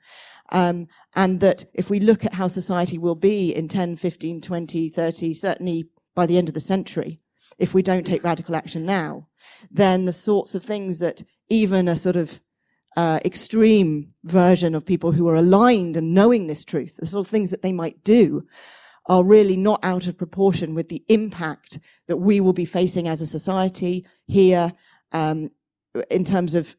Um, 0.51 0.89
and 1.15 1.41
that 1.41 1.65
if 1.75 1.91
we 1.91 2.01
look 2.01 2.25
at 2.25 2.35
how 2.35 2.49
society 2.49 2.99
will 2.99 3.15
be 3.15 3.55
in 3.55 3.69
10, 3.69 3.97
15, 3.97 4.41
20, 4.41 4.89
30, 4.89 5.33
certainly 5.35 5.89
by 6.17 6.27
the 6.27 6.39
end 6.39 6.49
of 6.49 6.55
the 6.55 6.61
century, 6.61 7.21
if 7.59 7.75
we 7.75 7.83
don't 7.83 8.07
take 8.07 8.25
radical 8.25 8.55
action 8.55 8.85
now, 8.85 9.29
then 9.71 10.05
the 10.05 10.13
sorts 10.13 10.55
of 10.55 10.63
things 10.63 10.99
that 10.99 11.23
even 11.49 11.89
a 11.89 11.97
sort 11.97 12.17
of 12.17 12.41
uh, 12.97 13.21
extreme 13.25 14.09
version 14.25 14.75
of 14.75 14.85
people 14.85 15.13
who 15.13 15.29
are 15.29 15.37
aligned 15.37 15.97
and 15.97 16.15
knowing 16.15 16.47
this 16.47 16.65
truth, 16.65 16.97
the 16.97 17.07
sort 17.07 17.27
of 17.27 17.31
things 17.31 17.51
that 17.51 17.63
they 17.63 17.73
might 17.73 18.03
do, 18.05 18.45
are 19.07 19.25
really 19.25 19.57
not 19.57 19.81
out 19.83 20.07
of 20.07 20.19
proportion 20.19 20.75
with 20.75 20.89
the 20.89 21.03
impact 21.09 21.79
that 22.07 22.19
we 22.19 22.41
will 22.41 22.53
be 22.53 22.65
facing 22.65 23.09
as 23.09 23.23
a 23.23 23.27
society 23.27 24.07
here 24.27 24.73
um, 25.13 25.51
in 26.11 26.25
terms 26.25 26.55
of 26.55 26.77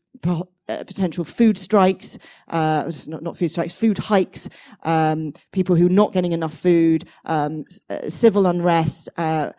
uh, 0.69 0.83
potential 0.83 1.23
food 1.23 1.57
strikes, 1.57 2.17
uh, 2.49 2.91
not, 3.07 3.23
not, 3.23 3.37
food 3.37 3.49
strikes, 3.49 3.73
food 3.73 3.97
hikes, 3.97 4.47
um, 4.83 5.33
people 5.51 5.75
who 5.75 5.87
are 5.87 5.89
not 5.89 6.13
getting 6.13 6.31
enough 6.31 6.53
food, 6.53 7.05
um, 7.25 7.63
uh, 7.89 8.07
civil 8.07 8.45
unrest, 8.45 9.09
uh, 9.17 9.49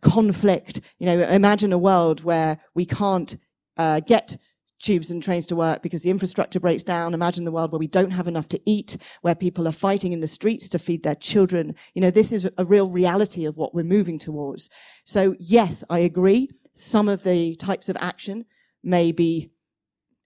conflict. 0.00 0.80
You 0.98 1.06
know, 1.06 1.20
imagine 1.28 1.72
a 1.72 1.78
world 1.78 2.24
where 2.24 2.58
we 2.74 2.86
can't 2.86 3.36
uh, 3.76 4.00
get 4.00 4.36
tubes 4.80 5.10
and 5.10 5.22
trains 5.22 5.46
to 5.46 5.56
work 5.56 5.82
because 5.82 6.02
the 6.02 6.10
infrastructure 6.10 6.60
breaks 6.60 6.82
down. 6.82 7.14
Imagine 7.14 7.44
the 7.44 7.50
world 7.50 7.72
where 7.72 7.78
we 7.78 7.86
don't 7.86 8.10
have 8.10 8.28
enough 8.28 8.48
to 8.48 8.60
eat, 8.66 8.96
where 9.22 9.34
people 9.34 9.66
are 9.66 9.72
fighting 9.72 10.12
in 10.12 10.20
the 10.20 10.28
streets 10.28 10.68
to 10.68 10.78
feed 10.78 11.02
their 11.02 11.14
children. 11.14 11.74
You 11.94 12.02
know, 12.02 12.10
this 12.10 12.32
is 12.32 12.48
a 12.58 12.64
real 12.64 12.90
reality 12.90 13.46
of 13.46 13.56
what 13.56 13.74
we're 13.74 13.84
moving 13.84 14.18
towards. 14.18 14.68
So 15.04 15.34
yes, 15.38 15.84
I 15.88 16.00
agree. 16.00 16.50
Some 16.72 17.08
of 17.08 17.22
the 17.22 17.56
types 17.56 17.88
of 17.88 17.96
action 17.98 18.44
may 18.82 19.10
be 19.10 19.50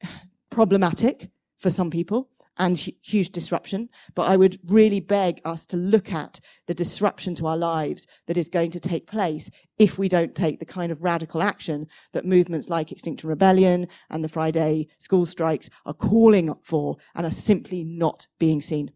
problematic 0.50 1.30
for 1.56 1.70
some 1.70 1.90
people 1.90 2.28
and 2.58 2.76
huge 2.76 3.30
disruption. 3.30 3.88
But 4.14 4.28
I 4.28 4.36
would 4.36 4.58
really 4.66 5.00
beg 5.00 5.40
us 5.44 5.66
to 5.66 5.76
look 5.76 6.12
at 6.12 6.40
the 6.66 6.74
disruption 6.74 7.34
to 7.36 7.46
our 7.46 7.56
lives 7.56 8.06
that 8.26 8.36
is 8.36 8.48
going 8.48 8.70
to 8.72 8.80
take 8.80 9.06
place 9.06 9.50
if 9.78 9.98
we 9.98 10.08
don't 10.08 10.34
take 10.34 10.58
the 10.58 10.66
kind 10.66 10.92
of 10.92 11.04
radical 11.04 11.42
action 11.42 11.86
that 12.12 12.24
movements 12.24 12.68
like 12.68 12.92
Extinction 12.92 13.28
Rebellion 13.28 13.86
and 14.10 14.24
the 14.24 14.28
Friday 14.28 14.88
school 14.98 15.24
strikes 15.24 15.70
are 15.86 15.94
calling 15.94 16.52
for 16.62 16.96
and 17.14 17.24
are 17.24 17.30
simply 17.30 17.84
not 17.84 18.26
being 18.38 18.60
seen. 18.60 18.90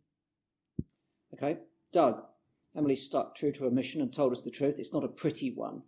Okay, 1.35 1.59
Doug. 1.93 2.23
Emily 2.75 2.97
stuck 2.97 3.35
true 3.35 3.53
to 3.53 3.65
her 3.65 3.71
mission 3.71 4.01
and 4.01 4.13
told 4.13 4.33
us 4.33 4.41
the 4.43 4.51
truth. 4.51 4.79
It's 4.79 4.95
not 4.95 5.05
a 5.05 5.09
pretty 5.09 5.51
one. 5.51 5.83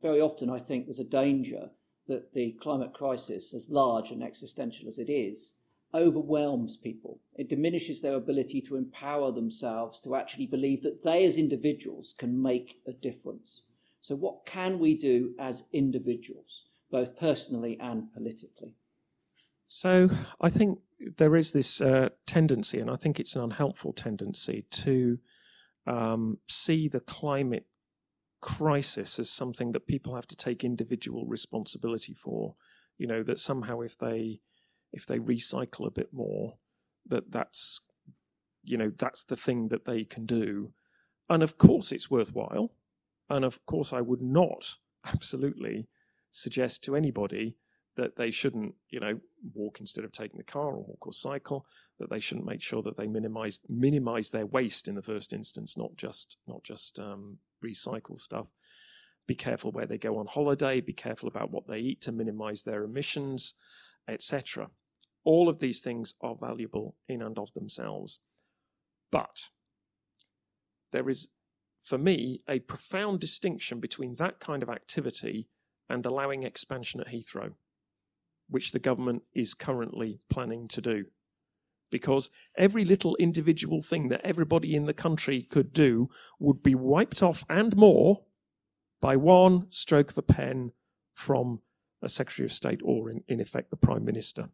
Very 0.00 0.20
often, 0.20 0.48
I 0.48 0.58
think 0.58 0.86
there's 0.86 0.98
a 0.98 1.04
danger 1.04 1.70
that 2.06 2.32
the 2.32 2.56
climate 2.60 2.94
crisis, 2.94 3.52
as 3.52 3.68
large 3.68 4.10
and 4.10 4.22
existential 4.22 4.88
as 4.88 4.98
it 4.98 5.10
is, 5.10 5.54
overwhelms 5.94 6.76
people. 6.76 7.20
It 7.34 7.48
diminishes 7.48 8.00
their 8.00 8.14
ability 8.14 8.60
to 8.62 8.76
empower 8.76 9.32
themselves 9.32 10.00
to 10.02 10.14
actually 10.14 10.46
believe 10.46 10.82
that 10.82 11.02
they 11.02 11.24
as 11.24 11.38
individuals 11.38 12.14
can 12.18 12.40
make 12.40 12.80
a 12.86 12.92
difference. 12.92 13.64
So, 14.00 14.14
what 14.14 14.46
can 14.46 14.78
we 14.78 14.96
do 14.96 15.34
as 15.38 15.64
individuals, 15.72 16.66
both 16.90 17.18
personally 17.18 17.78
and 17.80 18.12
politically? 18.12 18.76
So, 19.68 20.08
I 20.40 20.48
think 20.48 20.78
there 21.16 21.36
is 21.36 21.52
this 21.52 21.80
uh, 21.80 22.10
tendency, 22.26 22.80
and 22.80 22.90
I 22.90 22.96
think 22.96 23.20
it's 23.20 23.36
an 23.36 23.42
unhelpful 23.42 23.92
tendency, 23.92 24.66
to 24.70 25.18
um, 25.86 26.38
see 26.48 26.88
the 26.88 27.00
climate 27.00 27.66
crisis 28.40 29.18
as 29.18 29.30
something 29.30 29.72
that 29.72 29.86
people 29.86 30.14
have 30.14 30.26
to 30.28 30.36
take 30.36 30.64
individual 30.64 31.26
responsibility 31.26 32.14
for. 32.14 32.54
You 32.96 33.06
know, 33.06 33.22
that 33.22 33.40
somehow 33.40 33.80
if 33.80 33.96
they 33.96 34.40
if 34.92 35.06
they 35.06 35.18
recycle 35.18 35.86
a 35.86 35.90
bit 35.90 36.12
more, 36.12 36.58
that 37.06 37.30
that's 37.30 37.80
you 38.62 38.76
know 38.76 38.92
that's 38.96 39.24
the 39.24 39.36
thing 39.36 39.68
that 39.68 39.84
they 39.84 40.04
can 40.04 40.26
do, 40.26 40.72
and 41.28 41.42
of 41.42 41.58
course 41.58 41.92
it's 41.92 42.10
worthwhile, 42.10 42.72
and 43.28 43.44
of 43.44 43.64
course 43.66 43.92
I 43.92 44.00
would 44.00 44.22
not 44.22 44.76
absolutely 45.06 45.88
suggest 46.30 46.84
to 46.84 46.96
anybody 46.96 47.56
that 47.96 48.16
they 48.16 48.30
shouldn't, 48.30 48.74
you 48.88 49.00
know, 49.00 49.20
walk 49.54 49.80
instead 49.80 50.04
of 50.04 50.12
taking 50.12 50.38
the 50.38 50.44
car 50.44 50.68
or 50.68 50.84
walk 50.84 51.06
or 51.06 51.12
cycle, 51.12 51.66
that 51.98 52.08
they 52.08 52.20
shouldn't 52.20 52.46
make 52.46 52.62
sure 52.62 52.82
that 52.82 52.96
they 52.96 53.06
minimize 53.06 53.60
minimize 53.68 54.30
their 54.30 54.46
waste 54.46 54.88
in 54.88 54.94
the 54.94 55.02
first 55.02 55.32
instance, 55.32 55.76
not 55.76 55.96
just 55.96 56.38
not 56.46 56.62
just 56.62 56.98
um, 56.98 57.38
recycle 57.64 58.16
stuff. 58.16 58.48
Be 59.26 59.34
careful 59.34 59.70
where 59.70 59.86
they 59.86 59.98
go 59.98 60.18
on 60.18 60.26
holiday. 60.26 60.80
Be 60.80 60.92
careful 60.92 61.28
about 61.28 61.50
what 61.50 61.66
they 61.68 61.78
eat 61.78 62.00
to 62.02 62.12
minimize 62.12 62.62
their 62.62 62.84
emissions, 62.84 63.54
etc. 64.08 64.70
All 65.24 65.48
of 65.48 65.58
these 65.58 65.80
things 65.80 66.14
are 66.20 66.34
valuable 66.34 66.96
in 67.08 67.22
and 67.22 67.38
of 67.38 67.52
themselves. 67.52 68.20
But 69.10 69.48
there 70.92 71.08
is, 71.08 71.28
for 71.82 71.98
me, 71.98 72.40
a 72.48 72.60
profound 72.60 73.20
distinction 73.20 73.80
between 73.80 74.16
that 74.16 74.40
kind 74.40 74.62
of 74.62 74.68
activity 74.68 75.48
and 75.88 76.06
allowing 76.06 76.42
expansion 76.42 77.00
at 77.00 77.08
Heathrow, 77.08 77.52
which 78.48 78.72
the 78.72 78.78
government 78.78 79.22
is 79.34 79.54
currently 79.54 80.20
planning 80.28 80.68
to 80.68 80.80
do. 80.80 81.06
Because 81.90 82.30
every 82.56 82.84
little 82.84 83.16
individual 83.16 83.82
thing 83.82 84.08
that 84.08 84.20
everybody 84.24 84.76
in 84.76 84.86
the 84.86 84.94
country 84.94 85.42
could 85.42 85.72
do 85.72 86.08
would 86.38 86.62
be 86.62 86.74
wiped 86.74 87.22
off 87.22 87.44
and 87.48 87.76
more 87.76 88.22
by 89.00 89.16
one 89.16 89.66
stroke 89.70 90.10
of 90.10 90.18
a 90.18 90.22
pen 90.22 90.72
from 91.14 91.60
a 92.00 92.08
Secretary 92.08 92.46
of 92.46 92.52
State 92.52 92.80
or, 92.84 93.10
in, 93.10 93.24
in 93.26 93.40
effect, 93.40 93.70
the 93.70 93.76
Prime 93.76 94.04
Minister. 94.04 94.50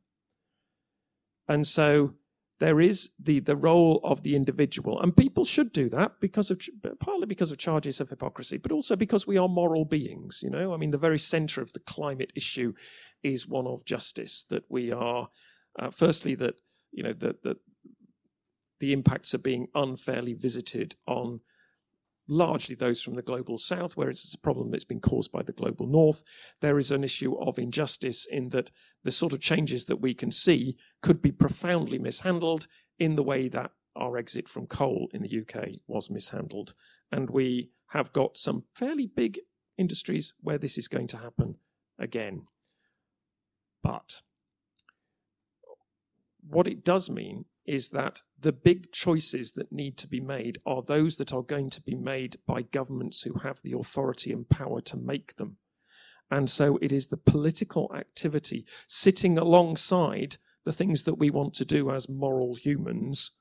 And 1.49 1.67
so 1.67 2.15
there 2.59 2.81
is 2.81 3.11
the, 3.19 3.41
the 3.41 3.57
role 3.57 4.01
of 4.03 4.23
the 4.23 4.35
individual. 4.35 5.01
And 5.01 5.17
people 5.17 5.45
should 5.45 5.73
do 5.73 5.89
that 5.91 6.21
because 6.21 6.51
of, 6.51 6.61
partly 7.01 7.27
because 7.27 7.53
of 7.53 7.59
charges 7.59 8.01
of 8.01 8.09
hypocrisy, 8.09 8.57
but 8.57 8.73
also 8.73 8.97
because 8.97 9.27
we 9.27 9.37
are 9.37 9.49
moral 9.49 9.85
beings. 9.85 10.41
You 10.43 10.51
know, 10.51 10.73
I 10.73 10.77
mean, 10.79 10.91
the 10.91 10.99
very 10.99 11.19
center 11.19 11.61
of 11.61 11.73
the 11.73 11.81
climate 11.81 12.33
issue 12.35 12.73
is 13.23 13.47
one 13.47 13.67
of 13.67 13.85
justice, 13.85 14.45
that 14.51 14.65
we 14.71 14.91
are, 14.91 15.29
uh, 15.79 15.91
firstly, 15.91 16.35
that, 16.37 16.55
you 16.93 17.03
know, 17.03 17.13
that, 17.13 17.43
that 17.43 17.59
the 18.81 18.93
impacts 18.93 19.35
are 19.35 19.39
being 19.39 19.69
unfairly 19.75 20.33
visited 20.33 20.97
on 21.07 21.41
largely 22.29 22.75
those 22.75 23.03
from 23.03 23.15
the 23.15 23.23
global 23.23 23.59
south, 23.59 23.97
whereas 23.97 24.25
it's 24.25 24.35
a 24.35 24.39
problem 24.39 24.71
that's 24.71 24.85
been 24.85 25.01
caused 25.01 25.31
by 25.31 25.43
the 25.43 25.53
global 25.53 25.87
north. 25.87 26.25
There 26.61 26.79
is 26.79 26.91
an 26.91 27.05
issue 27.05 27.37
of 27.37 27.59
injustice 27.59 28.27
in 28.27 28.49
that 28.51 28.71
the 29.05 29.11
sort 29.11 29.33
of 29.33 29.41
changes 29.41 29.85
that 29.87 30.01
we 30.01 30.15
can 30.15 30.33
see 30.33 30.77
could 31.03 31.23
be 31.23 31.33
profoundly 31.33 31.99
mishandled 31.99 32.67
in 32.99 33.15
the 33.15 33.23
way 33.23 33.49
that 33.49 33.71
our 33.95 34.17
exit 34.19 34.49
from 34.49 34.67
coal 34.67 35.09
in 35.13 35.23
the 35.23 35.41
UK 35.41 35.81
was 35.87 36.11
mishandled. 36.11 36.75
And 37.11 37.31
we 37.31 37.71
have 37.89 38.13
got 38.13 38.37
some 38.37 38.65
fairly 38.75 39.07
big 39.07 39.39
industries 39.79 40.35
where 40.41 40.59
this 40.59 40.77
is 40.77 40.89
going 40.89 41.07
to 41.09 41.19
happen 41.19 41.57
again. 41.99 42.43
But 43.83 44.23
what 46.49 46.67
it 46.67 46.85
does 46.85 47.09
mean 47.09 47.47
is 47.67 47.91
that 47.91 48.23
the 48.39 48.53
big 48.53 48.93
choices 48.93 49.53
that 49.53 49.73
need 49.73 49.97
to 49.99 50.07
be 50.07 50.21
made 50.21 50.59
are 50.65 50.83
those 50.83 51.17
that 51.17 51.33
are 51.33 51.43
going 51.43 51.71
to 51.71 51.83
be 51.83 51.95
made 51.95 52.37
by 52.47 52.63
governments 52.63 53.23
who 53.23 53.35
have 53.41 53.61
the 53.63 53.73
authority 53.73 54.33
and 54.33 54.49
power 54.49 54.81
to 54.81 54.97
make 54.97 55.37
them. 55.37 55.57
And 56.31 56.49
so 56.51 56.79
it 56.83 56.93
is 56.93 57.07
the 57.07 57.17
political 57.17 57.93
activity 57.95 58.67
sitting 58.89 59.39
alongside 59.39 60.37
the 60.65 60.73
things 60.73 61.05
that 61.05 61.15
we 61.15 61.31
want 61.31 61.55
to 61.55 61.65
do 61.65 61.91
as 61.91 62.09
moral 62.09 62.55
humans 62.55 63.33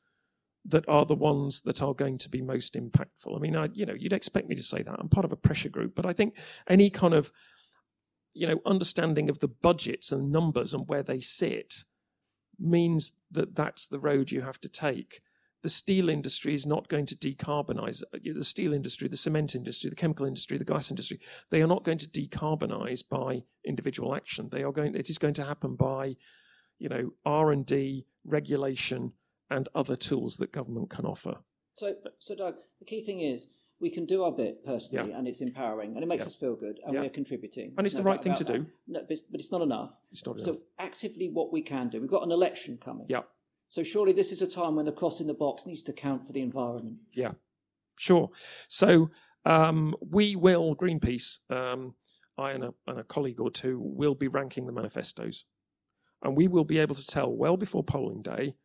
that 0.65 0.87
are 0.87 1.05
the 1.05 1.15
ones 1.15 1.61
that 1.61 1.81
are 1.81 1.93
going 1.93 2.17
to 2.17 2.29
be 2.29 2.41
most 2.41 2.73
impactful. 2.73 3.35
I 3.35 3.39
mean, 3.39 3.55
I, 3.55 3.69
you 3.73 3.85
know, 3.85 3.93
you'd 3.93 4.13
expect 4.13 4.47
me 4.47 4.55
to 4.55 4.63
say 4.63 4.81
that. 4.81 4.95
I'm 4.99 5.09
part 5.09 5.25
of 5.25 5.31
a 5.31 5.37
pressure 5.37 5.69
group, 5.69 5.93
but 5.95 6.05
I 6.05 6.13
think 6.13 6.37
any 6.67 6.89
kind 6.89 7.13
of, 7.13 7.31
you 8.33 8.47
know, 8.47 8.59
understanding 8.65 9.29
of 9.29 9.39
the 9.39 9.47
budgets 9.47 10.11
and 10.11 10.31
numbers 10.31 10.73
and 10.73 10.87
where 10.87 11.03
they 11.03 11.19
sit 11.19 11.83
means 12.59 13.19
that 13.31 13.55
that's 13.55 13.87
the 13.87 13.99
road 13.99 14.31
you 14.31 14.41
have 14.41 14.59
to 14.61 14.69
take. 14.69 15.21
The 15.63 15.69
steel 15.69 16.09
industry 16.09 16.53
is 16.53 16.65
not 16.65 16.89
going 16.89 17.07
to 17.07 17.15
decarbonize. 17.15 18.03
Uh, 18.13 18.19
the 18.23 18.43
steel 18.43 18.71
industry, 18.73 19.07
the 19.07 19.17
cement 19.17 19.55
industry, 19.55 19.89
the 19.89 19.95
chemical 19.95 20.25
industry, 20.25 20.57
the 20.57 20.65
glass 20.65 20.91
industry, 20.91 21.19
they 21.49 21.61
are 21.61 21.67
not 21.67 21.83
going 21.83 21.97
to 21.97 22.07
decarbonize 22.07 23.07
by 23.07 23.43
individual 23.65 24.15
action. 24.15 24.49
They 24.51 24.63
are 24.63 24.71
going, 24.71 24.95
it 24.95 25.09
is 25.09 25.17
going 25.17 25.33
to 25.35 25.43
happen 25.43 25.75
by, 25.75 26.17
you 26.77 26.89
know, 26.89 27.11
R&D, 27.25 28.05
regulation, 28.25 29.13
and 29.49 29.67
other 29.73 29.95
tools 29.95 30.37
that 30.37 30.51
government 30.51 30.89
can 30.89 31.05
offer. 31.05 31.37
So, 31.77 31.95
so 32.19 32.35
Doug, 32.35 32.55
the 32.79 32.85
key 32.85 33.03
thing 33.03 33.21
is 33.21 33.47
we 33.79 33.89
can 33.89 34.05
do 34.05 34.23
our 34.23 34.31
bit 34.31 34.63
personally, 34.65 35.11
Yeah. 35.11 35.17
and 35.17 35.27
it's 35.27 35.41
empowering, 35.41 35.95
and 35.95 36.03
it 36.03 36.07
makes 36.07 36.21
Yeah. 36.21 36.27
us 36.27 36.35
feel 36.35 36.55
good, 36.55 36.79
and 36.85 36.93
Yeah. 36.93 37.01
we're 37.01 37.09
contributing. 37.09 37.73
And 37.77 37.85
it's 37.85 37.95
No 37.95 38.03
the 38.03 38.09
right 38.09 38.21
thing 38.21 38.33
to 38.35 38.43
that. 38.43 38.53
do. 38.53 38.65
No, 38.87 39.01
but, 39.01 39.11
it's, 39.11 39.21
but 39.23 39.39
it's 39.39 39.51
not 39.51 39.61
enough. 39.61 39.99
It's 40.11 40.25
not 40.25 40.39
so 40.39 40.51
enough. 40.51 40.63
actively, 40.79 41.29
what 41.29 41.51
we 41.51 41.61
can 41.61 41.89
do. 41.89 41.99
We've 41.99 42.09
got 42.09 42.23
an 42.23 42.31
election 42.31 42.77
coming. 42.77 43.05
Yeah. 43.09 43.23
So 43.67 43.83
surely 43.83 44.13
this 44.13 44.31
is 44.31 44.41
a 44.41 44.47
time 44.47 44.75
when 44.75 44.85
the 44.85 44.91
cross 44.91 45.19
in 45.19 45.27
the 45.27 45.33
box 45.33 45.65
needs 45.65 45.83
to 45.83 45.93
count 45.93 46.25
for 46.25 46.31
the 46.31 46.41
environment. 46.41 46.99
Yeah, 47.13 47.33
sure. 47.97 48.29
So 48.67 49.09
um, 49.43 49.95
we 49.99 50.35
will, 50.35 50.75
Greenpeace, 50.75 51.39
um, 51.51 51.95
I 52.37 52.51
and 52.51 52.63
a, 52.63 52.73
and 52.87 52.99
a 52.99 53.03
colleague 53.03 53.39
or 53.41 53.51
two 53.51 53.79
will 53.79 54.15
be 54.15 54.27
ranking 54.27 54.65
the 54.65 54.71
manifestos. 54.71 55.45
And 56.23 56.35
we 56.35 56.47
will 56.47 56.63
be 56.63 56.79
able 56.79 56.95
to 56.95 57.05
tell 57.05 57.31
well 57.31 57.57
before 57.57 57.83
polling 57.83 58.21
day 58.21 58.55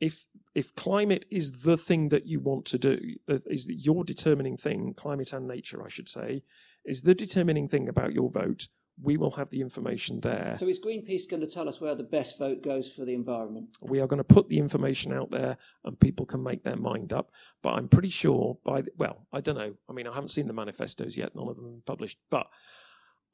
if 0.00 0.26
if 0.54 0.74
climate 0.74 1.24
is 1.30 1.62
the 1.62 1.76
thing 1.76 2.08
that 2.08 2.26
you 2.26 2.40
want 2.40 2.64
to 2.66 2.78
do, 2.78 3.16
that 3.26 3.42
is 3.46 3.68
your 3.86 4.04
determining 4.04 4.56
thing, 4.56 4.94
climate 4.94 5.32
and 5.32 5.46
nature, 5.46 5.84
I 5.84 5.88
should 5.88 6.08
say, 6.08 6.42
is 6.84 7.02
the 7.02 7.14
determining 7.14 7.68
thing 7.68 7.88
about 7.88 8.12
your 8.12 8.30
vote. 8.30 8.68
We 9.00 9.16
will 9.16 9.30
have 9.32 9.50
the 9.50 9.60
information 9.60 10.18
there. 10.20 10.56
So 10.58 10.66
is 10.66 10.80
Greenpeace 10.80 11.30
going 11.30 11.42
to 11.42 11.46
tell 11.46 11.68
us 11.68 11.80
where 11.80 11.94
the 11.94 12.02
best 12.02 12.36
vote 12.36 12.64
goes 12.64 12.90
for 12.90 13.04
the 13.04 13.14
environment? 13.14 13.68
we 13.80 14.00
are 14.00 14.08
going 14.08 14.18
to 14.18 14.24
put 14.24 14.48
the 14.48 14.58
information 14.58 15.12
out 15.12 15.30
there 15.30 15.56
and 15.84 16.00
people 16.00 16.26
can 16.26 16.42
make 16.42 16.64
their 16.64 16.74
mind 16.74 17.12
up. 17.12 17.30
But 17.62 17.74
I'm 17.74 17.86
pretty 17.86 18.08
sure 18.08 18.58
by, 18.64 18.82
the, 18.82 18.90
well, 18.96 19.28
I 19.32 19.40
don't 19.40 19.56
know. 19.56 19.74
I 19.88 19.92
mean, 19.92 20.08
I 20.08 20.14
haven't 20.14 20.30
seen 20.30 20.48
the 20.48 20.52
manifestos 20.52 21.16
yet, 21.16 21.36
none 21.36 21.46
of 21.46 21.54
them 21.54 21.82
published. 21.86 22.18
But 22.28 22.48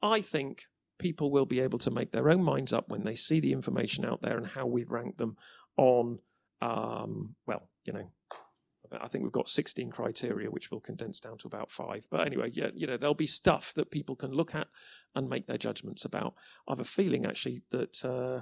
I 0.03 0.21
think 0.21 0.65
people 0.99 1.31
will 1.31 1.47
be 1.47 1.59
able 1.59 1.79
to 1.79 1.91
make 1.91 2.11
their 2.11 2.29
own 2.29 2.43
minds 2.43 2.71
up 2.71 2.89
when 2.89 3.03
they 3.03 3.15
see 3.15 3.39
the 3.39 3.51
information 3.51 4.05
out 4.05 4.21
there 4.21 4.37
and 4.37 4.45
how 4.45 4.67
we 4.67 4.83
rank 4.83 5.17
them 5.17 5.35
on, 5.77 6.19
um, 6.61 7.35
well, 7.45 7.69
you 7.85 7.93
know, 7.93 8.09
I 8.91 9.07
think 9.07 9.23
we've 9.23 9.31
got 9.31 9.49
16 9.49 9.89
criteria, 9.91 10.49
which 10.49 10.71
we'll 10.71 10.79
condense 10.79 11.19
down 11.19 11.37
to 11.39 11.47
about 11.47 11.71
five. 11.71 12.07
But 12.09 12.25
anyway, 12.25 12.51
yeah, 12.53 12.69
you 12.73 12.87
know, 12.87 12.97
there'll 12.97 13.13
be 13.13 13.25
stuff 13.25 13.73
that 13.75 13.91
people 13.91 14.15
can 14.15 14.31
look 14.31 14.53
at 14.55 14.67
and 15.15 15.29
make 15.29 15.47
their 15.47 15.57
judgments 15.57 16.05
about. 16.05 16.35
I 16.67 16.71
have 16.71 16.79
a 16.79 16.85
feeling 16.85 17.25
actually 17.25 17.61
that 17.71 18.05
uh, 18.05 18.41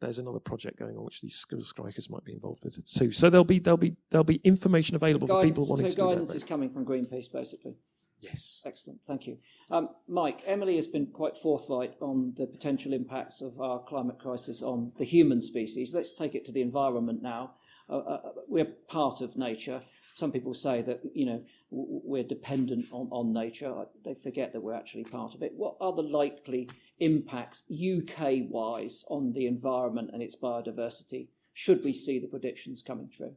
there's 0.00 0.18
another 0.18 0.40
project 0.40 0.78
going 0.78 0.96
on 0.96 1.04
which 1.04 1.20
these 1.20 1.36
school 1.36 1.60
strikers 1.60 2.10
might 2.10 2.24
be 2.24 2.32
involved 2.32 2.62
with 2.64 2.84
too. 2.86 3.10
So 3.10 3.30
there'll 3.30 3.44
be 3.44 3.58
there'll 3.58 3.78
be 3.78 3.96
there'll 4.10 4.24
be 4.24 4.40
information 4.44 4.96
available 4.96 5.28
for 5.28 5.42
people 5.42 5.66
wanting 5.66 5.90
so 5.90 5.90
to 5.90 5.96
do 5.96 6.08
guidance 6.08 6.34
is 6.34 6.44
coming 6.44 6.70
from 6.70 6.84
Greenpeace, 6.84 7.30
basically. 7.32 7.74
Yes. 8.20 8.62
Excellent. 8.66 9.00
Thank 9.06 9.26
you. 9.26 9.38
Um, 9.70 9.88
Mike, 10.08 10.42
Emily 10.46 10.76
has 10.76 10.86
been 10.86 11.06
quite 11.06 11.36
forthright 11.36 11.94
on 12.00 12.34
the 12.36 12.46
potential 12.46 12.92
impacts 12.92 13.40
of 13.40 13.60
our 13.60 13.80
climate 13.80 14.18
crisis 14.18 14.62
on 14.62 14.92
the 14.98 15.04
human 15.04 15.40
species. 15.40 15.94
Let's 15.94 16.12
take 16.12 16.34
it 16.34 16.44
to 16.46 16.52
the 16.52 16.60
environment 16.60 17.22
now. 17.22 17.54
Uh, 17.88 17.98
uh, 17.98 18.20
we're 18.46 18.72
part 18.88 19.20
of 19.20 19.36
nature. 19.36 19.82
Some 20.14 20.32
people 20.32 20.54
say 20.54 20.82
that, 20.82 21.00
you 21.14 21.24
know, 21.24 21.42
we're 21.70 22.24
dependent 22.24 22.86
on, 22.92 23.08
on 23.10 23.32
nature. 23.32 23.72
They 24.04 24.14
forget 24.14 24.52
that 24.52 24.60
we're 24.60 24.74
actually 24.74 25.04
part 25.04 25.34
of 25.34 25.42
it. 25.42 25.52
What 25.56 25.76
are 25.80 25.94
the 25.94 26.02
likely 26.02 26.68
impacts 26.98 27.64
UK-wise 27.70 29.04
on 29.08 29.32
the 29.32 29.46
environment 29.46 30.10
and 30.12 30.22
its 30.22 30.36
biodiversity 30.36 31.28
should 31.52 31.84
we 31.84 31.92
see 31.92 32.18
the 32.18 32.28
predictions 32.28 32.82
coming 32.82 33.10
true? 33.12 33.34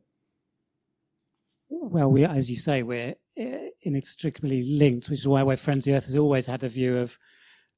Well, 1.75 2.11
we, 2.11 2.23
as 2.23 2.51
you 2.51 2.55
say, 2.55 2.83
we're 2.83 3.15
uh, 3.39 3.69
inextricably 3.81 4.63
linked, 4.63 5.09
which 5.09 5.19
is 5.19 5.27
why 5.27 5.41
we're 5.41 5.57
Friends 5.57 5.87
of 5.87 5.91
the 5.91 5.97
Earth 5.97 6.05
has 6.05 6.15
always 6.15 6.45
had 6.45 6.63
a 6.63 6.69
view 6.69 6.97
of 6.97 7.17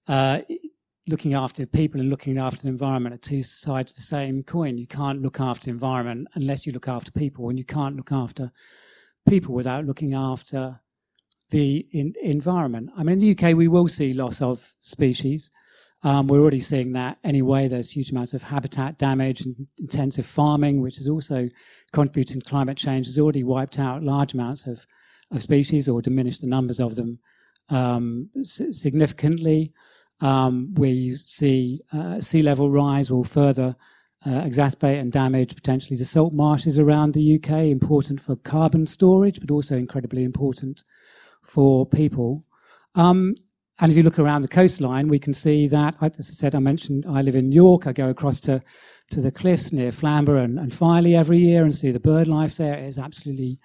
uh, 0.08 0.42
looking 1.08 1.34
after 1.34 1.66
people 1.66 2.02
and 2.02 2.10
looking 2.10 2.38
after 2.38 2.64
the 2.64 2.68
environment 2.68 3.16
are 3.16 3.20
two 3.20 3.42
sides 3.42 3.94
of 3.94 3.96
the 3.96 4.02
same 4.02 4.44
coin. 4.44 4.78
You 4.78 4.86
can't 4.86 5.22
look 5.22 5.40
after 5.40 5.66
the 5.66 5.72
environment 5.72 6.28
unless 6.34 6.68
you 6.68 6.74
look 6.74 6.90
after 6.90 7.10
people, 7.10 7.48
and 7.50 7.58
you 7.58 7.64
can't 7.64 7.96
look 7.96 8.12
after 8.12 8.52
people 9.30 9.56
without 9.56 9.86
looking 9.86 10.14
after 10.14 10.82
the 11.52 11.88
in, 11.92 12.16
environment. 12.22 12.90
I 12.98 13.04
mean, 13.04 13.14
in 13.14 13.20
the 13.20 13.32
UK, 13.32 13.56
we 13.56 13.70
will 13.70 13.88
see 13.88 14.14
loss 14.14 14.42
of 14.42 14.74
species. 14.80 15.52
Um, 16.06 16.28
we're 16.28 16.40
already 16.40 16.60
seeing 16.60 16.94
that 16.94 17.18
anyway. 17.24 17.68
There's 17.68 17.90
huge 17.90 18.12
amounts 18.12 18.36
of 18.36 18.44
habitat 18.44 19.00
damage 19.00 19.42
and 19.42 19.56
intensive 19.80 20.28
farming, 20.28 20.82
which 20.82 21.00
is 21.00 21.08
also 21.08 21.50
contributing 21.94 22.42
to 22.42 22.48
climate 22.48 22.78
change, 22.78 23.08
has 23.08 23.18
already 23.18 23.44
wiped 23.44 23.80
out 23.80 24.04
large 24.04 24.36
amounts 24.36 24.68
of, 24.68 24.86
of 25.32 25.42
species 25.42 25.90
or 25.90 26.04
diminished 26.04 26.42
the 26.42 26.48
numbers 26.48 26.80
of 26.80 26.96
them 26.96 27.18
um, 27.70 28.30
significantly. 28.44 29.74
Um, 30.22 30.76
see 31.16 31.80
uh, 31.92 32.22
sea 32.22 32.44
level 32.44 32.70
rise 32.70 33.10
will 33.10 33.24
further 33.24 33.76
uh, 34.28 34.42
exacerbate 34.44 35.00
and 35.00 35.12
damage 35.12 35.56
potentially 35.56 35.98
the 35.98 36.06
salt 36.06 36.34
marshes 36.34 36.78
around 36.78 37.16
the 37.16 37.36
UK, 37.36 37.50
important 37.72 38.22
for 38.22 38.36
carbon 38.36 38.86
storage, 38.86 39.40
but 39.40 39.50
also 39.50 39.76
incredibly 39.76 40.24
important 40.24 40.84
for 41.42 41.84
people. 41.84 42.46
Um, 42.94 43.34
and 43.80 43.92
if 43.92 43.98
you 43.98 44.04
look 44.04 44.20
around 44.20 44.42
the 44.42 44.48
coastline, 44.48 45.10
we 45.10 45.20
can 45.20 45.34
see 45.34 45.68
that, 45.68 45.96
as 46.02 46.12
I 46.18 46.22
said, 46.22 46.56
I 46.56 46.60
mentioned 46.60 47.06
I 47.08 47.22
live 47.22 47.36
in 47.36 47.52
York. 47.52 47.88
I 47.88 47.92
go 47.92 48.10
across 48.10 48.40
to, 48.42 48.62
to 49.12 49.22
the 49.22 49.32
cliffs 49.32 49.74
near 49.74 49.92
Flamborough 49.92 50.44
and, 50.44 50.58
and 50.58 50.74
Filey 50.74 51.16
every 51.16 51.40
year 51.40 51.64
and 51.64 51.76
see 51.76 51.92
the 51.92 52.00
bird 52.00 52.28
life 52.28 52.56
there. 52.56 52.76
It 52.76 52.86
is 52.86 52.98
absolutely 52.98 53.60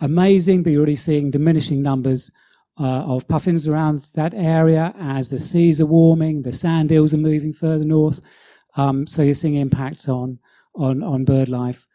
amazing, 0.00 0.62
but 0.62 0.70
you're 0.70 0.80
already 0.80 0.96
seeing 0.96 1.30
diminishing 1.30 1.82
numbers 1.82 2.30
uh, 2.78 3.04
of 3.04 3.26
puffins 3.26 3.66
around 3.66 4.06
that 4.14 4.34
area 4.34 4.92
as 4.98 5.30
the 5.30 5.38
seas 5.38 5.80
are 5.80 5.86
warming, 5.86 6.42
the 6.42 6.52
sand 6.52 6.92
eels 6.92 7.14
are 7.14 7.18
moving 7.18 7.52
further 7.52 7.84
north. 7.84 8.20
Um, 8.76 9.06
so 9.06 9.22
you're 9.22 9.34
seeing 9.34 9.54
impacts 9.54 10.08
on, 10.08 10.38
on, 10.74 11.02
on 11.02 11.24
bird 11.24 11.48
life 11.48 11.86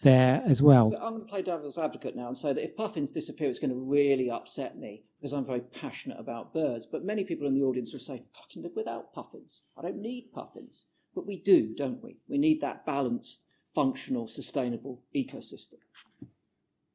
there 0.00 0.42
as 0.46 0.62
well. 0.62 0.92
I'm 1.00 1.12
going 1.12 1.20
to 1.20 1.28
play 1.28 1.42
devil's 1.42 1.78
advocate 1.78 2.16
now 2.16 2.28
and 2.28 2.36
say 2.36 2.52
that 2.52 2.64
if 2.64 2.76
puffins 2.76 3.10
disappear, 3.10 3.48
it's 3.48 3.58
going 3.58 3.70
to 3.70 3.76
really 3.76 4.30
upset 4.30 4.78
me 4.78 5.04
because 5.18 5.32
I'm 5.32 5.44
very 5.44 5.60
passionate 5.60 6.18
about 6.18 6.54
birds. 6.54 6.86
But 6.86 7.04
many 7.04 7.24
people 7.24 7.46
in 7.46 7.54
the 7.54 7.62
audience 7.62 7.92
will 7.92 8.00
say, 8.00 8.22
fucking 8.34 8.62
live 8.62 8.72
without 8.74 9.12
puffins. 9.12 9.62
I 9.76 9.82
don't 9.82 10.00
need 10.00 10.32
puffins. 10.32 10.86
But 11.14 11.26
we 11.26 11.36
do, 11.36 11.74
don't 11.76 12.02
we? 12.02 12.16
We 12.28 12.38
need 12.38 12.60
that 12.60 12.86
balanced, 12.86 13.44
functional, 13.74 14.26
sustainable 14.26 15.02
ecosystem. 15.14 15.78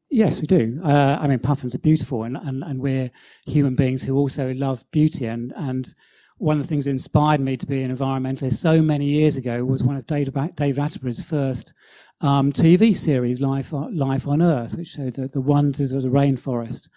Yes, 0.09 0.39
we 0.39 0.47
do. 0.47 0.79
Uh, 0.83 1.17
I 1.19 1.27
mean, 1.27 1.39
puffins 1.39 1.75
are 1.75 1.79
beautiful, 1.79 2.23
and, 2.23 2.37
and, 2.37 2.63
and 2.63 2.79
we're 2.79 3.11
human 3.45 3.75
beings 3.75 4.03
who 4.03 4.15
also 4.15 4.53
love 4.53 4.89
beauty. 4.91 5.25
And, 5.25 5.51
and 5.57 5.93
one 6.37 6.57
of 6.57 6.63
the 6.63 6.67
things 6.67 6.85
that 6.85 6.91
inspired 6.91 7.39
me 7.39 7.55
to 7.57 7.65
be 7.65 7.81
an 7.81 7.95
environmentalist 7.95 8.55
so 8.55 8.81
many 8.81 9.05
years 9.05 9.37
ago 9.37 9.63
was 9.63 9.83
one 9.83 9.95
of 9.95 10.05
Dave, 10.05 10.27
Attenborough's 10.33 11.23
first 11.23 11.73
um, 12.21 12.51
TV 12.51 12.95
series, 12.95 13.39
Life 13.39 13.71
Life 13.71 14.27
on 14.27 14.41
Earth, 14.41 14.75
which 14.75 14.87
showed 14.87 15.13
the, 15.13 15.27
the 15.27 15.41
wonders 15.41 15.91
of 15.91 16.01
the 16.01 16.09
rainforest, 16.09 16.89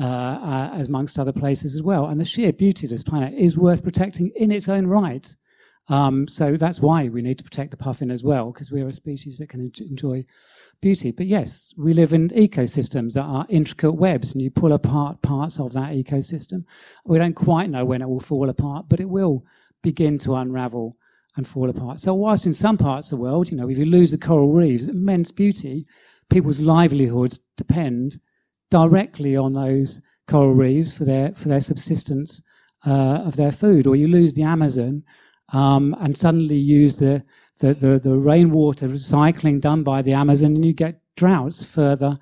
uh, 0.00 0.04
uh, 0.04 0.70
as 0.74 0.88
amongst 0.88 1.18
other 1.18 1.32
places 1.32 1.74
as 1.74 1.82
well. 1.82 2.06
And 2.06 2.18
the 2.18 2.24
sheer 2.24 2.52
beauty 2.52 2.86
of 2.86 2.90
this 2.90 3.02
planet 3.02 3.34
is 3.34 3.56
worth 3.56 3.82
protecting 3.82 4.30
in 4.34 4.50
its 4.50 4.68
own 4.68 4.86
right. 4.86 5.36
Um, 5.92 6.26
so 6.26 6.56
that's 6.56 6.80
why 6.80 7.10
we 7.10 7.20
need 7.20 7.36
to 7.36 7.44
protect 7.44 7.70
the 7.70 7.76
puffin 7.76 8.10
as 8.10 8.24
well, 8.24 8.50
because 8.50 8.72
we're 8.72 8.88
a 8.88 8.92
species 8.94 9.36
that 9.38 9.50
can 9.50 9.70
enjoy 9.78 10.24
beauty. 10.80 11.10
But 11.10 11.26
yes, 11.26 11.74
we 11.76 11.92
live 11.92 12.14
in 12.14 12.30
ecosystems 12.30 13.12
that 13.12 13.24
are 13.24 13.44
intricate 13.50 13.92
webs, 13.92 14.32
and 14.32 14.40
you 14.40 14.50
pull 14.50 14.72
apart 14.72 15.20
parts 15.20 15.60
of 15.60 15.74
that 15.74 15.92
ecosystem. 15.92 16.64
We 17.04 17.18
don't 17.18 17.34
quite 17.34 17.68
know 17.68 17.84
when 17.84 18.00
it 18.00 18.08
will 18.08 18.20
fall 18.20 18.48
apart, 18.48 18.86
but 18.88 19.00
it 19.00 19.08
will 19.08 19.44
begin 19.82 20.16
to 20.18 20.36
unravel 20.36 20.96
and 21.36 21.46
fall 21.46 21.68
apart. 21.68 22.00
So 22.00 22.14
whilst 22.14 22.46
in 22.46 22.54
some 22.54 22.78
parts 22.78 23.12
of 23.12 23.18
the 23.18 23.24
world, 23.24 23.50
you 23.50 23.56
know, 23.58 23.68
if 23.68 23.76
you 23.76 23.84
lose 23.84 24.12
the 24.12 24.18
coral 24.18 24.52
reefs, 24.52 24.88
immense 24.88 25.30
beauty, 25.30 25.84
people's 26.30 26.62
livelihoods 26.62 27.38
depend 27.58 28.18
directly 28.70 29.36
on 29.36 29.52
those 29.52 30.00
coral 30.26 30.54
reefs 30.54 30.92
for 30.92 31.04
their 31.04 31.34
for 31.34 31.48
their 31.48 31.60
subsistence 31.60 32.42
uh, 32.86 33.20
of 33.26 33.36
their 33.36 33.52
food. 33.52 33.86
Or 33.86 33.94
you 33.94 34.08
lose 34.08 34.32
the 34.32 34.44
Amazon, 34.44 35.02
um, 35.52 35.94
and 36.00 36.16
suddenly 36.16 36.56
use 36.56 36.96
the, 36.96 37.24
the, 37.60 37.74
the, 37.74 37.98
the, 37.98 38.16
rainwater 38.16 38.88
recycling 38.88 39.60
done 39.60 39.82
by 39.82 40.02
the 40.02 40.12
Amazon, 40.12 40.56
and 40.56 40.64
you 40.64 40.72
get 40.72 41.00
droughts 41.16 41.64
further, 41.64 42.18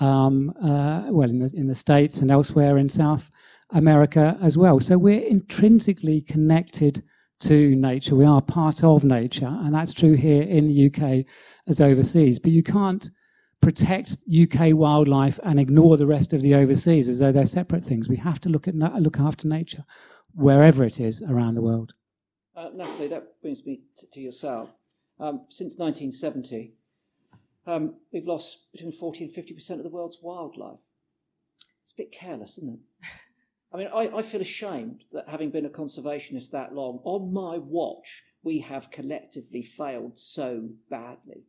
um, 0.00 0.52
uh, 0.62 1.04
well, 1.10 1.28
in 1.28 1.38
the, 1.38 1.52
in 1.56 1.66
the 1.66 1.74
States 1.74 2.20
and 2.20 2.30
elsewhere 2.30 2.76
in 2.76 2.88
South 2.88 3.30
America 3.70 4.36
as 4.42 4.58
well. 4.58 4.80
So 4.80 4.98
we're 4.98 5.26
intrinsically 5.26 6.20
connected 6.20 7.02
to 7.40 7.74
nature. 7.74 8.14
We 8.14 8.24
are 8.24 8.42
part 8.42 8.84
of 8.84 9.04
nature, 9.04 9.50
and 9.50 9.74
that's 9.74 9.92
true 9.92 10.14
here 10.14 10.42
in 10.42 10.68
the 10.68 10.86
UK 10.86 11.26
as 11.66 11.80
overseas. 11.80 12.38
But 12.38 12.52
you 12.52 12.62
can't 12.62 13.10
protect 13.60 14.18
UK 14.30 14.74
wildlife 14.74 15.40
and 15.42 15.58
ignore 15.58 15.96
the 15.96 16.06
rest 16.06 16.34
of 16.34 16.42
the 16.42 16.54
overseas 16.54 17.08
as 17.08 17.18
though 17.18 17.32
they're 17.32 17.46
separate 17.46 17.82
things. 17.82 18.08
We 18.08 18.16
have 18.16 18.40
to 18.40 18.50
look 18.50 18.68
at 18.68 18.74
look 18.74 19.18
after 19.18 19.48
nature 19.48 19.84
wherever 20.34 20.84
it 20.84 21.00
is 21.00 21.22
around 21.22 21.54
the 21.54 21.62
world. 21.62 21.94
Uh, 22.56 22.70
Nathalie, 22.72 23.08
that 23.08 23.40
brings 23.42 23.64
me 23.66 23.80
t- 23.96 24.06
to 24.12 24.20
yourself. 24.20 24.70
Um, 25.18 25.42
since 25.48 25.76
1970, 25.76 26.72
um, 27.66 27.94
we've 28.12 28.26
lost 28.26 28.70
between 28.72 28.92
40 28.92 29.24
and 29.24 29.32
50% 29.32 29.70
of 29.70 29.82
the 29.82 29.88
world's 29.88 30.18
wildlife. 30.22 30.78
It's 31.82 31.92
a 31.92 31.96
bit 31.96 32.12
careless, 32.12 32.58
isn't 32.58 32.74
it? 32.74 32.80
I 33.72 33.76
mean, 33.76 33.88
I, 33.92 34.18
I 34.18 34.22
feel 34.22 34.40
ashamed 34.40 35.04
that 35.12 35.28
having 35.28 35.50
been 35.50 35.66
a 35.66 35.70
conservationist 35.70 36.50
that 36.50 36.74
long, 36.74 37.00
on 37.02 37.32
my 37.32 37.58
watch, 37.58 38.22
we 38.44 38.60
have 38.60 38.90
collectively 38.90 39.62
failed 39.62 40.16
so 40.16 40.68
badly. 40.88 41.42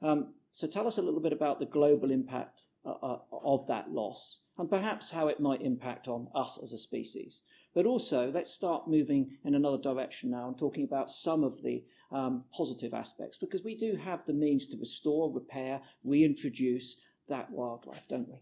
Um, 0.00 0.34
so 0.52 0.68
tell 0.68 0.86
us 0.86 0.98
a 0.98 1.02
little 1.02 1.20
bit 1.20 1.32
about 1.32 1.58
the 1.58 1.66
global 1.66 2.12
impact 2.12 2.60
uh, 2.84 2.90
uh, 3.02 3.18
of 3.32 3.66
that 3.66 3.90
loss 3.90 4.40
and 4.56 4.70
perhaps 4.70 5.10
how 5.10 5.28
it 5.28 5.40
might 5.40 5.62
impact 5.62 6.06
on 6.06 6.28
us 6.34 6.58
as 6.62 6.72
a 6.72 6.78
species. 6.78 7.42
But 7.74 7.86
also, 7.86 8.30
let's 8.32 8.50
start 8.50 8.88
moving 8.88 9.36
in 9.44 9.54
another 9.54 9.78
direction 9.78 10.30
now 10.30 10.48
and 10.48 10.58
talking 10.58 10.84
about 10.84 11.10
some 11.10 11.44
of 11.44 11.62
the 11.62 11.84
um, 12.10 12.44
positive 12.52 12.94
aspects 12.94 13.38
because 13.38 13.62
we 13.62 13.76
do 13.76 13.96
have 13.96 14.24
the 14.24 14.32
means 14.32 14.66
to 14.68 14.78
restore, 14.78 15.32
repair, 15.32 15.80
reintroduce 16.04 16.96
that 17.28 17.50
wildlife, 17.50 18.08
don't 18.08 18.28
we? 18.28 18.40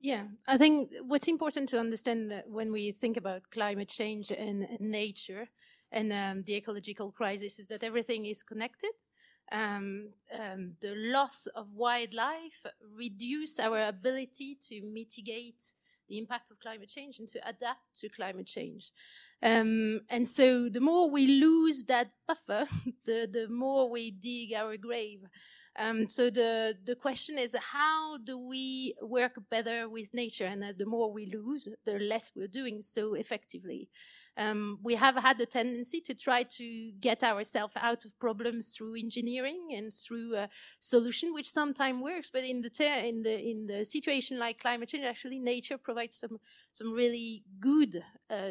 Yeah, 0.00 0.24
I 0.48 0.56
think 0.56 0.92
what's 1.06 1.28
important 1.28 1.68
to 1.70 1.78
understand 1.78 2.30
that 2.30 2.48
when 2.48 2.72
we 2.72 2.90
think 2.90 3.16
about 3.16 3.50
climate 3.50 3.88
change 3.88 4.30
and, 4.30 4.66
nature 4.78 5.48
and 5.92 6.12
um, 6.12 6.42
the 6.44 6.56
ecological 6.56 7.12
crisis 7.12 7.58
is 7.58 7.68
that 7.68 7.82
everything 7.82 8.26
is 8.26 8.42
connected. 8.42 8.92
Um, 9.52 10.10
um, 10.38 10.74
the 10.80 10.94
loss 10.96 11.46
of 11.48 11.74
wildlife 11.74 12.64
reduce 12.96 13.58
our 13.58 13.80
ability 13.88 14.56
to 14.68 14.80
mitigate 14.82 15.74
the 16.10 16.18
impact 16.18 16.50
of 16.50 16.58
climate 16.58 16.88
change 16.88 17.20
and 17.20 17.28
to 17.28 17.48
adapt 17.48 17.80
to 18.00 18.08
climate 18.10 18.46
change. 18.46 18.90
Um, 19.42 20.00
and 20.10 20.28
so 20.28 20.68
the 20.68 20.80
more 20.80 21.08
we 21.08 21.26
lose 21.26 21.84
that 21.84 22.10
buffer, 22.28 22.66
the, 23.06 23.28
the 23.32 23.48
more 23.48 23.88
we 23.88 24.10
dig 24.10 24.52
our 24.52 24.76
grave. 24.76 25.22
Um, 25.80 26.08
so 26.08 26.28
the 26.28 26.76
the 26.84 26.94
question 26.94 27.38
is 27.38 27.56
how 27.72 28.18
do 28.18 28.38
we 28.38 28.94
work 29.00 29.32
better 29.50 29.88
with 29.88 30.12
nature 30.12 30.44
and 30.44 30.62
uh, 30.62 30.72
the 30.76 30.84
more 30.84 31.10
we 31.10 31.24
lose 31.24 31.68
the 31.86 31.98
less 31.98 32.32
we're 32.36 32.48
doing 32.48 32.82
so 32.82 33.14
effectively 33.14 33.88
um, 34.36 34.78
we 34.82 34.94
have 34.94 35.16
had 35.16 35.38
the 35.38 35.46
tendency 35.46 36.00
to 36.02 36.14
try 36.14 36.42
to 36.42 36.92
get 37.00 37.22
ourselves 37.22 37.74
out 37.76 38.04
of 38.04 38.18
problems 38.18 38.74
through 38.74 38.96
engineering 38.96 39.68
and 39.72 39.92
through 39.92 40.34
a 40.36 40.48
solution, 40.78 41.34
which 41.34 41.50
sometimes 41.50 42.02
works. 42.02 42.30
But 42.30 42.44
in 42.44 42.62
the 42.62 42.70
in 43.06 43.22
the 43.22 43.50
in 43.50 43.66
the 43.66 43.84
situation 43.84 44.38
like 44.38 44.58
climate 44.58 44.88
change, 44.88 45.04
actually, 45.04 45.40
nature 45.40 45.76
provides 45.76 46.16
some 46.16 46.38
some 46.72 46.92
really 46.92 47.44
good 47.58 48.02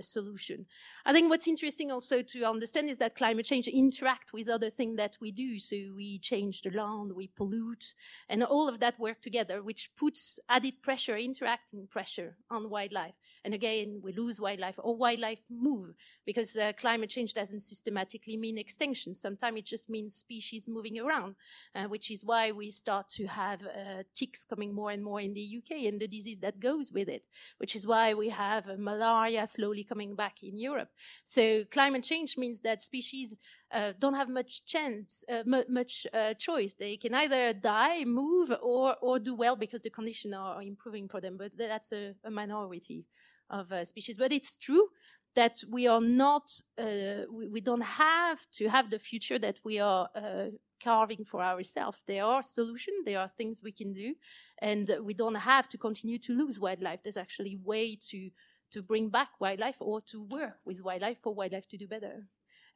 solution. 0.02 0.66
I 1.06 1.14
think 1.14 1.30
what's 1.30 1.48
interesting 1.48 1.92
also 1.92 2.22
to 2.22 2.44
understand 2.44 2.90
is 2.90 2.98
that 3.00 3.16
climate 3.16 3.46
change 3.46 3.68
interact 3.68 4.34
with 4.34 4.50
other 4.50 4.70
things 4.70 4.98
that 4.98 5.18
we 5.22 5.32
do. 5.32 5.60
So 5.60 5.76
we 5.96 6.20
change 6.20 6.62
the 6.62 6.72
land, 6.72 7.14
we 7.14 7.28
pollute, 7.28 7.94
and 8.28 8.44
all 8.44 8.68
of 8.68 8.80
that 8.80 9.00
work 9.00 9.22
together, 9.22 9.64
which 9.64 9.92
puts 9.96 10.40
added 10.50 10.82
pressure, 10.82 11.18
interacting 11.18 11.88
pressure 11.88 12.38
on 12.50 12.70
wildlife. 12.70 13.16
And 13.44 13.54
again, 13.54 14.02
we 14.04 14.14
lose 14.14 14.40
wildlife 14.40 14.80
or 14.82 14.96
wildlife 14.96 15.42
move 15.50 15.96
because 16.26 16.56
uh, 16.58 16.74
climate 16.74 17.10
change 17.10 17.34
doesn't 17.34 17.62
systematically 17.62 18.38
mean 18.38 18.58
extinction. 18.58 19.16
Sometimes 19.16 19.60
it 19.60 19.66
just 19.66 19.90
means 19.90 20.16
species 20.16 20.68
moving 20.68 21.00
around, 21.00 21.36
uh, 21.76 21.86
which 21.86 22.12
is 22.12 22.26
why 22.26 22.52
we 22.52 22.70
start 22.70 23.10
to 23.12 23.26
have 23.28 23.64
uh, 23.64 24.04
ticks 24.16 24.44
coming 24.44 24.74
more 24.74 24.92
and 24.92 25.04
more 25.04 25.22
in 25.22 25.34
the 25.34 25.58
UK 25.58 25.86
and 25.86 26.00
the 26.00 26.08
disease 26.08 26.40
that 26.40 26.60
goes 26.60 26.92
with 26.92 27.10
it, 27.10 27.24
which 27.58 27.76
is 27.76 27.88
why 27.88 28.14
we 28.14 28.30
have 28.30 28.80
malaria 28.80 29.46
slowly 29.70 29.84
coming 29.84 30.16
back 30.16 30.44
in 30.44 30.58
Europe. 30.58 30.90
So 31.24 31.64
climate 31.66 32.04
change 32.04 32.38
means 32.38 32.62
that 32.62 32.82
species 32.82 33.40
uh, 33.72 33.94
don't 34.00 34.16
have 34.16 34.30
much 34.30 34.66
chance, 34.66 35.24
uh, 35.30 35.44
much 35.70 36.08
uh, 36.14 36.34
choice. 36.34 36.74
They 36.74 36.98
can 36.98 37.14
either 37.14 37.54
die, 37.54 38.06
move, 38.06 38.52
or 38.62 38.96
or 39.02 39.20
do 39.20 39.36
well 39.36 39.56
because 39.56 39.84
the 39.84 39.90
conditions 39.90 40.34
are 40.34 40.62
improving 40.62 41.10
for 41.10 41.22
them. 41.22 41.38
But 41.38 41.58
that's 41.58 41.92
a, 41.92 42.16
a 42.24 42.32
minority 42.32 43.06
of 43.50 43.72
uh, 43.72 43.86
species. 43.86 44.18
But 44.18 44.32
it's 44.32 44.58
true 44.58 44.90
that 45.36 45.64
we 45.72 45.88
are 45.88 46.02
not, 46.02 46.62
uh, 46.78 47.26
we, 47.32 47.48
we, 47.48 47.62
don't 47.62 47.84
have 47.86 48.40
to 48.52 48.68
have 48.68 48.90
the 48.90 49.00
future 49.00 49.40
that 49.40 49.60
we 49.64 49.80
are 49.80 50.10
uh, 50.16 50.48
carving 50.84 51.24
for 51.24 51.42
ourselves. 51.42 52.02
There 52.06 52.24
are 52.24 52.42
solutions, 52.42 53.06
there 53.06 53.20
are 53.20 53.28
things 53.28 53.62
we 53.64 53.72
can 53.72 53.94
do, 53.94 54.16
and 54.62 54.90
we 55.04 55.14
don't 55.14 55.36
have 55.36 55.70
to 55.70 55.78
continue 55.78 56.18
to 56.20 56.34
lose 56.34 56.60
wildlife. 56.60 57.04
There's 57.04 57.24
actually 57.26 57.58
way 57.64 57.98
to 58.10 58.30
to 58.72 58.82
bring 58.82 59.10
back 59.10 59.30
wildlife 59.40 59.78
or 59.80 60.02
to 60.02 60.22
work 60.24 60.60
with 60.66 60.84
wildlife 60.84 61.20
for 61.20 61.34
wildlife 61.34 61.68
to 61.70 61.78
do 61.78 61.88
better. 61.88 62.28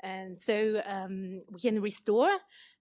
And 0.02 0.40
so 0.40 0.82
um, 0.86 1.40
we 1.50 1.60
can 1.60 1.82
restore, 1.82 2.38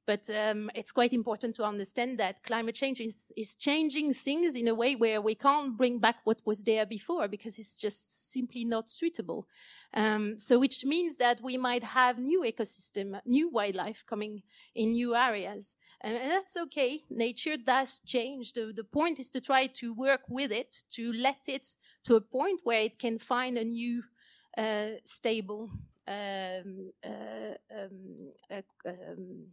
but 0.07 0.29
um, 0.31 0.71
it's 0.75 0.91
quite 0.91 1.13
important 1.13 1.55
to 1.57 1.65
understand 1.65 2.19
that 2.19 2.43
climate 2.43 2.75
change 2.75 3.01
is, 3.01 3.33
is 3.37 3.55
changing 3.55 4.13
things 4.13 4.57
in 4.57 4.67
a 4.67 4.75
way 4.75 4.97
where 4.97 5.21
we 5.21 5.37
can't 5.37 5.77
bring 5.77 6.01
back 6.01 6.17
what 6.25 6.41
was 6.45 6.63
there 6.65 6.85
before 6.85 7.29
because 7.29 7.59
it's 7.59 7.77
just 7.77 8.33
simply 8.33 8.65
not 8.65 8.89
suitable. 8.89 9.47
Um, 9.95 10.39
so 10.39 10.59
which 10.59 10.85
means 10.85 11.19
that 11.19 11.41
we 11.41 11.57
might 11.57 11.85
have 11.85 12.19
new 12.19 12.43
ecosystem, 12.43 13.21
new 13.25 13.49
wildlife 13.49 14.05
coming 14.05 14.43
in 14.75 14.93
new 14.93 15.15
areas. 15.15 15.77
And 16.01 16.17
that's 16.17 16.57
okay. 16.57 17.03
Nature 17.09 17.57
does 17.57 18.01
change. 18.01 18.55
The, 18.55 18.73
the 18.75 18.85
point 18.85 19.21
is 19.21 19.31
to 19.31 19.41
try 19.41 19.67
to 19.67 19.95
work 19.95 20.23
with 20.29 20.51
it, 20.51 20.83
to 20.95 21.13
let 21.13 21.45
it 21.47 21.67
to 22.05 22.17
a 22.17 22.21
point 22.21 22.63
where 22.65 22.81
it 22.81 22.99
can 22.99 23.21
find 23.21 23.57
a 23.57 23.65
new 23.65 24.03
uh, 24.59 24.99
stable 25.05 25.71
um, 26.09 26.93
uh, 27.05 27.55
um, 27.71 28.31
um, 28.87 29.47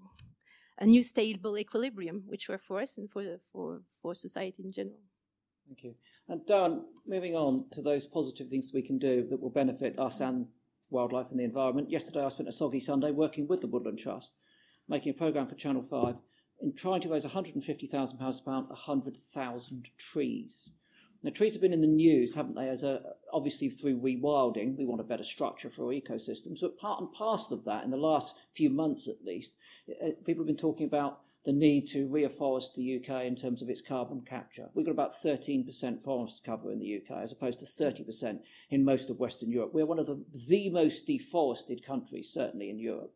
a 0.79 0.85
new 0.85 1.03
stable 1.03 1.57
equilibrium, 1.57 2.23
which 2.27 2.49
work 2.49 2.63
for 2.63 2.79
us 2.79 2.97
and 2.97 3.11
for, 3.11 3.39
for, 3.51 3.81
for 4.01 4.13
society 4.13 4.63
in 4.63 4.71
general. 4.71 4.99
Thank 5.67 5.83
you. 5.83 5.95
And 6.27 6.41
Darren, 6.47 6.81
moving 7.07 7.35
on 7.35 7.65
to 7.73 7.81
those 7.81 8.07
positive 8.07 8.47
things 8.47 8.71
we 8.73 8.81
can 8.81 8.97
do 8.97 9.27
that 9.29 9.39
will 9.39 9.51
benefit 9.51 9.99
us 9.99 10.19
and 10.19 10.47
wildlife 10.89 11.27
and 11.29 11.39
the 11.39 11.43
environment. 11.43 11.91
Yesterday 11.91 12.23
I 12.23 12.29
spent 12.29 12.49
a 12.49 12.53
soggy 12.53 12.79
Sunday 12.79 13.11
working 13.11 13.47
with 13.47 13.61
the 13.61 13.67
Woodland 13.67 13.99
Trust, 13.99 14.37
making 14.87 15.11
a 15.11 15.13
programme 15.13 15.45
for 15.45 15.55
Channel 15.55 15.83
5 15.83 16.17
in 16.61 16.73
trying 16.73 17.01
to 17.01 17.09
raise 17.09 17.25
£150,000 17.25 18.37
to 18.37 18.43
plant 18.43 18.69
100,000 18.69 19.89
trees. 19.97 20.71
Now, 21.21 21.31
trees 21.31 21.53
have 21.53 21.61
been 21.61 21.73
in 21.73 21.81
the 21.81 21.87
news, 21.87 22.35
haven't 22.35 22.55
they, 22.55 22.69
as 22.69 22.83
a, 22.83 23.01
obviously 23.33 23.69
through 23.69 23.99
rewilding. 23.99 24.77
We 24.77 24.85
want 24.85 25.01
a 25.01 25.05
better 25.05 25.23
structure 25.23 25.69
for 25.69 25.85
our 25.85 25.91
ecosystems. 25.91 26.61
But 26.61 26.77
part 26.77 27.01
and 27.01 27.11
parcel 27.11 27.57
of 27.57 27.65
that, 27.65 27.83
in 27.83 27.91
the 27.91 27.97
last 27.97 28.35
few 28.53 28.69
months 28.69 29.07
at 29.07 29.25
least, 29.25 29.53
uh, 29.89 30.11
people 30.25 30.43
have 30.43 30.47
been 30.47 30.55
talking 30.55 30.85
about 30.85 31.19
the 31.45 31.51
need 31.51 31.87
to 31.87 32.07
reforest 32.07 32.73
the 32.75 32.97
UK 32.97 33.25
in 33.25 33.35
terms 33.35 33.61
of 33.61 33.69
its 33.69 33.81
carbon 33.81 34.21
capture. 34.21 34.69
We've 34.73 34.85
got 34.85 34.91
about 34.91 35.21
13% 35.23 36.03
forest 36.03 36.43
cover 36.45 36.71
in 36.71 36.79
the 36.79 37.01
UK, 37.01 37.21
as 37.21 37.31
opposed 37.31 37.59
to 37.59 37.65
30% 37.65 38.39
in 38.69 38.85
most 38.85 39.09
of 39.09 39.19
Western 39.19 39.51
Europe. 39.51 39.73
We're 39.73 39.85
one 39.85 39.99
of 39.99 40.07
the, 40.07 40.23
the 40.47 40.69
most 40.69 41.05
deforested 41.05 41.85
countries, 41.85 42.29
certainly 42.33 42.69
in 42.69 42.79
Europe. 42.79 43.13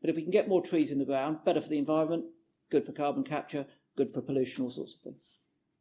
But 0.00 0.10
if 0.10 0.16
we 0.16 0.22
can 0.22 0.30
get 0.30 0.48
more 0.48 0.62
trees 0.62 0.90
in 0.90 0.98
the 0.98 1.04
ground, 1.04 1.38
better 1.44 1.60
for 1.60 1.68
the 1.68 1.78
environment, 1.78 2.24
good 2.70 2.84
for 2.84 2.92
carbon 2.92 3.24
capture, 3.24 3.66
good 3.96 4.10
for 4.10 4.20
pollution, 4.20 4.64
all 4.64 4.70
sorts 4.70 4.94
of 4.94 5.00
things. 5.00 5.28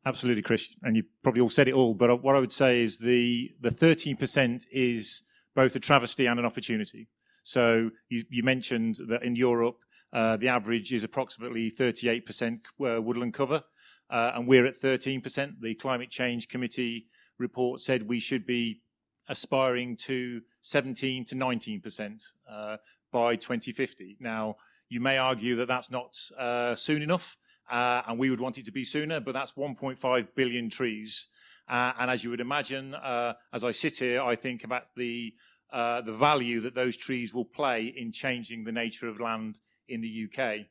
Absolutely, 0.06 0.44
Chris. 0.44 0.70
And 0.84 0.96
you 0.96 1.04
probably 1.24 1.42
all 1.42 1.50
said 1.50 1.68
it 1.68 1.74
all, 1.74 1.96
but 1.96 2.22
what 2.22 2.36
I 2.36 2.40
would 2.40 2.54
say 2.54 2.82
is 2.82 3.00
the, 3.00 3.56
the 3.60 3.70
13% 3.70 4.66
is 4.72 5.24
both 5.56 5.76
a 5.76 5.80
travesty 5.80 6.28
and 6.28 6.40
an 6.40 6.46
opportunity. 6.46 7.08
So 7.42 7.92
you, 8.10 8.24
you 8.30 8.44
mentioned 8.44 8.98
that 9.08 9.24
in 9.24 9.36
Europe, 9.36 9.78
uh, 10.14 10.38
the 10.38 10.48
average 10.48 10.94
is 10.94 11.04
approximately 11.04 11.72
38% 11.72 12.60
uh, 12.80 13.02
woodland 13.02 13.34
cover, 13.34 13.64
uh, 14.10 14.32
and 14.36 14.48
we're 14.48 14.66
at 14.66 14.76
13%. 14.76 15.60
The 15.60 15.76
Climate 15.76 16.10
Change 16.10 16.50
Committee 16.50 17.08
report 17.40 17.82
said 17.82 18.04
we 18.04 18.20
should 18.20 18.46
be 18.46 18.82
aspiring 19.28 19.98
to 19.98 20.42
17 20.62 21.26
to 21.26 21.36
19% 21.36 22.24
uh, 22.50 22.78
by 23.12 23.36
2050. 23.36 24.18
Now, 24.20 24.56
you 24.88 25.00
may 25.00 25.18
argue 25.18 25.56
that 25.56 25.68
that's 25.68 25.90
not 25.90 26.16
uh, 26.38 26.76
soon 26.76 27.02
enough, 27.02 27.38
uh, 27.70 28.04
and 28.08 28.20
we 28.20 28.30
would 28.30 28.40
want 28.40 28.58
it 28.58 28.66
to 28.66 28.72
be 28.72 28.84
sooner, 28.84 29.20
but 29.20 29.34
that's 29.34 29.54
1.5 29.54 30.28
billion 30.36 30.70
trees. 30.70 31.28
Uh, 31.68 31.94
and 32.00 32.12
as 32.12 32.24
you 32.24 32.30
would 32.30 32.42
imagine, 32.42 32.94
uh, 32.94 33.34
as 33.52 33.64
I 33.64 33.72
sit 33.72 33.98
here, 33.98 34.22
I 34.22 34.36
think 34.36 34.64
about 34.64 34.90
the 34.96 35.34
uh, 35.72 36.00
the 36.02 36.14
value 36.14 36.62
that 36.62 36.76
those 36.76 36.96
trees 36.96 37.34
will 37.34 37.44
play 37.46 37.88
in 37.88 38.12
changing 38.12 38.64
the 38.64 38.72
nature 38.72 39.08
of 39.08 39.20
land 39.20 39.60
in 39.90 40.00
the 40.00 40.28
UK. 40.28 40.68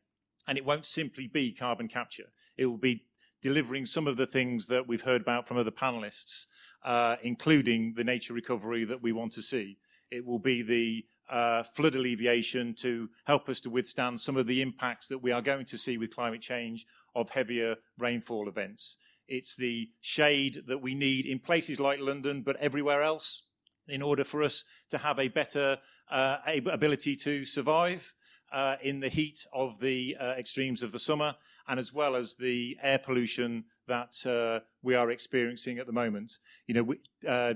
And 0.47 0.57
it 0.57 0.65
won't 0.65 0.87
simply 0.87 1.27
be 1.27 1.53
carbon 1.53 1.89
capture; 1.89 2.31
it 2.57 2.67
will 2.67 2.79
be 2.79 3.05
delivering 3.43 3.87
some 3.87 4.07
of 4.07 4.17
the 4.17 4.27
things 4.27 4.67
that 4.67 4.87
we've 4.87 5.03
heard 5.03 5.21
about 5.21 5.47
from 5.47 5.59
other 5.59 5.71
panelists, 5.71 6.47
uh, 6.85 7.17
including 7.23 7.93
the 7.95 8.05
nature 8.05 8.33
recovery 8.33 8.85
that 8.85 9.03
we 9.03 9.13
want 9.13 9.33
to 9.33 9.43
see. 9.43 9.77
It 10.11 10.25
will 10.25 10.39
be 10.39 10.63
the 10.63 11.05
uh, 11.29 11.63
flood 11.63 11.95
alleviation 11.95 12.75
to 12.75 13.09
help 13.25 13.49
us 13.49 13.61
to 13.61 13.71
withstand 13.71 14.21
some 14.21 14.37
of 14.37 14.47
the 14.47 14.61
impacts 14.63 15.07
that 15.09 15.19
we 15.19 15.33
are 15.33 15.43
going 15.43 15.65
to 15.67 15.79
see 15.79 15.97
with 15.97 16.15
climate 16.15 16.43
change 16.43 16.87
of 17.15 17.31
heavier 17.31 17.77
rainfall 17.99 18.49
events. 18.49 18.99
It's 19.27 19.57
the 19.57 19.91
shade 20.01 20.59
that 20.67 20.83
we 20.83 20.95
need 20.95 21.25
in 21.25 21.39
places 21.39 21.81
like 21.81 22.01
London, 22.01 22.43
but 22.43 22.57
everywhere 22.57 23.03
else, 23.03 23.45
in 23.89 24.03
order 24.03 24.25
for 24.25 24.43
us 24.43 24.65
to 24.91 24.99
have 24.99 25.19
a 25.19 25.29
better 25.29 25.79
uh, 26.11 26.39
ability 26.71 27.17
to 27.17 27.45
survive 27.45 28.15
uh, 28.53 28.77
in 28.83 29.01
the 29.01 29.09
heat 29.09 29.47
of 29.53 29.81
the 29.81 30.17
uh, 30.21 30.35
extremes 30.39 30.83
of 30.83 30.93
the 30.93 30.99
summer, 30.99 31.35
and 31.67 31.81
as 31.81 31.93
well 31.93 32.15
as 32.15 32.35
the 32.35 32.77
air 32.83 32.99
pollution 32.99 33.65
that 33.87 34.15
uh, 34.27 34.61
we 34.83 34.95
are 34.95 35.11
experiencing 35.11 35.79
at 35.79 35.87
the 35.87 35.93
moment. 35.93 36.39
You 36.67 36.75
know, 36.75 36.83
we, 36.83 37.01
uh, 37.27 37.55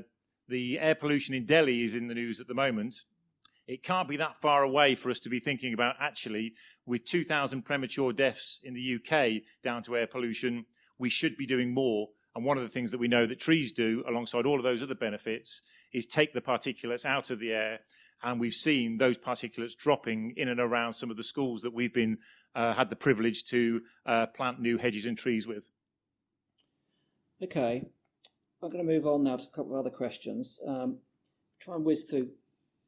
the 0.49 0.79
air 0.79 0.95
pollution 0.95 1.35
in 1.35 1.45
Delhi 1.45 1.83
is 1.83 1.95
in 1.95 2.09
the 2.09 2.15
news 2.15 2.41
at 2.41 2.49
the 2.49 2.55
moment 2.55 3.05
it 3.67 3.83
can't 3.83 4.09
be 4.09 4.17
that 4.17 4.39
far 4.39 4.63
away 4.63 4.95
for 4.95 5.11
us 5.11 5.21
to 5.21 5.29
be 5.29 5.41
thinking 5.41 5.75
about 5.75 5.97
actually, 6.01 6.55
with 6.87 7.05
2,000 7.05 7.67
premature 7.67 8.15
deaths 8.15 8.61
in 8.65 8.73
the 8.73 8.95
UK 8.95 9.43
down 9.63 9.83
to 9.83 9.95
air 9.95 10.07
pollution, 10.07 10.65
we 10.99 11.11
should 11.11 11.37
be 11.37 11.45
doing 11.45 11.75
more 11.75 12.09
And 12.39 12.45
one 12.45 12.57
of 12.57 12.63
the 12.63 12.69
things 12.69 12.93
that 12.93 12.99
we 12.99 13.09
know 13.09 13.27
that 13.27 13.41
trees 13.41 13.73
do, 13.73 14.05
alongside 14.07 14.47
all 14.47 14.59
of 14.59 14.63
those 14.63 14.81
other 14.81 14.95
benefits, 14.95 15.63
is 15.93 16.07
take 16.07 16.33
the 16.33 16.41
particulates 16.41 17.05
out 17.05 17.31
of 17.31 17.41
the 17.41 17.53
air. 17.53 17.81
And 18.23 18.39
we've 18.39 18.53
seen 18.53 18.99
those 18.99 19.19
particulates 19.19 19.77
dropping 19.77 20.35
in 20.37 20.49
and 20.49 20.61
around 20.61 20.95
some 20.95 21.11
of 21.11 21.17
the 21.17 21.25
schools 21.25 21.63
that 21.63 21.75
we've 21.75 21.93
been 21.93 22.19
uh, 22.55 22.75
had 22.75 22.91
the 22.91 22.97
privilege 22.97 23.43
to 23.47 23.83
uh, 24.07 24.27
plant 24.27 24.61
new 24.61 24.79
hedges 24.79 25.05
and 25.05 25.19
trees 25.19 25.49
with. 25.49 25.69
Okay, 27.43 27.89
I'm 28.63 28.71
going 28.71 28.85
to 28.85 28.93
move 28.93 29.07
on 29.07 29.23
now 29.23 29.37
to 29.37 29.45
a 29.45 29.57
couple 29.57 29.75
of 29.75 29.79
other 29.79 29.95
questions. 29.95 30.59
Um, 30.67 30.99
try 31.61 31.77
and 31.77 31.85
whiz 31.85 32.05
through 32.05 32.29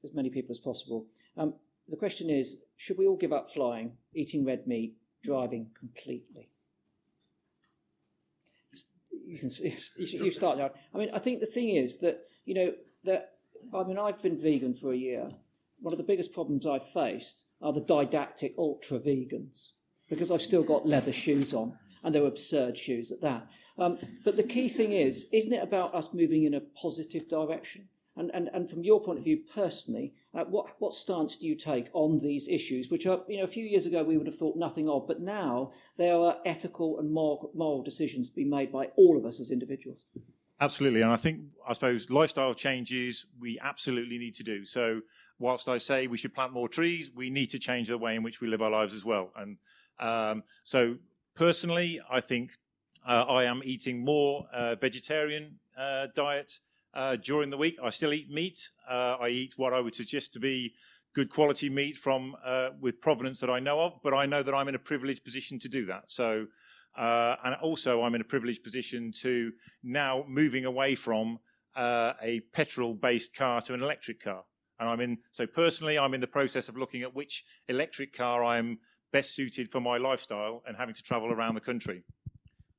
as 0.04 0.12
many 0.14 0.30
people 0.30 0.52
as 0.52 0.58
possible. 0.58 1.06
Um, 1.36 1.54
the 1.88 1.96
question 1.96 2.28
is 2.30 2.56
should 2.76 2.98
we 2.98 3.06
all 3.06 3.16
give 3.16 3.32
up 3.32 3.50
flying, 3.50 3.92
eating 4.14 4.44
red 4.44 4.66
meat, 4.66 4.94
driving 5.22 5.70
completely? 5.78 6.48
You 9.26 9.38
can 9.38 9.50
you 9.96 10.30
start 10.30 10.56
there. 10.56 10.70
I 10.92 10.98
mean, 10.98 11.10
I 11.14 11.20
think 11.20 11.40
the 11.40 11.46
thing 11.46 11.68
is 11.70 11.98
that 11.98 12.22
you 12.44 12.54
know 12.54 12.72
that 13.04 13.34
I 13.72 13.84
mean 13.84 13.98
I've 13.98 14.20
been 14.20 14.36
vegan 14.36 14.74
for 14.74 14.92
a 14.92 14.96
year. 14.96 15.28
One 15.80 15.94
of 15.94 15.98
the 15.98 16.04
biggest 16.04 16.32
problems 16.32 16.66
I've 16.66 16.86
faced 16.86 17.44
are 17.62 17.72
the 17.72 17.80
didactic 17.80 18.54
ultra 18.58 18.98
vegans 18.98 19.70
because 20.08 20.30
I've 20.30 20.42
still 20.42 20.64
got 20.64 20.86
leather 20.86 21.12
shoes 21.12 21.54
on 21.54 21.78
and 22.02 22.14
they 22.14 22.20
were 22.20 22.28
absurd 22.28 22.76
shoes 22.76 23.12
at 23.12 23.20
that. 23.20 23.46
Um, 23.78 23.98
but 24.24 24.36
the 24.36 24.42
key 24.42 24.68
thing 24.68 24.92
is, 24.92 25.26
isn't 25.32 25.52
it 25.52 25.62
about 25.62 25.94
us 25.94 26.12
moving 26.12 26.44
in 26.44 26.54
a 26.54 26.60
positive 26.60 27.28
direction? 27.28 27.88
And, 28.16 28.30
and, 28.34 28.50
and 28.52 28.68
from 28.68 28.82
your 28.82 29.02
point 29.02 29.18
of 29.18 29.24
view 29.24 29.38
personally, 29.54 30.12
uh, 30.34 30.44
what, 30.44 30.66
what 30.78 30.92
stance 30.92 31.36
do 31.36 31.46
you 31.46 31.54
take 31.54 31.88
on 31.94 32.18
these 32.18 32.48
issues, 32.48 32.90
which 32.90 33.06
are, 33.06 33.20
you 33.28 33.38
know, 33.38 33.44
a 33.44 33.48
few 33.48 33.64
years 33.64 33.86
ago 33.86 34.02
we 34.02 34.18
would 34.18 34.26
have 34.26 34.36
thought 34.36 34.56
nothing 34.56 34.88
of, 34.88 35.06
but 35.06 35.20
now 35.20 35.72
they 35.96 36.10
are 36.10 36.36
ethical 36.44 36.98
and 36.98 37.10
moral, 37.10 37.50
moral 37.54 37.82
decisions 37.82 38.28
to 38.28 38.34
be 38.34 38.44
made 38.44 38.70
by 38.70 38.86
all 38.96 39.16
of 39.16 39.24
us 39.24 39.40
as 39.40 39.50
individuals? 39.50 40.04
Absolutely. 40.60 41.00
And 41.00 41.10
I 41.10 41.16
think, 41.16 41.40
I 41.66 41.72
suppose, 41.72 42.10
lifestyle 42.10 42.52
changes 42.52 43.26
we 43.40 43.58
absolutely 43.60 44.18
need 44.18 44.34
to 44.34 44.42
do. 44.42 44.66
So, 44.66 45.00
whilst 45.38 45.68
I 45.70 45.78
say 45.78 46.06
we 46.06 46.18
should 46.18 46.34
plant 46.34 46.52
more 46.52 46.68
trees, 46.68 47.10
we 47.14 47.30
need 47.30 47.48
to 47.50 47.58
change 47.58 47.88
the 47.88 47.96
way 47.96 48.14
in 48.14 48.22
which 48.22 48.42
we 48.42 48.48
live 48.48 48.60
our 48.60 48.70
lives 48.70 48.92
as 48.92 49.04
well. 49.04 49.32
And 49.36 49.56
um, 49.98 50.42
so, 50.62 50.98
personally, 51.40 51.98
I 52.10 52.20
think 52.20 52.52
uh, 53.06 53.24
I 53.26 53.44
am 53.44 53.62
eating 53.64 54.04
more 54.04 54.46
uh, 54.52 54.76
vegetarian 54.78 55.58
uh, 55.74 56.08
diet 56.14 56.52
uh, 56.92 57.16
during 57.16 57.48
the 57.48 57.56
week. 57.56 57.78
I 57.82 57.88
still 57.88 58.12
eat 58.12 58.28
meat. 58.28 58.58
Uh, 58.86 59.16
I 59.18 59.30
eat 59.30 59.54
what 59.56 59.72
I 59.72 59.80
would 59.80 59.94
suggest 59.94 60.34
to 60.34 60.38
be 60.38 60.74
good 61.14 61.30
quality 61.30 61.70
meat 61.70 61.96
from 61.96 62.36
uh, 62.44 62.70
with 62.78 63.00
provenance 63.00 63.40
that 63.40 63.48
I 63.48 63.58
know 63.58 63.80
of, 63.80 64.00
but 64.04 64.12
I 64.12 64.26
know 64.26 64.42
that 64.42 64.54
I'm 64.54 64.68
in 64.68 64.74
a 64.74 64.78
privileged 64.78 65.24
position 65.24 65.58
to 65.60 65.68
do 65.70 65.86
that. 65.86 66.10
So, 66.10 66.46
and 66.94 67.54
also 67.62 68.02
I'm 68.02 68.14
in 68.14 68.20
a 68.20 68.30
privileged 68.34 68.62
position 68.62 69.10
to 69.22 69.50
now 69.82 70.26
moving 70.28 70.66
away 70.66 70.94
from 70.94 71.38
a 71.74 72.42
petrol-based 72.52 73.34
car 73.34 73.62
to 73.62 73.72
an 73.72 73.82
electric 73.82 74.22
car. 74.22 74.44
And 74.78 74.90
I'm 74.90 75.00
in. 75.00 75.18
So 75.30 75.46
personally, 75.46 75.98
I'm 75.98 76.12
in 76.12 76.20
the 76.20 76.26
process 76.26 76.68
of 76.68 76.76
looking 76.76 77.02
at 77.02 77.14
which 77.14 77.44
electric 77.68 78.14
car 78.14 78.44
I'm 78.44 78.78
best 79.12 79.34
suited 79.34 79.70
for 79.70 79.80
my 79.80 79.96
lifestyle 79.96 80.62
and 80.66 80.76
having 80.76 80.94
to 80.94 81.02
travel 81.02 81.32
around 81.32 81.54
the 81.54 81.60
country. 81.60 82.04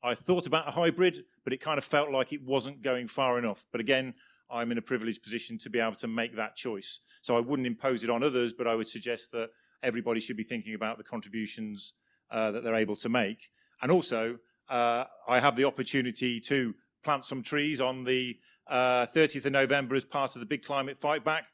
I 0.03 0.15
thought 0.15 0.47
about 0.47 0.67
a 0.67 0.71
hybrid, 0.71 1.19
but 1.43 1.53
it 1.53 1.57
kind 1.57 1.77
of 1.77 1.83
felt 1.83 2.09
like 2.09 2.33
it 2.33 2.43
wasn't 2.43 2.81
going 2.81 3.07
far 3.07 3.37
enough. 3.37 3.65
But 3.71 3.81
again, 3.81 4.15
I'm 4.49 4.71
in 4.71 4.77
a 4.77 4.81
privileged 4.81 5.23
position 5.23 5.57
to 5.59 5.69
be 5.69 5.79
able 5.79 5.95
to 5.95 6.07
make 6.07 6.35
that 6.35 6.55
choice. 6.55 6.99
So 7.21 7.37
I 7.37 7.39
wouldn't 7.39 7.67
impose 7.67 8.03
it 8.03 8.09
on 8.09 8.23
others, 8.23 8.51
but 8.53 8.67
I 8.67 8.75
would 8.75 8.89
suggest 8.89 9.31
that 9.31 9.51
everybody 9.83 10.19
should 10.19 10.37
be 10.37 10.43
thinking 10.43 10.73
about 10.73 10.97
the 10.97 11.03
contributions 11.03 11.93
uh, 12.31 12.51
that 12.51 12.63
they're 12.63 12.75
able 12.75 12.95
to 12.97 13.09
make. 13.09 13.49
And 13.81 13.91
also, 13.91 14.39
uh, 14.69 15.05
I 15.27 15.39
have 15.39 15.55
the 15.55 15.65
opportunity 15.65 16.39
to 16.41 16.75
plant 17.03 17.25
some 17.25 17.43
trees 17.43 17.81
on 17.81 18.03
the 18.03 18.39
uh, 18.67 19.05
30th 19.05 19.45
of 19.45 19.51
November 19.51 19.95
as 19.95 20.05
part 20.05 20.35
of 20.35 20.39
the 20.39 20.45
big 20.45 20.63
climate 20.63 20.97
fight 20.97 21.23
back, 21.23 21.47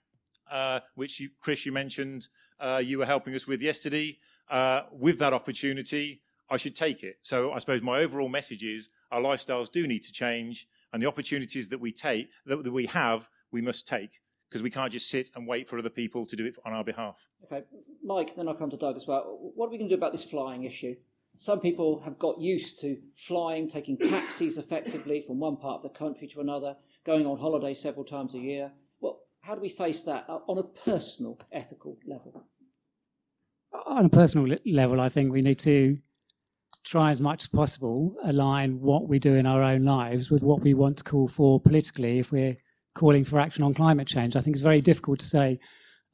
uh, 0.51 0.79
which 0.95 1.19
you, 1.19 1.29
Chris, 1.41 1.65
you 1.65 1.71
mentioned 1.71 2.27
uh, 2.59 2.81
you 2.83 2.99
were 2.99 3.05
helping 3.05 3.33
us 3.33 3.47
with 3.47 3.61
yesterday. 3.61 4.17
Uh, 4.49 4.83
with 4.91 5.19
that 5.19 5.33
opportunity, 5.33 6.21
I 6.49 6.57
should 6.57 6.75
take 6.75 7.03
it. 7.03 7.17
So 7.21 7.51
I 7.51 7.59
suppose 7.59 7.81
my 7.81 7.99
overall 7.99 8.29
message 8.29 8.63
is 8.63 8.89
our 9.11 9.21
lifestyles 9.21 9.71
do 9.71 9.87
need 9.87 10.03
to 10.03 10.11
change 10.11 10.67
and 10.93 11.01
the 11.01 11.07
opportunities 11.07 11.67
that 11.69 11.79
we 11.79 11.91
take, 11.91 12.29
that, 12.45 12.63
that 12.63 12.71
we 12.71 12.85
have, 12.87 13.29
we 13.51 13.61
must 13.61 13.87
take 13.87 14.21
because 14.49 14.63
we 14.63 14.69
can't 14.69 14.91
just 14.91 15.09
sit 15.09 15.29
and 15.35 15.45
wait 15.45 15.67
for 15.67 15.77
other 15.77 15.89
people 15.89 16.25
to 16.25 16.35
do 16.35 16.45
it 16.45 16.55
on 16.65 16.73
our 16.73 16.83
behalf. 16.83 17.27
Okay, 17.45 17.65
Mike, 18.03 18.35
then 18.35 18.47
I'll 18.47 18.53
come 18.53 18.69
to 18.69 18.77
Doug 18.77 18.95
as 18.95 19.05
well. 19.05 19.37
What 19.55 19.67
are 19.67 19.69
we 19.69 19.77
going 19.77 19.89
to 19.89 19.95
do 19.95 19.99
about 19.99 20.13
this 20.13 20.23
flying 20.23 20.63
issue? 20.63 20.95
Some 21.37 21.59
people 21.59 22.01
have 22.01 22.17
got 22.17 22.39
used 22.39 22.79
to 22.79 22.97
flying, 23.13 23.67
taking 23.67 23.97
taxis 23.97 24.57
effectively 24.57 25.21
from 25.21 25.39
one 25.39 25.57
part 25.57 25.83
of 25.83 25.83
the 25.83 25.97
country 25.97 26.27
to 26.29 26.39
another, 26.39 26.77
going 27.05 27.27
on 27.27 27.37
holiday 27.37 27.73
several 27.73 28.05
times 28.05 28.33
a 28.33 28.39
year. 28.39 28.71
Well, 29.01 29.19
how 29.41 29.53
do 29.53 29.61
we 29.61 29.69
face 29.69 30.01
that 30.03 30.25
on 30.29 30.57
a 30.57 30.63
personal, 30.63 31.39
ethical 31.51 31.97
level? 32.07 32.45
On 33.85 34.05
a 34.05 34.09
personal 34.09 34.57
level, 34.65 35.01
I 35.01 35.09
think 35.09 35.31
we 35.31 35.41
need 35.41 35.59
to 35.59 35.97
try 36.83 37.09
as 37.09 37.19
much 37.19 37.43
as 37.43 37.47
possible 37.49 38.15
align 38.23 38.79
what 38.79 39.09
we 39.09 39.19
do 39.19 39.35
in 39.35 39.45
our 39.45 39.61
own 39.61 39.83
lives 39.83 40.31
with 40.31 40.41
what 40.41 40.61
we 40.61 40.73
want 40.73 40.97
to 40.97 41.03
call 41.03 41.27
for 41.27 41.59
politically 41.59 42.19
if 42.19 42.31
we're 42.31 42.55
calling 42.95 43.25
for 43.25 43.39
action 43.39 43.63
on 43.63 43.73
climate 43.73 44.07
change. 44.07 44.35
I 44.35 44.41
think 44.41 44.55
it's 44.55 44.63
very 44.63 44.81
difficult 44.81 45.19
to 45.19 45.25
say. 45.25 45.59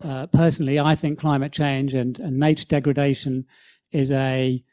Uh, 0.03 0.25
personally, 0.27 0.79
I 0.79 0.95
think 0.95 1.19
climate 1.19 1.51
change 1.51 1.93
and, 1.93 2.19
and 2.19 2.37
nature 2.37 2.65
degradation 2.65 3.45
is 3.91 4.11
a 4.11 4.63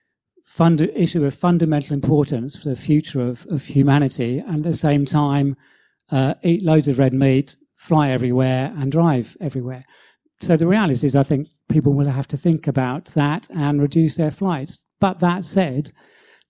fund- 0.44 0.80
issue 0.80 1.24
of 1.24 1.34
fundamental 1.34 1.94
importance 1.94 2.56
for 2.56 2.70
the 2.70 2.76
future 2.76 3.20
of, 3.20 3.46
of 3.50 3.64
humanity, 3.64 4.38
and 4.38 4.56
at 4.66 4.72
the 4.72 4.74
same 4.74 5.04
time, 5.04 5.56
uh, 6.10 6.34
eat 6.42 6.64
loads 6.64 6.88
of 6.88 6.98
red 6.98 7.12
meat, 7.12 7.54
fly 7.76 8.10
everywhere, 8.10 8.72
and 8.76 8.90
drive 8.90 9.36
everywhere. 9.40 9.84
So 10.40 10.56
the 10.56 10.66
reality 10.66 11.06
is, 11.06 11.14
I 11.14 11.22
think 11.22 11.48
people 11.70 11.92
will 11.94 12.08
have 12.08 12.28
to 12.28 12.36
think 12.36 12.66
about 12.66 13.06
that 13.14 13.48
and 13.50 13.80
reduce 13.80 14.16
their 14.16 14.30
flights. 14.30 14.86
But 15.00 15.20
that 15.20 15.44
said, 15.44 15.92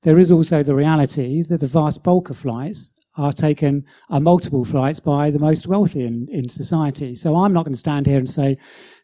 there 0.03 0.18
is 0.18 0.31
also 0.31 0.62
the 0.62 0.75
reality 0.75 1.43
that 1.45 1.61
the 1.61 1.66
vast 1.66 2.03
bulk 2.03 2.31
of 2.31 2.39
flights 2.39 2.93
are 3.16 3.33
taken, 3.33 3.85
are 4.09 4.21
multiple 4.21 4.64
flights 4.64 5.01
by 5.01 5.31
the 5.31 5.39
most 5.39 5.66
wealthy 5.66 6.05
in, 6.05 6.27
in 6.31 6.49
society. 6.49 7.14
So 7.14 7.37
I'm 7.37 7.53
not 7.53 7.64
going 7.64 7.75
to 7.75 7.79
stand 7.79 8.07
here 8.07 8.18
and 8.18 8.31
say 8.31 8.57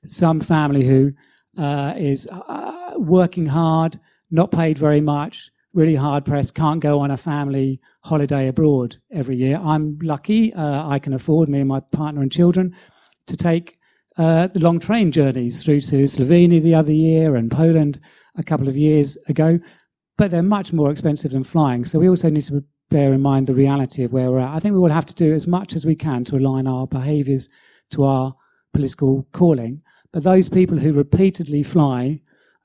some 0.07 0.41
family 0.41 0.85
who 0.87 1.13
uh, 1.59 1.95
is 1.97 2.27
uh, 2.29 2.95
working 2.97 3.47
hard, 3.47 3.97
not 4.31 4.53
paid 4.53 4.79
very 4.79 5.01
much, 5.01 5.51
really 5.75 5.97
hard 5.97 6.25
pressed, 6.25 6.55
can't 6.55 6.81
go 6.81 6.99
on 7.01 7.11
a 7.11 7.17
family 7.17 7.81
holiday 8.05 8.49
abroad 8.49 8.97
every 9.13 9.37
year. 9.37 9.59
I'm 9.63 9.99
lucky, 10.03 10.55
uh, 10.55 10.89
I 10.89 10.99
can 10.99 11.13
afford, 11.13 11.49
me 11.49 11.61
and 11.61 11.69
my 11.69 11.81
partner 11.81 12.23
and 12.23 12.33
children, 12.33 12.75
to 13.27 13.37
take 13.37 13.76
uh, 14.19 14.47
the 14.47 14.61
long 14.61 14.79
train 14.79 15.13
journeys 15.13 15.63
through 15.63 15.81
to 15.81 16.05
Slovenia 16.05 16.63
the 16.63 16.75
other 16.75 16.93
year 16.93 17.37
and 17.37 17.51
Poland 17.51 18.01
a 18.37 18.43
couple 18.43 18.69
of 18.69 18.77
years 18.77 19.17
ago, 19.29 19.59
but 20.17 20.31
they're 20.31 20.43
much 20.43 20.73
more 20.73 20.91
expensive 20.91 21.33
than 21.33 21.45
flying. 21.45 21.85
So 21.85 21.99
we 21.99 22.09
also 22.09 22.31
need 22.31 22.45
to 22.45 22.65
bear 22.89 23.13
in 23.13 23.21
mind 23.21 23.47
the 23.47 23.55
reality 23.55 24.05
of 24.05 24.13
where 24.13 24.31
we're 24.31 24.41
at. 24.41 24.55
I 24.55 24.59
think 24.59 24.73
we 24.73 24.81
will 24.81 24.91
have 24.91 25.07
to 25.07 25.15
do 25.15 25.35
as 25.35 25.47
much 25.47 25.75
as 25.75 25.85
we 25.85 25.95
can 25.95 26.25
to 26.25 26.37
align 26.37 26.67
our 26.67 26.87
behaviours 26.87 27.49
to 27.91 28.05
our 28.05 28.35
political 28.73 29.27
calling. 29.33 29.83
But 30.13 30.23
those 30.23 30.49
people 30.49 30.79
who 30.79 30.93
repeatedly 30.93 31.63
fly 31.63 32.21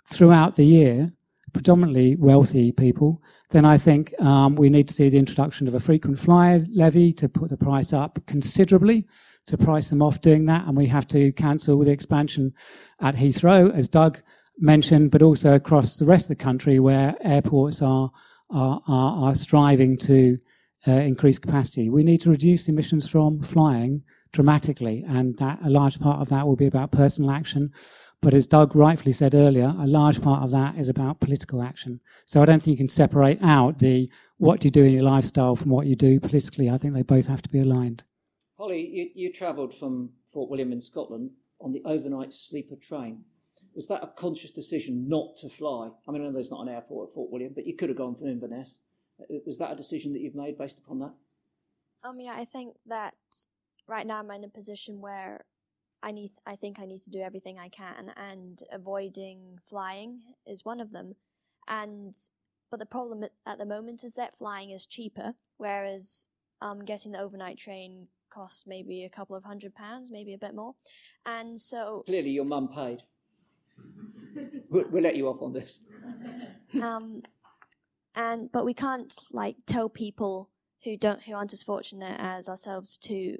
throughout 0.06 0.56
the 0.56 0.66
year, 0.66 1.12
predominantly 1.54 2.16
wealthy 2.16 2.72
people, 2.72 3.22
then 3.50 3.66
I 3.66 3.78
think 3.78 4.14
um, 4.22 4.56
we 4.56 4.70
need 4.70 4.88
to 4.88 4.94
see 4.94 5.10
the 5.10 5.18
introduction 5.18 5.68
of 5.68 5.74
a 5.74 5.80
frequent 5.80 6.20
flyer 6.20 6.60
levy 6.74 7.12
to 7.14 7.28
put 7.28 7.50
the 7.50 7.58
price 7.58 7.92
up 7.92 8.20
considerably 8.26 9.06
to 9.48 9.58
price 9.58 9.90
them 9.90 10.02
off 10.02 10.22
doing 10.22 10.46
that. 10.46 10.68
And 10.68 10.76
we 10.78 10.88
have 10.88 11.08
to 11.10 11.32
cancel 11.34 11.80
the 11.80 11.92
expansion 11.92 12.54
at 13.00 13.16
Heathrow, 13.16 13.74
as 13.74 13.88
Doug 13.88 14.22
mentioned, 14.60 15.12
but 15.12 15.22
also 15.22 15.56
across 15.56 15.98
the 15.98 16.06
rest 16.06 16.30
of 16.30 16.38
the 16.38 16.44
country 16.44 16.80
where 16.80 17.16
airports 17.22 17.82
are, 17.82 18.12
are, 18.50 18.82
are, 18.88 19.28
are 19.28 19.36
striving 19.36 19.98
to 19.98 20.38
uh, 20.88 20.92
increase 20.92 21.40
capacity. 21.40 21.90
We 21.90 22.04
need 22.04 22.22
to 22.22 22.30
reduce 22.30 22.68
emissions 22.68 23.08
from 23.08 23.42
flying 23.42 24.04
dramatically, 24.32 25.04
and 25.08 25.38
that 25.38 25.60
a 25.64 25.70
large 25.70 26.00
part 26.00 26.22
of 26.22 26.30
that 26.30 26.48
will 26.48 26.56
be 26.56 26.66
about 26.66 26.92
personal 26.92 27.32
action. 27.32 27.72
But 28.22 28.34
as 28.34 28.48
Doug 28.48 28.76
rightfully 28.76 29.12
said 29.12 29.36
earlier, 29.36 29.74
a 29.78 29.88
large 29.88 30.22
part 30.22 30.44
of 30.44 30.52
that 30.52 30.78
is 30.78 30.90
about 30.90 31.20
political 31.20 31.62
action. 31.62 32.00
So 32.26 32.42
I 32.42 32.46
don't 32.46 32.62
think 32.62 32.76
you 32.76 32.84
can 32.84 32.90
separate 32.90 33.40
out 33.42 33.80
the 33.80 34.10
what 34.38 34.64
you 34.64 34.72
do 34.72 34.84
in 34.84 34.94
your 34.94 35.04
lifestyle 35.04 35.56
from 35.56 35.72
what 35.72 35.88
you 35.88 35.96
do 35.96 36.20
politically. 36.20 36.70
I 36.70 36.78
think 36.78 36.94
they 36.94 37.04
both 37.04 37.28
have 37.28 37.42
to 37.42 37.50
be 37.50 37.60
aligned. 37.60 38.04
Holly, 38.62 38.88
you, 38.94 39.10
you 39.16 39.34
travelled 39.34 39.74
from 39.74 40.12
Fort 40.24 40.48
William 40.48 40.72
in 40.72 40.80
Scotland 40.80 41.32
on 41.60 41.72
the 41.74 41.82
overnight 41.84 42.32
sleeper 42.32 42.76
train. 42.76 43.24
Was 43.74 43.88
that 43.88 44.04
a 44.04 44.08
conscious 44.08 44.52
decision 44.52 45.10
not 45.10 45.36
to 45.38 45.50
fly? 45.50 45.90
I 46.08 46.12
mean, 46.12 46.22
I 46.22 46.26
know 46.26 46.32
there's 46.32 46.52
not 46.52 46.62
an 46.62 46.70
airport 46.70 47.10
at 47.10 47.14
Fort 47.16 47.32
William, 47.32 47.54
but 47.56 47.66
you 47.66 47.76
could 47.76 47.90
have 47.90 47.98
gone 47.98 48.14
from 48.14 48.28
Inverness. 48.28 48.82
Uh, 49.20 49.38
was 49.48 49.58
that 49.58 49.72
a 49.72 49.76
decision 49.76 50.14
that 50.14 50.20
you've 50.20 50.36
made 50.36 50.60
based 50.60 50.78
upon 50.78 51.00
that? 51.00 51.12
Um, 52.04 52.20
yeah, 52.20 52.36
I 52.38 52.46
think 52.46 52.76
that 52.86 53.16
right 53.88 54.06
now 54.06 54.20
I'm 54.20 54.30
in 54.30 54.44
a 54.44 54.50
position 54.50 55.02
where 55.02 55.44
I 56.04 56.12
need, 56.12 56.30
I 56.46 56.56
think 56.56 56.80
I 56.80 56.86
need 56.86 57.02
to 57.02 57.10
do 57.10 57.22
everything 57.22 57.58
I 57.58 57.70
can, 57.70 58.14
and 58.16 58.62
avoiding 58.72 59.58
flying 59.66 60.20
is 60.46 60.66
one 60.66 60.80
of 60.80 60.92
them. 60.92 61.16
And 61.68 62.14
but 62.70 62.80
the 62.80 62.86
problem 62.86 63.24
at 63.48 63.58
the 63.58 63.66
moment 63.66 64.04
is 64.04 64.14
that 64.16 64.38
flying 64.38 64.70
is 64.70 64.86
cheaper, 64.86 65.34
whereas 65.58 66.28
um, 66.62 66.86
getting 66.86 67.12
the 67.12 67.20
overnight 67.20 67.58
train 67.58 68.08
costs 68.32 68.66
maybe 68.66 69.04
a 69.04 69.10
couple 69.10 69.36
of 69.36 69.44
hundred 69.44 69.76
pounds, 69.76 70.10
maybe 70.10 70.34
a 70.34 70.38
bit 70.38 70.56
more. 70.56 70.74
And 71.26 71.60
so 71.60 72.04
clearly, 72.08 72.32
your 72.32 72.46
mum 72.46 72.68
paid. 72.68 73.04
we'll, 74.70 74.86
we'll, 74.90 75.04
let 75.04 75.16
you 75.16 75.28
off 75.28 75.42
on 75.42 75.54
this. 75.54 75.80
um, 76.82 77.22
and 78.16 78.52
but 78.52 78.66
we 78.66 78.74
can't 78.74 79.16
like 79.32 79.58
tell 79.66 79.90
people 79.90 80.50
who 80.84 80.98
don't 80.98 81.24
who 81.24 81.34
aren't 81.34 81.54
as 81.54 81.64
fortunate 81.64 82.16
as 82.20 82.50
ourselves 82.50 82.98
to 82.98 83.38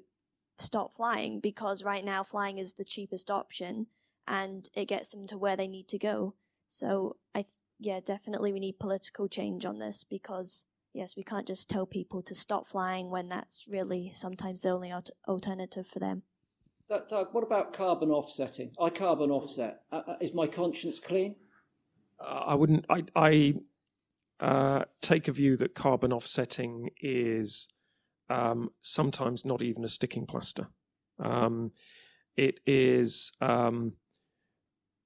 stop 0.58 0.94
flying 0.94 1.40
because 1.40 1.84
right 1.84 2.06
now 2.06 2.24
flying 2.24 2.60
is 2.60 2.74
the 2.74 2.84
cheapest 2.84 3.32
option 3.32 3.88
and 4.28 4.70
it 4.76 4.86
gets 4.86 5.10
them 5.10 5.26
to 5.28 5.38
where 5.38 5.56
they 5.56 5.68
need 5.68 5.88
to 5.88 5.98
go. 5.98 6.36
So 6.68 7.18
I 7.34 7.46
yeah, 7.80 8.00
definitely 8.00 8.54
we 8.54 8.60
need 8.60 8.80
political 8.80 9.28
change 9.28 9.66
on 9.66 9.80
this 9.80 10.04
because 10.04 10.66
yes, 10.94 11.16
we 11.16 11.24
can't 11.24 11.48
just 11.48 11.70
tell 11.70 11.86
people 11.86 12.22
to 12.24 12.36
stop 12.36 12.66
flying 12.66 13.10
when 13.10 13.30
that's 13.30 13.66
really 13.68 14.12
sometimes 14.14 14.62
the 14.62 14.70
only 14.70 14.94
alternative 15.28 15.88
for 15.88 16.00
them. 16.00 16.24
Doug, 17.08 17.30
what 17.32 17.44
about 17.44 17.72
carbon 17.72 18.10
offsetting? 18.10 18.72
I 18.80 18.90
carbon 18.90 19.32
offset. 19.32 19.84
Uh, 19.92 20.02
uh, 20.08 20.16
is 20.20 20.34
my 20.34 20.46
conscience 20.46 21.00
clean? 21.00 21.36
Uh, 22.20 22.44
I 22.48 22.56
wouldn't. 22.56 22.86
I, 22.90 23.04
I 23.16 23.54
uh, 24.42 24.84
take 25.02 25.30
a 25.30 25.32
view 25.32 25.56
that 25.58 25.74
carbon 25.74 26.12
offsetting 26.12 26.90
is 27.00 27.70
um, 28.30 28.72
sometimes 28.82 29.46
not 29.46 29.62
even 29.62 29.86
a 29.86 29.90
sticking 29.90 30.26
plaster. 30.26 30.68
Um, 31.18 31.72
it 32.36 32.60
is. 32.66 33.32
Um, 33.40 33.94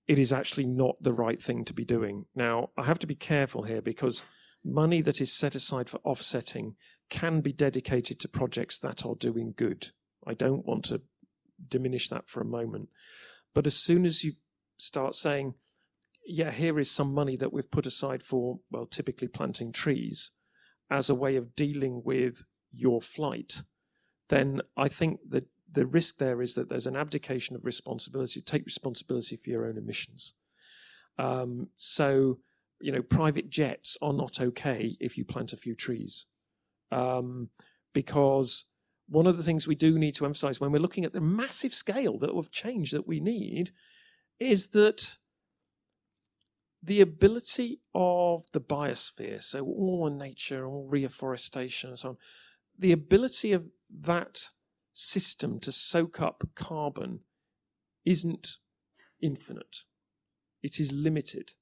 it 0.07 0.19
is 0.19 0.33
actually 0.33 0.65
not 0.65 0.95
the 1.01 1.13
right 1.13 1.41
thing 1.41 1.65
to 1.65 1.73
be 1.73 1.85
doing. 1.85 2.25
Now, 2.35 2.69
I 2.77 2.83
have 2.83 2.99
to 2.99 3.07
be 3.07 3.15
careful 3.15 3.63
here 3.63 3.81
because 3.81 4.23
money 4.65 5.01
that 5.01 5.21
is 5.21 5.31
set 5.31 5.55
aside 5.55 5.89
for 5.89 5.99
offsetting 6.03 6.75
can 7.09 7.41
be 7.41 7.53
dedicated 7.53 8.19
to 8.19 8.27
projects 8.27 8.79
that 8.79 9.05
are 9.05 9.15
doing 9.15 9.53
good. 9.55 9.91
I 10.25 10.33
don't 10.33 10.65
want 10.65 10.85
to 10.85 11.01
diminish 11.67 12.09
that 12.09 12.27
for 12.27 12.41
a 12.41 12.45
moment. 12.45 12.89
But 13.53 13.67
as 13.67 13.75
soon 13.75 14.05
as 14.05 14.23
you 14.23 14.33
start 14.77 15.15
saying, 15.15 15.53
yeah, 16.25 16.51
here 16.51 16.79
is 16.79 16.89
some 16.89 17.13
money 17.13 17.37
that 17.37 17.53
we've 17.53 17.69
put 17.69 17.85
aside 17.85 18.23
for, 18.23 18.59
well, 18.71 18.87
typically 18.87 19.27
planting 19.27 19.71
trees 19.71 20.31
as 20.89 21.09
a 21.09 21.15
way 21.15 21.35
of 21.35 21.55
dealing 21.55 22.01
with 22.03 22.43
your 22.71 22.99
flight, 23.01 23.61
then 24.29 24.61
I 24.75 24.87
think 24.87 25.19
that 25.29 25.45
the 25.71 25.85
risk 25.85 26.17
there 26.17 26.41
is 26.41 26.55
that 26.55 26.69
there's 26.69 26.87
an 26.87 26.95
abdication 26.95 27.55
of 27.55 27.65
responsibility. 27.65 28.41
Take 28.41 28.65
responsibility 28.65 29.35
for 29.35 29.49
your 29.49 29.65
own 29.65 29.77
emissions. 29.77 30.33
Um, 31.17 31.69
so, 31.77 32.39
you 32.79 32.91
know, 32.91 33.01
private 33.01 33.49
jets 33.49 33.97
are 34.01 34.13
not 34.13 34.39
okay 34.39 34.97
if 34.99 35.17
you 35.17 35.25
plant 35.25 35.53
a 35.53 35.57
few 35.57 35.75
trees, 35.75 36.25
um, 36.91 37.49
because 37.93 38.65
one 39.07 39.27
of 39.27 39.37
the 39.37 39.43
things 39.43 39.67
we 39.67 39.75
do 39.75 39.97
need 39.97 40.15
to 40.15 40.25
emphasize 40.25 40.59
when 40.59 40.71
we're 40.71 40.79
looking 40.79 41.05
at 41.05 41.13
the 41.13 41.21
massive 41.21 41.73
scale 41.73 42.17
that 42.19 42.31
of 42.31 42.51
change 42.51 42.91
that 42.91 43.07
we 43.07 43.19
need 43.19 43.71
is 44.39 44.67
that 44.67 45.17
the 46.81 47.01
ability 47.01 47.81
of 47.93 48.43
the 48.51 48.61
biosphere, 48.61 49.41
so 49.41 49.65
all 49.65 50.09
nature, 50.09 50.67
all 50.67 50.87
reforestation, 50.89 51.89
and 51.89 51.99
so 51.99 52.09
on, 52.09 52.17
the 52.77 52.91
ability 52.91 53.53
of 53.53 53.65
that 53.89 54.49
system 54.93 55.59
to 55.59 55.71
soak 55.71 56.21
up 56.21 56.43
carbon 56.55 57.21
isn't 58.05 58.57
infinite. 59.21 59.77
It 60.61 60.79
is 60.79 60.91
limited. 60.91 61.53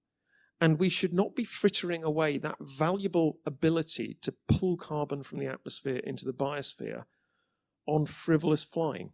And 0.64 0.80
we 0.80 0.88
should 0.88 1.14
not 1.14 1.36
be 1.36 1.44
frittering 1.44 2.06
away 2.06 2.38
that 2.38 2.56
valuable 2.62 3.40
ability 3.46 4.16
to 4.22 4.34
pull 4.48 4.78
carbon 4.78 5.22
from 5.22 5.40
the 5.40 5.46
atmosphere 5.46 5.98
into 5.98 6.24
the 6.24 6.32
biosphere 6.32 7.04
on 7.86 8.06
frivolous 8.06 8.64
flying. 8.64 9.12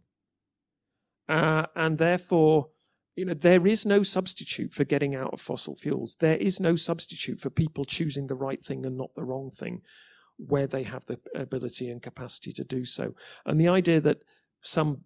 Uh, 1.28 1.66
and 1.74 1.98
therefore, 1.98 2.68
you 3.16 3.24
know, 3.24 3.34
there 3.34 3.66
is 3.66 3.84
no 3.84 4.04
substitute 4.04 4.72
for 4.72 4.84
getting 4.84 5.16
out 5.16 5.32
of 5.32 5.40
fossil 5.40 5.74
fuels. 5.74 6.14
There 6.20 6.36
is 6.36 6.60
no 6.60 6.76
substitute 6.76 7.40
for 7.40 7.50
people 7.50 7.84
choosing 7.84 8.28
the 8.28 8.36
right 8.36 8.64
thing 8.64 8.86
and 8.86 8.96
not 8.96 9.16
the 9.16 9.24
wrong 9.24 9.50
thing 9.50 9.82
where 10.36 10.68
they 10.68 10.84
have 10.84 11.04
the 11.06 11.18
ability 11.34 11.90
and 11.90 12.00
capacity 12.00 12.52
to 12.52 12.62
do 12.62 12.84
so. 12.84 13.16
And 13.44 13.60
the 13.60 13.66
idea 13.66 14.00
that 14.02 14.22
some, 14.60 15.00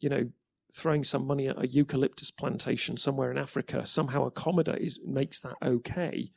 you 0.00 0.08
know, 0.08 0.30
throwing 0.72 1.04
some 1.04 1.26
money 1.26 1.48
at 1.48 1.62
a 1.62 1.66
eucalyptus 1.66 2.30
plantation 2.30 2.96
somewhere 2.96 3.30
in 3.30 3.38
Africa 3.38 3.84
somehow 3.84 4.26
accommodates 4.26 4.98
makes 5.04 5.40
that 5.40 5.56
okay 5.62 6.30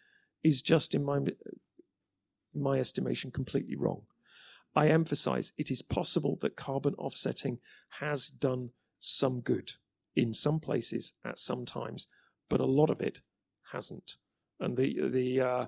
is 0.43 0.61
just 0.61 0.93
in 0.93 1.03
my 1.03 1.17
in 1.17 2.61
my 2.61 2.79
estimation 2.79 3.31
completely 3.31 3.75
wrong. 3.75 4.03
I 4.75 4.87
emphasize 4.87 5.53
it 5.57 5.71
is 5.71 5.81
possible 5.81 6.37
that 6.41 6.55
carbon 6.55 6.95
offsetting 6.95 7.59
has 7.99 8.27
done 8.27 8.71
some 8.99 9.41
good 9.41 9.71
in 10.15 10.33
some 10.33 10.59
places 10.59 11.13
at 11.25 11.39
some 11.39 11.65
times, 11.65 12.07
but 12.49 12.59
a 12.59 12.65
lot 12.65 12.89
of 12.89 13.01
it 13.01 13.21
hasn't. 13.71 14.17
And 14.59 14.75
the 14.77 15.09
the 15.09 15.41
uh, 15.41 15.65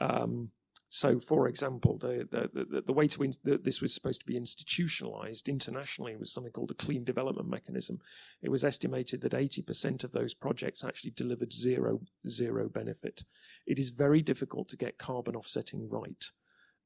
um, 0.00 0.50
so, 0.96 1.20
for 1.20 1.46
example, 1.46 1.98
the 1.98 2.26
the, 2.30 2.64
the, 2.64 2.80
the 2.80 2.92
way 2.94 3.06
to 3.06 3.22
in, 3.22 3.32
the, 3.44 3.58
this 3.58 3.82
was 3.82 3.92
supposed 3.92 4.20
to 4.20 4.26
be 4.26 4.34
institutionalized 4.34 5.46
internationally 5.46 6.16
was 6.16 6.32
something 6.32 6.52
called 6.52 6.70
a 6.70 6.84
clean 6.86 7.04
development 7.04 7.50
mechanism. 7.50 8.00
It 8.40 8.48
was 8.48 8.64
estimated 8.64 9.20
that 9.20 9.32
80% 9.32 10.04
of 10.04 10.12
those 10.12 10.32
projects 10.32 10.82
actually 10.82 11.10
delivered 11.10 11.52
zero 11.52 12.00
zero 12.26 12.70
benefit. 12.70 13.24
It 13.66 13.78
is 13.78 13.90
very 13.90 14.22
difficult 14.22 14.70
to 14.70 14.78
get 14.78 14.96
carbon 14.96 15.36
offsetting 15.36 15.86
right, 15.90 16.24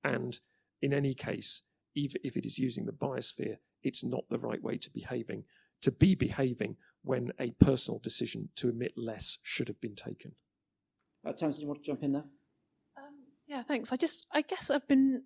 and 0.02 0.40
in 0.82 0.92
any 0.92 1.14
case, 1.14 1.62
even 1.94 2.20
if 2.24 2.36
it 2.36 2.44
is 2.44 2.58
using 2.58 2.86
the 2.86 2.92
biosphere, 2.92 3.58
it's 3.84 4.02
not 4.02 4.24
the 4.28 4.40
right 4.40 4.60
way 4.60 4.76
to 4.78 4.90
behaving 4.90 5.44
to 5.82 5.92
be 5.92 6.16
behaving 6.16 6.76
when 7.04 7.30
a 7.38 7.52
personal 7.52 8.00
decision 8.00 8.48
to 8.56 8.68
emit 8.70 8.94
less 8.96 9.38
should 9.44 9.68
have 9.68 9.80
been 9.80 9.94
taken. 9.94 10.32
Uh, 11.24 11.32
Tamsin, 11.32 11.62
you 11.62 11.68
want 11.68 11.80
to 11.80 11.86
jump 11.86 12.02
in 12.02 12.12
there? 12.12 12.24
Yeah, 13.50 13.64
thanks. 13.64 13.92
I 13.92 13.96
just, 13.96 14.28
I 14.30 14.42
guess 14.42 14.70
I've 14.70 14.86
been 14.86 15.24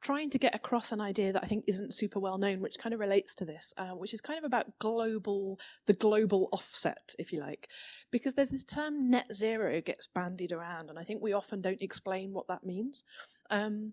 trying 0.00 0.30
to 0.30 0.38
get 0.38 0.54
across 0.54 0.92
an 0.92 1.00
idea 1.02 1.30
that 1.34 1.44
I 1.44 1.46
think 1.46 1.64
isn't 1.66 1.92
super 1.92 2.18
well 2.18 2.38
known, 2.38 2.60
which 2.60 2.78
kind 2.78 2.94
of 2.94 3.00
relates 3.00 3.34
to 3.34 3.44
this, 3.44 3.74
uh, 3.76 3.88
which 3.88 4.14
is 4.14 4.22
kind 4.22 4.38
of 4.38 4.44
about 4.44 4.78
global, 4.78 5.60
the 5.86 5.92
global 5.92 6.48
offset, 6.52 7.14
if 7.18 7.34
you 7.34 7.40
like, 7.40 7.68
because 8.10 8.32
there's 8.32 8.48
this 8.48 8.64
term 8.64 9.10
net 9.10 9.26
zero 9.34 9.82
gets 9.82 10.06
bandied 10.06 10.52
around, 10.52 10.88
and 10.88 10.98
I 10.98 11.02
think 11.02 11.20
we 11.20 11.34
often 11.34 11.60
don't 11.60 11.82
explain 11.82 12.32
what 12.32 12.48
that 12.48 12.64
means. 12.64 13.04
Um, 13.50 13.92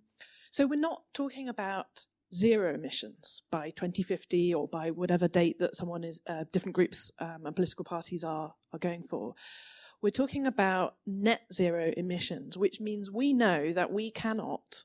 so 0.49 0.65
we're 0.65 0.79
not 0.79 1.01
talking 1.13 1.49
about 1.49 2.05
zero 2.33 2.73
emissions 2.73 3.43
by 3.51 3.71
2050 3.71 4.53
or 4.53 4.65
by 4.65 4.91
whatever 4.91 5.27
date 5.27 5.59
that 5.59 5.75
someone 5.75 6.05
is, 6.05 6.21
uh, 6.25 6.45
different 6.53 6.75
groups 6.75 7.11
um, 7.19 7.45
and 7.45 7.53
political 7.53 7.83
parties 7.83 8.23
are 8.23 8.53
are 8.71 8.79
going 8.79 9.03
for. 9.03 9.35
We're 10.03 10.09
talking 10.09 10.45
about 10.45 10.95
net 11.07 11.43
zero 11.51 11.93
emissions, 11.95 12.57
which 12.57 12.81
means 12.81 13.09
we 13.09 13.31
know 13.31 13.71
that 13.71 13.89
we 13.89 14.11
cannot 14.11 14.83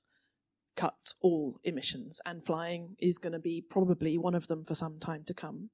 cut 0.76 1.12
all 1.20 1.58
emissions, 1.64 2.20
and 2.24 2.40
flying 2.40 2.94
is 3.00 3.18
going 3.18 3.32
to 3.32 3.40
be 3.40 3.60
probably 3.60 4.16
one 4.16 4.36
of 4.36 4.46
them 4.46 4.64
for 4.64 4.76
some 4.76 5.00
time 5.00 5.24
to 5.24 5.34
come. 5.34 5.70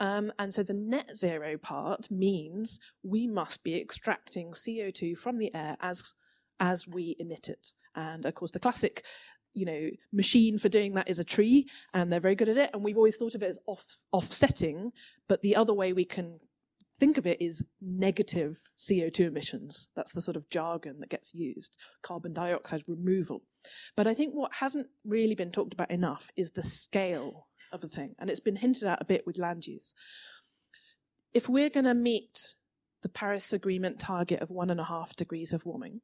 Um, 0.00 0.32
and 0.38 0.54
so 0.54 0.62
the 0.62 0.72
net 0.72 1.14
zero 1.14 1.58
part 1.58 2.10
means 2.10 2.80
we 3.02 3.26
must 3.26 3.62
be 3.62 3.78
extracting 3.78 4.52
CO2 4.52 5.18
from 5.18 5.36
the 5.36 5.54
air 5.54 5.76
as 5.82 6.14
as 6.58 6.88
we 6.88 7.16
emit 7.18 7.50
it. 7.50 7.72
And 7.94 8.24
of 8.24 8.34
course, 8.34 8.50
the 8.50 8.60
classic 8.60 9.04
you 9.52 9.66
know 9.66 9.90
machine 10.10 10.56
for 10.56 10.70
doing 10.70 10.94
that 10.94 11.10
is 11.10 11.18
a 11.18 11.24
tree 11.24 11.68
and 11.92 12.10
they're 12.10 12.20
very 12.20 12.36
good 12.36 12.48
at 12.48 12.56
it 12.56 12.70
and 12.72 12.84
we've 12.84 12.96
always 12.96 13.16
thought 13.16 13.34
of 13.34 13.42
it 13.42 13.48
as 13.48 13.58
off 13.66 13.98
offsetting 14.12 14.92
but 15.26 15.42
the 15.42 15.56
other 15.56 15.74
way 15.74 15.92
we 15.92 16.04
can 16.04 16.38
think 17.00 17.16
of 17.18 17.26
it 17.26 17.40
is 17.40 17.64
negative 17.80 18.62
CO2 18.78 19.26
emissions. 19.26 19.88
That's 19.96 20.12
the 20.12 20.20
sort 20.20 20.36
of 20.36 20.50
jargon 20.50 21.00
that 21.00 21.08
gets 21.08 21.34
used, 21.34 21.76
carbon 22.02 22.34
dioxide 22.34 22.82
removal. 22.86 23.42
But 23.96 24.06
I 24.06 24.14
think 24.14 24.34
what 24.34 24.54
hasn't 24.56 24.88
really 25.04 25.34
been 25.34 25.50
talked 25.50 25.72
about 25.72 25.90
enough 25.90 26.30
is 26.36 26.52
the 26.52 26.62
scale 26.62 27.48
of 27.72 27.80
the 27.80 27.88
thing. 27.88 28.14
And 28.18 28.28
it's 28.28 28.40
been 28.40 28.56
hinted 28.56 28.84
at 28.86 29.00
a 29.00 29.06
bit 29.06 29.26
with 29.26 29.38
land 29.38 29.66
use. 29.66 29.94
If 31.32 31.48
we're 31.48 31.70
going 31.70 31.84
to 31.84 31.94
meet 31.94 32.56
the 33.02 33.08
Paris 33.08 33.52
Agreement 33.52 33.98
target 33.98 34.42
of 34.42 34.50
one 34.50 34.68
and 34.68 34.80
a 34.80 34.84
half 34.84 35.16
degrees 35.16 35.52
of 35.52 35.64
warming, 35.64 36.02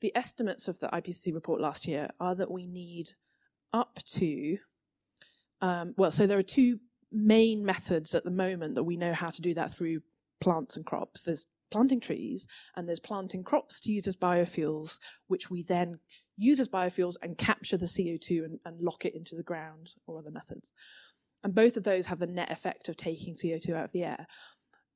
the 0.00 0.16
estimates 0.16 0.68
of 0.68 0.78
the 0.78 0.88
IPCC 0.88 1.34
report 1.34 1.60
last 1.60 1.88
year 1.88 2.08
are 2.20 2.36
that 2.36 2.50
we 2.50 2.66
need 2.68 3.10
up 3.72 3.98
to, 4.12 4.58
um, 5.60 5.94
well, 5.96 6.12
so 6.12 6.26
there 6.26 6.38
are 6.38 6.44
two 6.44 6.78
main 7.12 7.64
methods 7.64 8.14
at 8.14 8.24
the 8.24 8.30
moment 8.30 8.74
that 8.74 8.84
we 8.84 8.96
know 8.96 9.12
how 9.12 9.30
to 9.30 9.42
do 9.42 9.54
that 9.54 9.72
through 9.72 10.00
plants 10.40 10.76
and 10.76 10.84
crops. 10.84 11.24
There's 11.24 11.46
planting 11.70 12.00
trees 12.00 12.46
and 12.76 12.88
there's 12.88 13.00
planting 13.00 13.44
crops 13.44 13.80
to 13.80 13.92
use 13.92 14.06
as 14.06 14.16
biofuels, 14.16 14.98
which 15.26 15.50
we 15.50 15.62
then 15.62 15.98
use 16.36 16.60
as 16.60 16.68
biofuels 16.68 17.16
and 17.22 17.36
capture 17.36 17.76
the 17.76 17.86
CO2 17.86 18.44
and, 18.44 18.58
and 18.64 18.80
lock 18.80 19.04
it 19.04 19.14
into 19.14 19.34
the 19.34 19.42
ground 19.42 19.94
or 20.06 20.18
other 20.18 20.30
methods. 20.30 20.72
And 21.42 21.54
both 21.54 21.76
of 21.76 21.84
those 21.84 22.06
have 22.06 22.18
the 22.18 22.26
net 22.26 22.50
effect 22.50 22.88
of 22.88 22.96
taking 22.96 23.34
CO2 23.34 23.74
out 23.74 23.84
of 23.86 23.92
the 23.92 24.04
air. 24.04 24.26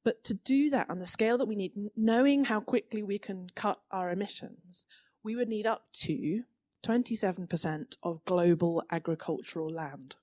But 0.04 0.24
to 0.24 0.34
do 0.34 0.70
that 0.70 0.90
on 0.90 0.98
the 0.98 1.06
scale 1.06 1.38
that 1.38 1.46
we 1.46 1.54
need, 1.54 1.72
knowing 1.96 2.44
how 2.44 2.60
quickly 2.60 3.02
we 3.02 3.18
can 3.18 3.48
cut 3.54 3.80
our 3.92 4.10
emissions, 4.10 4.86
we 5.22 5.36
would 5.36 5.48
need 5.48 5.66
up 5.66 5.84
to 5.92 6.42
27% 6.84 7.96
of 8.02 8.24
global 8.24 8.82
agricultural 8.90 9.70
land 9.70 10.16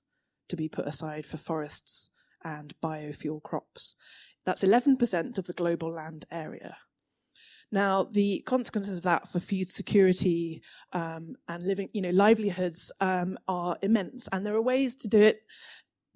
to 0.50 0.56
be 0.56 0.68
put 0.68 0.86
aside 0.86 1.24
for 1.24 1.36
forests 1.36 2.10
and 2.44 2.74
biofuel 2.82 3.42
crops. 3.42 3.94
That's 4.44 4.64
11% 4.64 5.38
of 5.38 5.46
the 5.46 5.52
global 5.52 5.92
land 5.92 6.24
area. 6.30 6.76
Now, 7.72 8.08
the 8.10 8.40
consequences 8.46 8.98
of 8.98 9.04
that 9.04 9.28
for 9.28 9.38
food 9.38 9.70
security 9.70 10.62
um, 10.92 11.36
and 11.48 11.62
living, 11.62 11.88
you 11.92 12.02
know, 12.02 12.10
livelihoods 12.10 12.90
um, 13.00 13.38
are 13.46 13.76
immense, 13.82 14.28
and 14.32 14.44
there 14.44 14.54
are 14.54 14.62
ways 14.62 14.96
to 14.96 15.08
do 15.08 15.20
it 15.20 15.42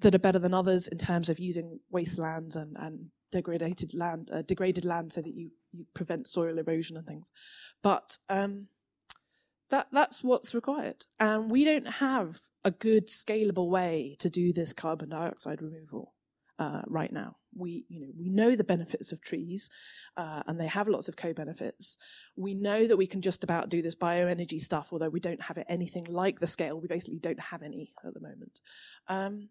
that 0.00 0.14
are 0.14 0.20
better 0.20 0.40
than 0.40 0.52
others 0.52 0.88
in 0.88 0.98
terms 0.98 1.28
of 1.28 1.38
using 1.38 1.78
wastelands 1.90 2.56
and, 2.56 2.76
and 2.80 3.06
degraded 3.30 3.94
land, 3.94 4.30
uh, 4.32 4.42
degraded 4.42 4.84
land, 4.84 5.12
so 5.12 5.20
that 5.20 5.32
you, 5.32 5.50
you 5.72 5.86
prevent 5.94 6.26
soil 6.26 6.58
erosion 6.58 6.96
and 6.96 7.06
things. 7.06 7.30
But 7.82 8.18
um, 8.28 8.66
that 9.70 9.88
that's 9.92 10.22
what's 10.22 10.54
required, 10.54 11.06
and 11.18 11.50
we 11.50 11.64
don't 11.64 11.88
have 11.94 12.40
a 12.64 12.70
good 12.70 13.08
scalable 13.08 13.68
way 13.68 14.16
to 14.18 14.30
do 14.30 14.52
this 14.52 14.72
carbon 14.72 15.10
dioxide 15.10 15.62
removal 15.62 16.14
uh, 16.58 16.82
right 16.86 17.12
now. 17.12 17.34
We, 17.56 17.84
you 17.88 18.00
know, 18.00 18.12
we 18.16 18.28
know 18.28 18.56
the 18.56 18.64
benefits 18.64 19.12
of 19.12 19.20
trees, 19.20 19.70
uh, 20.16 20.42
and 20.46 20.60
they 20.60 20.66
have 20.66 20.88
lots 20.88 21.08
of 21.08 21.16
co-benefits. 21.16 21.98
We 22.36 22.54
know 22.54 22.86
that 22.86 22.96
we 22.96 23.06
can 23.06 23.22
just 23.22 23.44
about 23.44 23.68
do 23.68 23.82
this 23.82 23.96
bioenergy 23.96 24.60
stuff, 24.60 24.92
although 24.92 25.08
we 25.08 25.20
don't 25.20 25.42
have 25.42 25.58
it 25.58 25.66
anything 25.68 26.04
like 26.04 26.40
the 26.40 26.46
scale. 26.46 26.80
We 26.80 26.88
basically 26.88 27.18
don't 27.18 27.40
have 27.40 27.62
any 27.62 27.92
at 28.04 28.14
the 28.14 28.20
moment. 28.20 28.60
Um, 29.08 29.50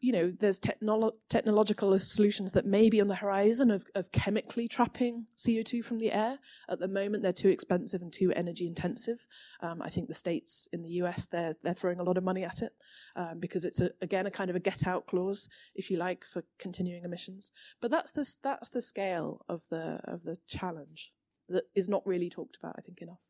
you 0.00 0.12
know, 0.12 0.30
there's 0.38 0.60
technolo- 0.60 1.14
technological 1.28 1.98
solutions 1.98 2.52
that 2.52 2.66
may 2.66 2.90
be 2.90 3.00
on 3.00 3.08
the 3.08 3.14
horizon 3.14 3.70
of, 3.70 3.86
of 3.94 4.12
chemically 4.12 4.68
trapping 4.68 5.26
CO2 5.36 5.82
from 5.84 5.98
the 5.98 6.12
air. 6.12 6.38
At 6.68 6.80
the 6.80 6.88
moment, 6.88 7.22
they're 7.22 7.32
too 7.32 7.48
expensive 7.48 8.02
and 8.02 8.12
too 8.12 8.32
energy 8.32 8.66
intensive. 8.66 9.26
Um, 9.60 9.80
I 9.80 9.88
think 9.88 10.08
the 10.08 10.14
states 10.14 10.68
in 10.72 10.82
the 10.82 10.90
US 11.02 11.26
they're 11.26 11.54
they're 11.62 11.74
throwing 11.74 12.00
a 12.00 12.02
lot 12.02 12.18
of 12.18 12.24
money 12.24 12.44
at 12.44 12.62
it 12.62 12.72
um, 13.16 13.40
because 13.40 13.64
it's 13.64 13.80
a, 13.80 13.90
again 14.02 14.26
a 14.26 14.30
kind 14.30 14.50
of 14.50 14.56
a 14.56 14.60
get 14.60 14.86
out 14.86 15.06
clause, 15.06 15.48
if 15.74 15.90
you 15.90 15.96
like, 15.96 16.24
for 16.24 16.42
continuing 16.58 17.04
emissions. 17.04 17.50
But 17.80 17.90
that's 17.90 18.12
the 18.12 18.30
that's 18.42 18.68
the 18.68 18.82
scale 18.82 19.44
of 19.48 19.62
the 19.70 20.00
of 20.04 20.24
the 20.24 20.36
challenge 20.46 21.12
that 21.48 21.64
is 21.74 21.88
not 21.88 22.06
really 22.06 22.28
talked 22.28 22.56
about, 22.56 22.74
I 22.76 22.82
think, 22.82 23.00
enough. 23.00 23.20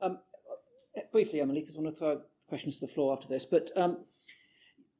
Um, 0.00 0.18
briefly, 1.12 1.40
Emily, 1.40 1.60
because 1.60 1.76
I 1.76 1.80
want 1.80 1.94
to 1.94 1.98
throw 1.98 2.20
questions 2.48 2.78
to 2.78 2.86
the 2.86 2.92
floor 2.92 3.12
after 3.12 3.28
this, 3.28 3.44
but. 3.44 3.70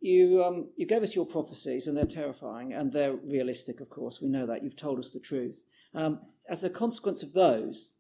You, 0.01 0.45
um, 0.45 0.69
you 0.77 0.87
gave 0.87 1.03
us 1.03 1.17
your 1.17 1.27
prophecies, 1.27 1.87
and 1.87 1.97
they're 1.97 2.05
terrifying, 2.05 2.73
and 2.73 2.93
they're 2.93 3.17
realistic, 3.17 3.81
of 3.81 3.91
course. 3.91 4.21
We 4.21 4.29
know 4.29 4.47
that. 4.47 4.63
You've 4.63 4.77
told 4.77 4.99
us 4.99 5.11
the 5.11 5.21
truth. 5.21 5.65
Um, 5.95 6.21
as 6.49 6.63
a 6.65 6.71
consequence 6.71 7.23
of 7.23 7.33
those, 7.33 7.95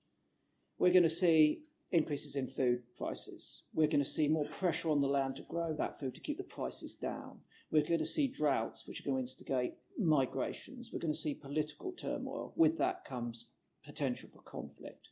we're 0.78 0.92
going 0.92 1.02
to 1.02 1.10
see 1.10 1.62
increases 1.90 2.36
in 2.36 2.46
food 2.46 2.82
prices. 2.96 3.62
We're 3.72 3.88
going 3.88 4.04
to 4.04 4.08
see 4.08 4.28
more 4.28 4.46
pressure 4.46 4.90
on 4.90 5.00
the 5.00 5.08
land 5.08 5.36
to 5.36 5.42
grow 5.42 5.74
that 5.76 5.98
food 5.98 6.14
to 6.14 6.20
keep 6.20 6.38
the 6.38 6.44
prices 6.44 6.94
down. 6.94 7.38
We're 7.70 7.82
going 7.82 7.98
to 7.98 8.06
see 8.06 8.28
droughts, 8.28 8.86
which 8.86 9.00
are 9.00 9.04
going 9.04 9.16
to 9.16 9.22
instigate 9.22 9.74
migrations. 9.98 10.90
We're 10.92 11.00
going 11.00 11.12
to 11.12 11.18
see 11.18 11.34
political 11.34 11.92
turmoil. 11.92 12.52
With 12.56 12.78
that 12.78 13.04
comes 13.04 13.46
potential 13.84 14.28
for 14.32 14.42
conflict. 14.42 15.08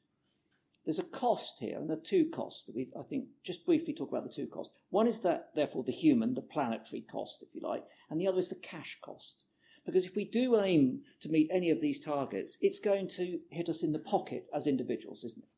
There's 0.87 1.01
a 1.01 1.05
cost 1.05 1.59
here, 1.59 1.79
and 1.79 1.91
there 1.91 1.97
are 1.97 2.01
two 2.01 2.27
costs 2.27 2.63
that 2.65 2.77
we, 2.77 2.89
I 2.99 3.03
think, 3.03 3.27
just 3.43 3.67
briefly 3.67 3.93
talk 3.93 4.09
about 4.09 4.23
the 4.23 4.31
two 4.31 4.47
costs. 4.47 4.73
One 4.91 5.09
is 5.09 5.19
that, 5.21 5.51
therefore, 5.57 5.83
the 5.83 5.91
human, 5.91 6.35
the 6.35 6.43
planetary 6.43 7.01
cost, 7.01 7.43
if 7.43 7.49
you 7.53 7.61
like, 7.61 7.85
and 8.09 8.21
the 8.21 8.29
other 8.29 8.39
is 8.39 8.49
the 8.49 8.55
cash 8.55 8.97
cost. 9.03 9.43
Because 9.85 10.07
if 10.07 10.15
we 10.15 10.25
do 10.25 10.57
aim 10.61 11.01
to 11.23 11.29
meet 11.29 11.51
any 11.53 11.71
of 11.71 11.81
these 11.81 11.99
targets, 11.99 12.57
it's 12.61 12.79
going 12.79 13.09
to 13.09 13.41
hit 13.51 13.69
us 13.69 13.83
in 13.83 13.93
the 13.93 13.99
pocket 13.99 14.47
as 14.55 14.69
individuals, 14.69 15.25
isn't 15.25 15.43
it? 15.43 15.51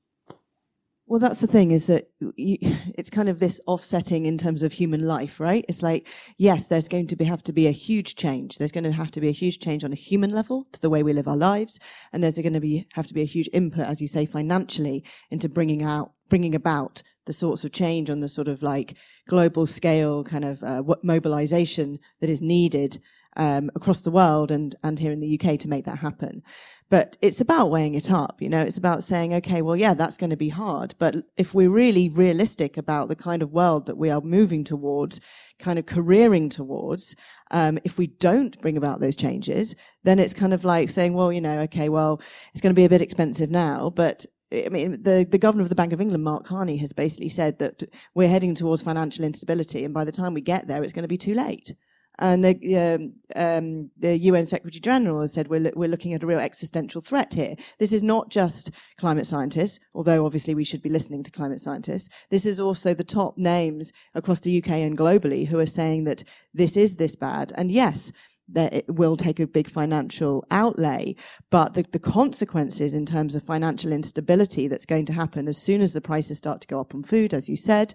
Well, 1.08 1.20
that's 1.20 1.40
the 1.40 1.46
thing 1.46 1.70
is 1.70 1.86
that 1.86 2.10
you, 2.20 2.58
it's 2.94 3.08
kind 3.08 3.30
of 3.30 3.40
this 3.40 3.60
offsetting 3.66 4.26
in 4.26 4.36
terms 4.36 4.62
of 4.62 4.72
human 4.72 5.06
life, 5.06 5.40
right? 5.40 5.64
It's 5.68 5.82
like, 5.82 6.06
yes, 6.36 6.68
there's 6.68 6.86
going 6.86 7.06
to 7.08 7.16
be, 7.16 7.24
have 7.24 7.42
to 7.44 7.52
be 7.52 7.66
a 7.66 7.72
huge 7.72 8.14
change. 8.14 8.58
There's 8.58 8.72
going 8.72 8.84
to 8.84 8.92
have 8.92 9.10
to 9.12 9.20
be 9.20 9.28
a 9.28 9.32
huge 9.32 9.58
change 9.58 9.84
on 9.84 9.92
a 9.92 9.96
human 9.96 10.30
level 10.30 10.66
to 10.72 10.80
the 10.80 10.90
way 10.90 11.02
we 11.02 11.14
live 11.14 11.26
our 11.26 11.36
lives. 11.36 11.80
And 12.12 12.22
there's 12.22 12.38
going 12.38 12.52
to 12.52 12.60
be, 12.60 12.86
have 12.92 13.06
to 13.06 13.14
be 13.14 13.22
a 13.22 13.26
huge 13.26 13.48
input, 13.54 13.86
as 13.86 14.02
you 14.02 14.08
say, 14.08 14.26
financially 14.26 15.02
into 15.30 15.48
bringing 15.48 15.82
out, 15.82 16.12
bringing 16.28 16.54
about 16.54 17.02
the 17.24 17.32
sorts 17.32 17.64
of 17.64 17.72
change 17.72 18.10
on 18.10 18.20
the 18.20 18.28
sort 18.28 18.48
of 18.48 18.62
like 18.62 18.94
global 19.28 19.64
scale 19.64 20.24
kind 20.24 20.44
of 20.44 20.62
uh, 20.62 20.82
mobilization 21.02 21.98
that 22.20 22.28
is 22.28 22.42
needed 22.42 22.98
um, 23.38 23.70
across 23.74 24.02
the 24.02 24.10
world 24.10 24.50
and, 24.50 24.74
and 24.82 24.98
here 24.98 25.12
in 25.12 25.20
the 25.20 25.40
UK 25.40 25.58
to 25.60 25.68
make 25.68 25.84
that 25.86 25.98
happen. 25.98 26.42
But 26.90 27.16
it's 27.20 27.40
about 27.40 27.70
weighing 27.70 27.94
it 27.94 28.10
up. 28.10 28.40
You 28.40 28.48
know, 28.48 28.62
it's 28.62 28.78
about 28.78 29.04
saying, 29.04 29.34
okay, 29.34 29.62
well, 29.62 29.76
yeah, 29.76 29.94
that's 29.94 30.16
going 30.16 30.30
to 30.30 30.36
be 30.36 30.48
hard. 30.48 30.94
But 30.98 31.16
if 31.36 31.54
we're 31.54 31.70
really 31.70 32.08
realistic 32.08 32.76
about 32.76 33.08
the 33.08 33.16
kind 33.16 33.42
of 33.42 33.52
world 33.52 33.86
that 33.86 33.98
we 33.98 34.10
are 34.10 34.22
moving 34.22 34.64
towards, 34.64 35.20
kind 35.58 35.78
of 35.78 35.86
careering 35.86 36.48
towards, 36.48 37.14
um, 37.50 37.78
if 37.84 37.98
we 37.98 38.06
don't 38.06 38.58
bring 38.60 38.76
about 38.76 39.00
those 39.00 39.16
changes, 39.16 39.74
then 40.02 40.18
it's 40.18 40.34
kind 40.34 40.54
of 40.54 40.64
like 40.64 40.88
saying, 40.88 41.12
well, 41.12 41.32
you 41.32 41.40
know, 41.40 41.60
okay, 41.60 41.88
well, 41.88 42.20
it's 42.52 42.60
going 42.60 42.74
to 42.74 42.78
be 42.78 42.86
a 42.86 42.90
bit 42.90 43.02
expensive 43.02 43.50
now, 43.50 43.90
but 43.90 44.24
I 44.50 44.70
mean, 44.70 45.02
the, 45.02 45.26
the 45.28 45.38
governor 45.38 45.62
of 45.62 45.68
the 45.68 45.74
Bank 45.74 45.92
of 45.92 46.00
England, 46.00 46.24
Mark 46.24 46.46
Carney, 46.46 46.78
has 46.78 46.94
basically 46.94 47.28
said 47.28 47.58
that 47.58 47.82
we're 48.14 48.30
heading 48.30 48.54
towards 48.54 48.82
financial 48.82 49.26
instability, 49.26 49.84
and 49.84 49.92
by 49.92 50.04
the 50.04 50.12
time 50.12 50.32
we 50.32 50.40
get 50.40 50.66
there, 50.66 50.82
it's 50.82 50.94
going 50.94 51.02
to 51.02 51.08
be 51.08 51.18
too 51.18 51.34
late. 51.34 51.74
And 52.18 52.44
the, 52.44 52.76
um, 52.76 53.14
um, 53.36 53.90
the 53.96 54.16
UN 54.18 54.44
Secretary 54.44 54.80
General 54.80 55.20
has 55.20 55.32
said 55.32 55.48
we're, 55.48 55.70
we're 55.76 55.88
looking 55.88 56.14
at 56.14 56.22
a 56.22 56.26
real 56.26 56.40
existential 56.40 57.00
threat 57.00 57.34
here. 57.34 57.54
This 57.78 57.92
is 57.92 58.02
not 58.02 58.28
just 58.28 58.70
climate 58.98 59.26
scientists, 59.26 59.78
although 59.94 60.26
obviously 60.26 60.54
we 60.54 60.64
should 60.64 60.82
be 60.82 60.88
listening 60.88 61.22
to 61.22 61.30
climate 61.30 61.60
scientists. 61.60 62.08
This 62.30 62.46
is 62.46 62.60
also 62.60 62.92
the 62.92 63.04
top 63.04 63.38
names 63.38 63.92
across 64.14 64.40
the 64.40 64.58
UK 64.58 64.70
and 64.70 64.98
globally 64.98 65.46
who 65.46 65.58
are 65.58 65.66
saying 65.66 66.04
that 66.04 66.24
this 66.52 66.76
is 66.76 66.96
this 66.96 67.14
bad. 67.14 67.52
And 67.54 67.70
yes, 67.70 68.12
that 68.48 68.72
it 68.72 68.88
will 68.88 69.16
take 69.16 69.40
a 69.40 69.46
big 69.46 69.68
financial 69.68 70.44
outlay, 70.50 71.14
but 71.50 71.74
the, 71.74 71.84
the 71.92 71.98
consequences 71.98 72.94
in 72.94 73.06
terms 73.06 73.34
of 73.34 73.42
financial 73.42 73.92
instability 73.92 74.68
that's 74.68 74.86
going 74.86 75.04
to 75.06 75.12
happen 75.12 75.48
as 75.48 75.58
soon 75.58 75.80
as 75.80 75.92
the 75.92 76.00
prices 76.00 76.38
start 76.38 76.60
to 76.60 76.66
go 76.66 76.80
up 76.80 76.94
on 76.94 77.02
food, 77.02 77.34
as 77.34 77.48
you 77.48 77.56
said. 77.56 77.94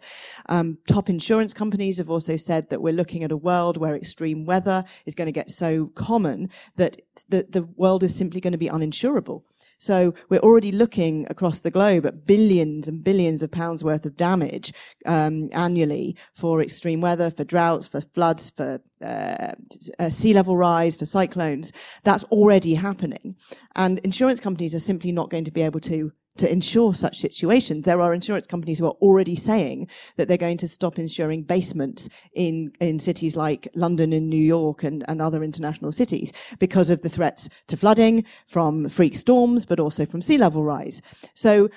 Um, 0.50 0.78
top 0.88 1.10
insurance 1.10 1.54
companies 1.54 1.98
have 1.98 2.10
also 2.10 2.38
said 2.38 2.70
that 2.70 2.82
we're 2.82 2.94
looking 2.94 3.24
at 3.24 3.32
a 3.32 3.38
world 3.38 3.78
where 3.78 3.96
extreme 3.96 4.46
weather 4.46 4.84
is 5.06 5.16
going 5.16 5.28
to 5.28 5.32
get 5.32 5.50
so 5.50 5.88
common 5.96 6.50
that 6.76 6.98
the, 7.30 7.46
the 7.50 7.64
world 7.76 8.04
is 8.04 8.16
simply 8.16 8.42
going 8.42 8.52
to 8.54 8.58
be 8.58 8.70
uninsurable. 8.70 9.44
So 9.78 10.14
we're 10.30 10.40
already 10.40 10.72
looking 10.72 11.28
across 11.30 11.60
the 11.60 11.72
globe 11.72 12.06
at 12.06 12.26
billions 12.26 12.88
and 12.88 13.04
billions 13.04 13.44
of 13.44 13.52
pounds 13.52 13.84
worth 13.84 14.06
of 14.06 14.16
damage 14.16 14.74
um, 15.06 15.50
annually 15.52 16.16
for 16.34 16.62
extreme 16.62 17.02
weather, 17.02 17.30
for 17.30 17.44
droughts, 17.44 17.88
for 17.88 18.02
floods, 18.02 18.50
for 18.52 18.80
uh, 19.04 19.52
uh, 20.00 20.10
sea 20.10 20.34
level 20.34 20.56
rise, 20.56 20.96
for 20.96 21.06
cyclones. 21.06 21.72
That's 22.04 22.24
already 22.26 22.76
happening. 22.76 23.36
And 23.76 24.00
insurance 24.00 24.40
companies 24.40 24.74
are 24.74 24.80
simply 24.80 25.12
not 25.12 25.30
going 25.30 25.44
to 25.44 25.52
be 25.52 25.62
able 25.62 25.82
to 25.82 26.12
to 26.38 26.52
insure 26.52 26.94
such 26.94 27.18
situations. 27.18 27.86
There 27.86 28.02
are 28.02 28.14
insurance 28.14 28.48
companies 28.48 28.80
who 28.80 28.86
are 28.86 28.98
already 29.02 29.36
saying 29.36 29.88
that 30.16 30.28
they're 30.28 30.38
going 30.38 30.58
to 30.58 30.68
stop 30.68 30.98
insuring 30.98 31.44
basements 31.44 32.10
in, 32.34 32.72
in 32.80 33.00
cities 33.00 33.36
like 33.36 33.68
London 33.76 34.14
and 34.14 34.30
New 34.30 34.44
York 34.44 34.84
and, 34.84 35.04
and 35.08 35.22
other 35.22 35.44
international 35.44 35.92
cities 35.92 36.34
because 36.60 36.90
of 36.90 37.02
the 37.02 37.10
threats 37.10 37.50
to 37.68 37.78
flooding 37.78 38.26
from 38.48 38.90
freak 38.90 39.16
storms, 39.16 39.66
but 39.66 39.80
also 39.80 40.06
from 40.06 40.22
sea 40.22 40.38
level 40.38 40.64
rise. 40.64 41.02
So 41.34 41.70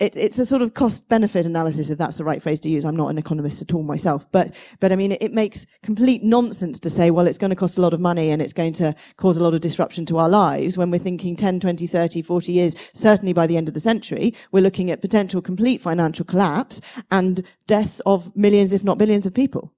it, 0.00 0.16
it's 0.16 0.38
a 0.38 0.46
sort 0.46 0.62
of 0.62 0.74
cost 0.74 1.08
benefit 1.08 1.46
analysis, 1.46 1.88
if 1.88 1.98
that's 1.98 2.18
the 2.18 2.24
right 2.24 2.42
phrase 2.42 2.60
to 2.60 2.68
use. 2.70 2.84
I'm 2.84 2.96
not 2.96 3.08
an 3.08 3.18
economist 3.18 3.62
at 3.62 3.72
all 3.72 3.82
myself, 3.82 4.30
but, 4.32 4.54
but 4.80 4.90
I 4.90 4.96
mean, 4.96 5.12
it, 5.12 5.22
it 5.22 5.32
makes 5.32 5.66
complete 5.82 6.22
nonsense 6.22 6.80
to 6.80 6.90
say, 6.90 7.10
well, 7.10 7.26
it's 7.26 7.38
going 7.38 7.50
to 7.50 7.56
cost 7.56 7.78
a 7.78 7.80
lot 7.80 7.94
of 7.94 8.00
money 8.00 8.30
and 8.30 8.42
it's 8.42 8.52
going 8.52 8.72
to 8.74 8.94
cause 9.16 9.36
a 9.36 9.42
lot 9.42 9.54
of 9.54 9.60
disruption 9.60 10.04
to 10.06 10.18
our 10.18 10.28
lives 10.28 10.76
when 10.76 10.90
we're 10.90 10.98
thinking 10.98 11.36
10, 11.36 11.60
20, 11.60 11.86
30, 11.86 12.22
40 12.22 12.52
years, 12.52 12.76
certainly 12.92 13.32
by 13.32 13.46
the 13.46 13.56
end 13.56 13.68
of 13.68 13.74
the 13.74 13.80
century, 13.84 14.34
we're 14.50 14.62
looking 14.62 14.90
at 14.90 15.00
potential 15.00 15.40
complete 15.40 15.80
financial 15.80 16.24
collapse 16.24 16.80
and 17.10 17.42
deaths 17.66 18.00
of 18.06 18.34
millions, 18.36 18.72
if 18.72 18.82
not 18.82 18.98
billions 18.98 19.26
of 19.26 19.34
people. 19.34 19.72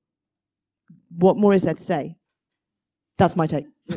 What 1.11 1.37
more 1.37 1.53
is 1.53 1.63
there 1.63 1.75
to 1.75 1.83
say? 1.83 2.17
That's 3.19 3.37
my 3.37 3.47
take. 3.47 3.67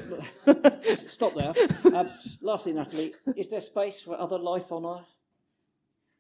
Stop 1.08 1.34
there. 1.36 1.54
Um, 1.94 2.10
lastly, 2.42 2.74
Nathalie, 2.74 3.14
is 3.36 3.50
there 3.50 3.62
space 3.62 4.02
for 4.02 4.20
other 4.20 4.38
life 4.38 4.72
on 4.72 4.86
Earth? 4.86 5.20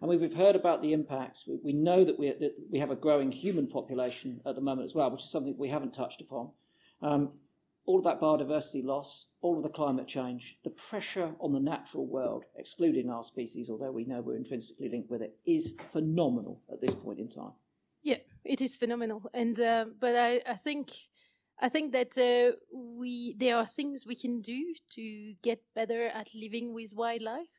Mean, 0.02 0.22
we've 0.22 0.34
heard 0.34 0.56
about 0.56 0.82
the 0.82 0.94
impacts. 0.94 1.48
We, 1.64 1.74
know 1.74 2.06
that 2.06 2.18
we, 2.18 2.30
that 2.30 2.56
we 2.72 2.80
have 2.80 2.90
a 2.90 2.96
growing 2.96 3.32
human 3.32 3.68
population 3.68 4.40
at 4.46 4.56
the 4.56 4.62
moment 4.62 4.86
as 4.86 4.96
well, 4.96 5.12
which 5.12 5.24
is 5.24 5.30
something 5.30 5.56
we 5.58 5.68
haven't 5.68 5.94
touched 5.94 6.22
upon. 6.22 6.52
Um, 7.02 7.32
all 7.90 7.98
of 7.98 8.04
that 8.04 8.22
biodiversity 8.22 8.84
loss, 8.86 9.26
all 9.42 9.58
of 9.58 9.64
the 9.64 9.70
climate 9.70 10.08
change, 10.08 10.60
the 10.64 10.70
pressure 10.70 11.34
on 11.40 11.52
the 11.52 11.60
natural 11.60 12.06
world, 12.06 12.44
excluding 12.56 13.10
our 13.10 13.24
species, 13.24 13.68
although 13.68 13.92
we 13.92 14.06
know 14.06 14.22
we're 14.22 14.36
intrinsically 14.36 14.90
linked 14.90 15.10
with 15.10 15.24
it, 15.24 15.36
is 15.48 15.74
phenomenal 15.92 16.62
at 16.72 16.80
this 16.80 16.94
point 16.94 17.18
in 17.18 17.28
time. 17.28 17.54
Yeah, 18.04 18.18
it 18.46 18.62
is 18.62 18.78
phenomenal, 18.78 19.28
and 19.34 19.60
uh, 19.60 19.86
but 20.00 20.16
I, 20.16 20.40
I 20.48 20.54
think 20.54 20.92
I 21.60 21.68
think 21.68 21.94
that 21.94 22.16
uh, 22.16 22.58
we 22.72 23.34
there 23.40 23.58
are 23.58 23.66
things 23.66 24.06
we 24.06 24.16
can 24.16 24.42
do 24.42 24.76
to 24.92 25.34
get 25.42 25.60
better 25.74 26.10
at 26.10 26.36
living 26.36 26.76
with 26.76 26.94
wildlife. 26.96 27.56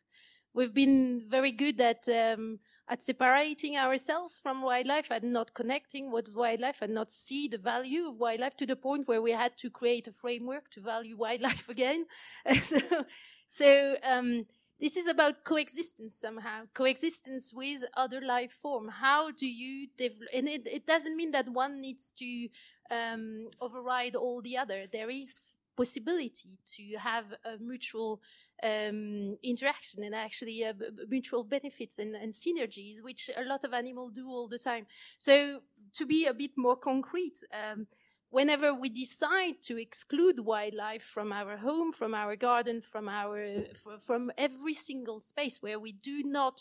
we've 0.55 0.75
been 0.75 1.25
very 1.29 1.53
good 1.53 1.81
at 1.81 2.09
um, 2.09 2.61
at 2.91 3.01
separating 3.01 3.77
ourselves 3.77 4.41
from 4.41 4.63
wildlife 4.63 5.13
and 5.13 5.33
not 5.33 5.55
connecting 5.55 6.11
with 6.11 6.35
wildlife 6.35 6.83
and 6.83 6.93
not 6.93 7.09
see 7.09 7.47
the 7.47 7.57
value 7.57 8.09
of 8.09 8.17
wildlife 8.17 8.57
to 8.57 8.67
the 8.67 8.75
point 8.75 9.07
where 9.07 9.23
we 9.23 9.31
had 9.31 9.57
to 9.57 9.71
create 9.71 10.09
a 10.09 10.13
framework 10.13 10.69
to 10.71 10.81
value 10.81 11.17
wildlife 11.17 11.69
again. 11.77 12.05
so, 12.61 12.81
so 13.49 13.97
um, 14.03 14.45
this 14.81 14.97
is 14.97 15.07
about 15.07 15.45
coexistence 15.45 16.17
somehow, 16.17 16.65
coexistence 16.75 17.53
with 17.55 17.85
other 17.97 18.21
life 18.21 18.53
form. 18.53 18.89
How 18.89 19.31
do 19.31 19.47
you 19.47 19.87
develop? 19.97 20.29
And 20.35 20.49
it, 20.49 20.67
it 20.67 20.85
doesn't 20.85 21.17
mean 21.17 21.31
that 21.31 21.49
one 21.49 21.81
needs 21.81 22.13
to 22.15 22.49
um, 22.91 23.51
override 23.61 24.17
all 24.17 24.43
the 24.43 24.57
other. 24.57 24.87
There 24.91 25.11
is 25.11 25.43
possibility 25.81 26.59
to 26.77 26.85
have 26.99 27.27
a 27.53 27.55
mutual 27.73 28.21
um, 28.63 29.39
interaction 29.53 29.99
and 30.07 30.15
actually 30.15 30.59
uh, 30.65 30.75
mutual 31.09 31.45
benefits 31.57 31.99
and, 32.03 32.13
and, 32.23 32.33
synergies, 32.33 32.97
which 33.09 33.23
a 33.43 33.45
lot 33.53 33.63
of 33.65 33.73
animals 33.73 34.13
do 34.13 34.27
all 34.29 34.49
the 34.49 34.63
time. 34.71 34.85
So 35.17 35.35
to 35.99 36.05
be 36.15 36.21
a 36.27 36.35
bit 36.43 36.53
more 36.65 36.77
concrete, 36.77 37.39
um, 37.63 37.87
whenever 38.29 38.69
we 38.75 38.89
decide 38.89 39.57
to 39.63 39.81
exclude 39.87 40.39
wildlife 40.53 41.03
from 41.03 41.33
our 41.33 41.57
home, 41.57 41.93
from 41.93 42.13
our 42.15 42.37
garden, 42.37 42.81
from 42.81 43.09
our 43.09 43.37
from 44.09 44.31
every 44.37 44.75
single 44.75 45.21
space 45.21 45.57
where 45.65 45.81
we 45.87 45.93
do 45.93 46.17
not 46.25 46.57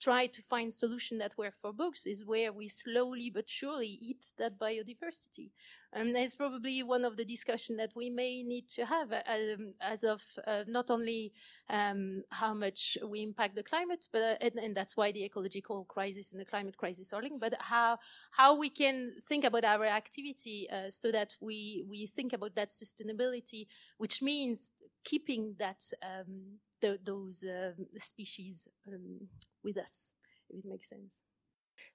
try 0.00 0.26
to 0.26 0.42
find 0.42 0.72
solutions 0.72 1.20
that 1.20 1.36
work 1.36 1.54
for 1.58 1.72
books 1.72 2.06
is 2.06 2.24
where 2.24 2.52
we 2.52 2.68
slowly 2.68 3.30
but 3.30 3.48
surely 3.48 3.98
eat 4.00 4.24
that 4.38 4.58
biodiversity. 4.58 5.50
And 5.92 6.14
that's 6.14 6.36
probably 6.36 6.82
one 6.82 7.04
of 7.04 7.16
the 7.16 7.24
discussions 7.24 7.78
that 7.78 7.92
we 7.96 8.10
may 8.10 8.42
need 8.42 8.68
to 8.70 8.84
have 8.84 9.12
uh, 9.12 9.22
um, 9.28 9.72
as 9.80 10.04
of 10.04 10.22
uh, 10.46 10.64
not 10.66 10.90
only 10.90 11.32
um, 11.68 12.22
how 12.30 12.54
much 12.54 12.98
we 13.04 13.22
impact 13.22 13.56
the 13.56 13.62
climate, 13.62 14.06
but 14.12 14.22
uh, 14.22 14.34
and, 14.40 14.54
and, 14.56 14.76
that's 14.76 14.96
why 14.96 15.10
the 15.12 15.24
ecological 15.24 15.84
crisis 15.86 16.32
and 16.32 16.40
the 16.40 16.44
climate 16.44 16.76
crisis 16.76 17.12
are 17.12 17.22
linked, 17.22 17.40
but 17.40 17.54
how 17.58 17.98
how 18.30 18.54
we 18.54 18.68
can 18.68 19.12
think 19.28 19.44
about 19.44 19.64
our 19.64 19.86
activity 19.86 20.68
uh, 20.70 20.90
so 20.90 21.10
that 21.10 21.34
we 21.40 21.84
we 21.88 22.06
think 22.06 22.32
about 22.32 22.54
that 22.54 22.68
sustainability, 22.68 23.66
which 23.96 24.22
means 24.22 24.72
keeping 25.04 25.54
that 25.58 25.82
um, 26.02 26.58
the, 26.80 26.98
those 27.02 27.44
um, 27.48 27.86
species 27.96 28.68
um, 28.86 29.28
with 29.62 29.76
us, 29.76 30.12
if 30.50 30.64
it 30.64 30.68
makes 30.68 30.88
sense. 30.88 31.22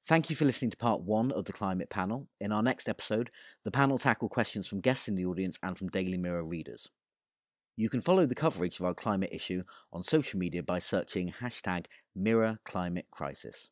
Thank 0.06 0.30
you 0.30 0.36
for 0.36 0.46
listening 0.46 0.72
to 0.72 0.78
part 0.78 1.02
one 1.02 1.32
of 1.32 1.46
the 1.46 1.54
climate 1.54 1.90
panel. 1.90 2.28
In 2.42 2.52
our 2.52 2.64
next 2.64 2.90
episode, 2.90 3.30
the 3.64 3.72
panel 3.72 3.98
tackle 3.98 4.30
questions 4.30 4.68
from 4.68 4.82
guests 4.82 5.08
in 5.08 5.16
the 5.16 5.26
audience 5.26 5.58
and 5.64 5.78
from 5.78 5.90
Daily 5.90 6.18
Mirror 6.18 6.44
readers. 6.44 6.90
You 7.76 7.90
can 7.90 8.02
follow 8.02 8.26
the 8.26 8.36
coverage 8.36 8.80
of 8.80 8.86
our 8.86 8.94
climate 8.94 9.32
issue 9.32 9.64
on 9.92 10.04
social 10.04 10.40
media 10.40 10.62
by 10.62 10.80
searching 10.80 11.34
hashtag 11.42 11.86
Mirror 12.16 12.60
Climate 12.64 13.08
Crisis. 13.12 13.70